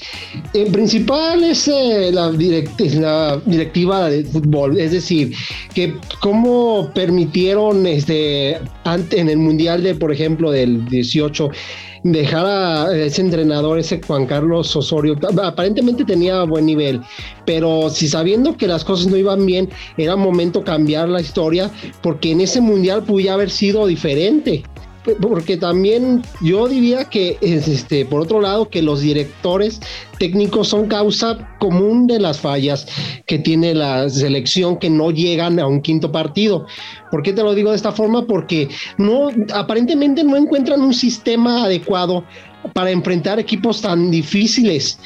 En 0.53 0.71
principal 0.71 1.43
es 1.43 1.67
eh, 1.67 2.11
la, 2.13 2.29
la, 2.29 3.37
directiva 3.45 4.09
de 4.09 4.23
fútbol, 4.25 4.77
es 4.79 4.91
decir, 4.91 5.33
que 5.73 5.95
cómo 6.21 6.91
permitieron 6.93 7.87
este, 7.87 8.59
ante, 8.83 9.19
en 9.19 9.29
el 9.29 9.37
Mundial 9.37 9.81
de, 9.81 9.95
por 9.95 10.11
ejemplo, 10.11 10.51
del 10.51 10.85
18, 10.85 11.49
dejar 12.03 12.45
a 12.45 12.95
ese 12.95 13.21
entrenador, 13.21 13.79
ese 13.79 14.01
Juan 14.05 14.25
Carlos 14.25 14.75
Osorio, 14.75 15.17
aparentemente 15.41 16.03
tenía 16.03 16.43
buen 16.43 16.65
nivel, 16.65 17.01
pero 17.45 17.89
si 17.89 18.07
sabiendo 18.07 18.57
que 18.57 18.67
las 18.67 18.83
cosas 18.83 19.07
no 19.07 19.17
iban 19.17 19.45
bien, 19.45 19.69
era 19.97 20.15
momento 20.15 20.63
cambiar 20.63 21.09
la 21.09 21.21
historia, 21.21 21.71
porque 22.01 22.31
en 22.31 22.41
ese 22.41 22.61
mundial 22.61 23.03
podía 23.03 23.33
haber 23.33 23.49
sido 23.49 23.87
diferente 23.87 24.63
porque 25.21 25.57
también 25.57 26.21
yo 26.41 26.67
diría 26.67 27.05
que 27.05 27.37
es 27.41 27.67
este 27.67 28.05
por 28.05 28.21
otro 28.21 28.39
lado 28.39 28.69
que 28.69 28.81
los 28.81 29.01
directores 29.01 29.81
técnicos 30.17 30.69
son 30.69 30.87
causa 30.87 31.55
común 31.59 32.07
de 32.07 32.19
las 32.19 32.39
fallas 32.39 32.87
que 33.25 33.39
tiene 33.39 33.73
la 33.73 34.09
selección 34.09 34.77
que 34.77 34.89
no 34.89 35.11
llegan 35.11 35.59
a 35.59 35.67
un 35.67 35.81
quinto 35.81 36.11
partido. 36.11 36.65
¿Por 37.11 37.23
qué 37.23 37.33
te 37.33 37.43
lo 37.43 37.53
digo 37.53 37.71
de 37.71 37.75
esta 37.75 37.91
forma? 37.91 38.25
Porque 38.25 38.69
no 38.97 39.29
aparentemente 39.53 40.23
no 40.23 40.37
encuentran 40.37 40.81
un 40.81 40.93
sistema 40.93 41.65
adecuado 41.65 42.23
para 42.73 42.91
enfrentar 42.91 43.39
equipos 43.39 43.81
tan 43.81 44.09
difíciles. 44.09 44.99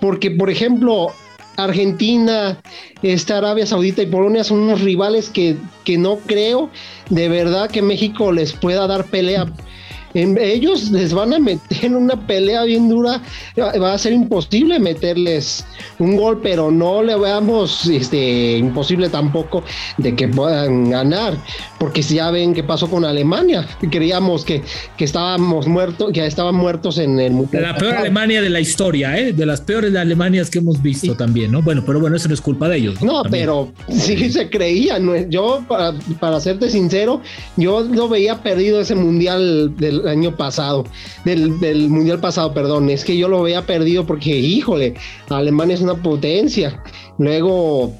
Porque 0.00 0.32
por 0.32 0.50
ejemplo, 0.50 1.12
Argentina, 1.56 2.60
esta 3.02 3.38
Arabia 3.38 3.66
Saudita 3.66 4.02
y 4.02 4.06
Polonia 4.06 4.44
son 4.44 4.60
unos 4.60 4.80
rivales 4.80 5.28
que, 5.28 5.56
que 5.84 5.98
no 5.98 6.18
creo 6.18 6.70
de 7.10 7.28
verdad 7.28 7.70
que 7.70 7.82
México 7.82 8.32
les 8.32 8.52
pueda 8.52 8.86
dar 8.86 9.04
pelea. 9.04 9.46
Ellos 10.14 10.90
les 10.92 11.12
van 11.12 11.34
a 11.34 11.38
meter 11.38 11.84
en 11.84 11.96
una 11.96 12.26
pelea 12.26 12.62
bien 12.64 12.88
dura. 12.88 13.20
Va 13.58 13.92
a 13.92 13.98
ser 13.98 14.12
imposible 14.12 14.78
meterles 14.78 15.64
un 15.98 16.16
gol, 16.16 16.40
pero 16.42 16.70
no 16.70 17.02
le 17.02 17.16
veamos 17.16 17.86
este, 17.86 18.58
imposible 18.58 19.08
tampoco 19.08 19.64
de 19.98 20.14
que 20.14 20.28
puedan 20.28 20.90
ganar. 20.90 21.36
Porque 21.78 22.02
si 22.02 22.14
ya 22.14 22.30
ven 22.30 22.54
qué 22.54 22.62
pasó 22.62 22.88
con 22.88 23.04
Alemania, 23.04 23.66
creíamos 23.90 24.44
que, 24.44 24.62
que 24.96 25.04
estábamos 25.04 25.66
muertos, 25.66 26.12
que 26.12 26.24
estaban 26.24 26.54
muertos 26.54 26.98
en 26.98 27.18
el. 27.18 27.34
La 27.52 27.76
peor 27.76 27.94
Alemania 27.94 28.40
de 28.40 28.50
la 28.50 28.60
historia, 28.60 29.18
¿eh? 29.18 29.32
de 29.32 29.46
las 29.46 29.60
peores 29.60 29.94
Alemanias 29.96 30.48
que 30.48 30.60
hemos 30.60 30.80
visto 30.80 31.12
sí. 31.12 31.18
también, 31.18 31.50
¿no? 31.50 31.60
Bueno, 31.62 31.82
pero 31.84 32.00
bueno, 32.00 32.16
eso 32.16 32.28
no 32.28 32.34
es 32.34 32.40
culpa 32.40 32.68
de 32.68 32.78
ellos. 32.78 33.02
No, 33.02 33.22
también. 33.22 33.42
pero 33.42 33.72
sí 33.88 34.30
se 34.30 34.48
creía. 34.48 34.98
¿no? 34.98 35.16
Yo, 35.28 35.64
para, 35.68 35.92
para 36.20 36.40
serte 36.40 36.70
sincero, 36.70 37.20
yo 37.56 37.82
lo 37.82 38.08
veía 38.08 38.42
perdido 38.42 38.80
ese 38.80 38.94
mundial 38.94 39.76
del 39.76 40.03
año 40.08 40.36
pasado, 40.36 40.84
del, 41.24 41.58
del, 41.60 41.88
mundial 41.88 42.20
pasado, 42.20 42.52
perdón, 42.54 42.90
es 42.90 43.04
que 43.04 43.16
yo 43.16 43.28
lo 43.28 43.42
veía 43.42 43.66
perdido 43.66 44.06
porque, 44.06 44.36
híjole, 44.36 44.94
Alemania 45.28 45.74
es 45.74 45.80
una 45.80 45.94
potencia. 45.94 46.82
Luego, 47.18 47.92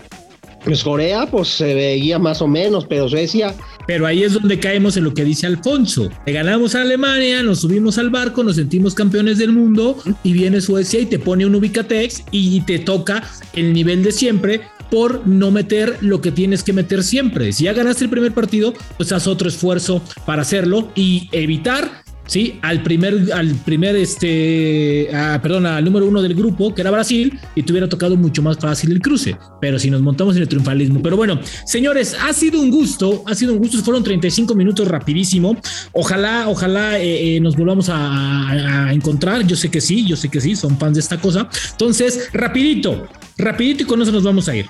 pues 0.64 0.82
Corea, 0.82 1.26
pues 1.30 1.48
se 1.48 1.74
veía 1.74 2.18
más 2.18 2.40
o 2.42 2.48
menos, 2.48 2.86
pero 2.86 3.08
Suecia. 3.08 3.54
Pero 3.86 4.06
ahí 4.06 4.22
es 4.22 4.32
donde 4.32 4.58
caemos 4.58 4.96
en 4.96 5.04
lo 5.04 5.12
que 5.12 5.24
dice 5.24 5.46
Alfonso. 5.46 6.08
Le 6.24 6.32
ganamos 6.32 6.74
a 6.74 6.80
Alemania, 6.80 7.42
nos 7.42 7.60
subimos 7.60 7.98
al 7.98 8.08
barco, 8.08 8.42
nos 8.42 8.56
sentimos 8.56 8.94
campeones 8.94 9.36
del 9.36 9.52
mundo 9.52 9.98
y 10.22 10.32
viene 10.32 10.62
Suecia 10.62 11.00
y 11.00 11.06
te 11.06 11.18
pone 11.18 11.44
un 11.44 11.54
Ubicatex 11.54 12.24
y 12.30 12.62
te 12.62 12.78
toca 12.78 13.22
el 13.52 13.74
nivel 13.74 14.02
de 14.02 14.12
siempre 14.12 14.62
por 14.90 15.27
no 15.27 15.51
meter 15.51 15.99
lo 16.01 16.20
que 16.20 16.33
tienes 16.33 16.62
que 16.62 16.73
meter 16.73 17.03
siempre. 17.03 17.53
Si 17.53 17.64
ya 17.64 17.73
ganaste 17.73 18.05
el 18.05 18.11
primer 18.11 18.33
partido, 18.33 18.75
pues 18.97 19.12
haz 19.12 19.27
otro 19.27 19.49
esfuerzo 19.49 20.03
para 20.27 20.42
hacerlo 20.42 20.90
y 20.94 21.29
evitar 21.33 22.03
sí, 22.26 22.58
al 22.62 22.82
primer, 22.82 23.32
al 23.32 23.54
primer, 23.64 23.96
este, 23.96 25.08
perdón, 25.42 25.66
al 25.66 25.84
número 25.84 26.06
uno 26.06 26.22
del 26.22 26.34
grupo, 26.34 26.74
que 26.74 26.80
era 26.82 26.90
Brasil, 26.90 27.38
y 27.54 27.62
te 27.62 27.72
hubiera 27.72 27.88
tocado 27.88 28.16
mucho 28.16 28.42
más 28.42 28.59
fácil 28.59 28.92
el 28.92 29.01
cruce. 29.01 29.36
Pero 29.61 29.78
si 29.78 29.90
nos 29.90 30.03
montamos 30.03 30.36
en 30.36 30.42
el 30.42 30.49
triunfalismo. 30.49 31.03
Pero 31.03 31.16
bueno, 31.16 31.40
señores, 31.66 32.16
ha 32.20 32.32
sido 32.32 32.61
un 32.61 32.70
gusto, 32.70 33.22
ha 33.26 33.34
sido 33.34 33.53
un 33.53 33.59
gusto. 33.59 33.78
Fueron 33.78 34.03
35 34.03 34.55
minutos 34.55 34.88
rapidísimo. 34.88 35.57
Ojalá, 35.92 36.49
ojalá 36.49 36.99
eh, 36.99 37.36
eh, 37.36 37.40
nos 37.40 37.57
volvamos 37.57 37.88
a, 37.88 38.86
a 38.88 38.92
encontrar. 38.92 39.46
Yo 39.46 39.57
sé 39.57 39.70
que 39.70 39.80
sí, 39.80 40.05
yo 40.07 40.16
sé 40.16 40.28
que 40.28 40.40
sí, 40.40 40.57
son 40.57 40.78
fans 40.78 40.94
de 40.94 41.01
esta 41.01 41.20
cosa. 41.20 41.49
Entonces, 41.72 42.30
rapidito, 42.32 43.07
rapidito 43.38 43.82
y 43.82 43.86
con 43.86 44.01
eso 44.03 44.12
nos 44.12 44.22
vamos 44.22 44.49
a 44.49 44.57
ir. 44.57 44.66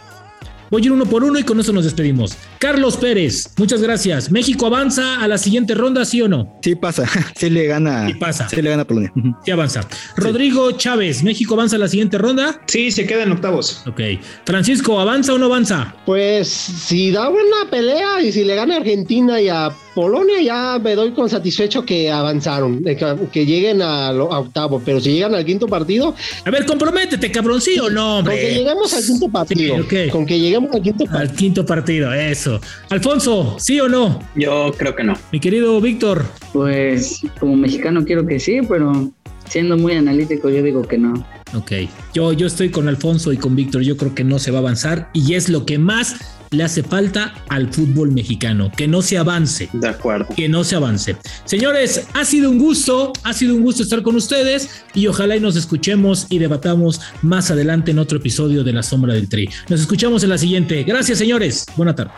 Voy 0.70 0.82
a 0.82 0.84
ir 0.86 0.92
uno 0.92 1.06
por 1.06 1.24
uno 1.24 1.38
y 1.38 1.42
con 1.42 1.60
eso 1.60 1.72
nos 1.72 1.84
despedimos. 1.84 2.36
Carlos 2.58 2.96
Pérez, 2.96 3.50
muchas 3.56 3.82
gracias. 3.82 4.30
¿México 4.30 4.66
avanza 4.66 5.20
a 5.20 5.28
la 5.28 5.38
siguiente 5.38 5.74
ronda, 5.74 6.04
sí 6.04 6.22
o 6.22 6.28
no? 6.28 6.58
Sí 6.62 6.74
pasa, 6.74 7.04
sí 7.36 7.50
le 7.50 7.66
gana. 7.66 8.06
Sí 8.08 8.14
pasa. 8.14 8.48
Sí 8.48 8.60
le 8.62 8.70
gana 8.70 8.84
Polonia. 8.84 9.12
Sí 9.44 9.50
avanza. 9.50 9.86
Rodrigo 10.16 10.72
Chávez, 10.72 11.22
¿México 11.22 11.54
avanza 11.54 11.76
a 11.76 11.78
la 11.78 11.88
siguiente 11.88 12.18
ronda? 12.18 12.60
Sí, 12.66 12.90
se 12.90 13.06
queda 13.06 13.22
en 13.22 13.32
octavos. 13.32 13.82
Ok. 13.86 14.00
Francisco, 14.44 14.98
¿avanza 15.00 15.34
o 15.34 15.38
no 15.38 15.46
avanza? 15.46 15.94
Pues 16.06 16.48
si 16.48 17.10
da 17.10 17.28
buena 17.28 17.70
pelea 17.70 18.20
y 18.22 18.32
si 18.32 18.44
le 18.44 18.54
gana 18.54 18.74
a 18.74 18.78
Argentina 18.78 19.40
y 19.40 19.48
a 19.48 19.70
Polonia 19.94 20.40
ya 20.42 20.78
me 20.82 20.94
doy 20.94 21.12
con 21.12 21.30
satisfecho 21.30 21.84
que 21.84 22.10
avanzaron, 22.10 22.82
que, 22.82 23.46
lleguen 23.46 23.80
a, 23.80 24.10
octavo, 24.12 24.82
pero 24.84 25.00
si 25.00 25.12
llegan 25.12 25.34
al 25.34 25.44
quinto 25.44 25.68
partido. 25.68 26.14
A 26.44 26.50
ver, 26.50 26.66
comprométete, 26.66 27.30
cabrón, 27.30 27.60
sí 27.60 27.78
o 27.78 27.88
no, 27.88 28.18
hombre. 28.18 28.34
Con 28.34 28.40
que 28.40 28.54
lleguemos 28.54 28.94
al 28.94 29.04
quinto 29.04 29.28
partido. 29.28 29.76
Con 30.10 30.26
que 30.26 30.40
lleguemos 30.40 30.74
al 30.74 30.82
quinto 30.82 31.04
partido. 31.04 31.20
Al 31.20 31.32
quinto 31.32 31.66
partido, 31.66 32.12
eso. 32.12 32.60
Alfonso, 32.90 33.56
¿sí 33.58 33.78
o 33.80 33.88
no? 33.88 34.20
Yo 34.34 34.72
creo 34.76 34.96
que 34.96 35.04
no. 35.04 35.14
Mi 35.30 35.38
querido 35.38 35.80
Víctor. 35.80 36.24
Pues 36.52 37.20
como 37.38 37.56
mexicano 37.56 38.04
quiero 38.04 38.26
que 38.26 38.40
sí, 38.40 38.60
pero 38.68 39.12
siendo 39.48 39.76
muy 39.76 39.92
analítico 39.92 40.50
yo 40.50 40.62
digo 40.62 40.82
que 40.82 40.98
no. 40.98 41.24
Ok, 41.54 41.72
yo, 42.12 42.32
yo 42.32 42.48
estoy 42.48 42.70
con 42.70 42.88
Alfonso 42.88 43.32
y 43.32 43.36
con 43.36 43.54
Víctor, 43.54 43.82
yo 43.82 43.96
creo 43.96 44.14
que 44.14 44.24
no 44.24 44.40
se 44.40 44.50
va 44.50 44.58
a 44.58 44.60
avanzar 44.60 45.10
y 45.12 45.34
es 45.34 45.48
lo 45.48 45.64
que 45.64 45.78
más 45.78 46.16
le 46.54 46.64
hace 46.64 46.82
falta 46.82 47.34
al 47.48 47.72
fútbol 47.72 48.12
mexicano, 48.12 48.70
que 48.76 48.88
no 48.88 49.02
se 49.02 49.18
avance. 49.18 49.68
De 49.72 49.88
acuerdo. 49.88 50.28
Que 50.34 50.48
no 50.48 50.64
se 50.64 50.76
avance. 50.76 51.16
Señores, 51.44 52.06
ha 52.14 52.24
sido 52.24 52.50
un 52.50 52.58
gusto, 52.58 53.12
ha 53.22 53.32
sido 53.32 53.54
un 53.54 53.62
gusto 53.62 53.82
estar 53.82 54.02
con 54.02 54.16
ustedes 54.16 54.84
y 54.94 55.06
ojalá 55.06 55.36
y 55.36 55.40
nos 55.40 55.56
escuchemos 55.56 56.26
y 56.30 56.38
debatamos 56.38 57.00
más 57.22 57.50
adelante 57.50 57.90
en 57.90 57.98
otro 57.98 58.18
episodio 58.18 58.64
de 58.64 58.72
La 58.72 58.82
Sombra 58.82 59.14
del 59.14 59.28
Tri. 59.28 59.48
Nos 59.68 59.80
escuchamos 59.80 60.22
en 60.22 60.30
la 60.30 60.38
siguiente. 60.38 60.82
Gracias, 60.84 61.18
señores. 61.18 61.66
Buena 61.76 61.94
tarde. 61.94 62.12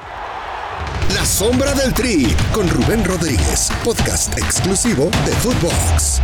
La 1.15 1.25
Sombra 1.25 1.75
del 1.75 1.95
Tri 1.95 2.27
con 2.53 2.69
Rubén 2.69 3.05
Rodríguez, 3.05 3.71
podcast 3.85 4.37
exclusivo 4.39 5.11
de 5.25 5.33
Footbox. 5.33 6.21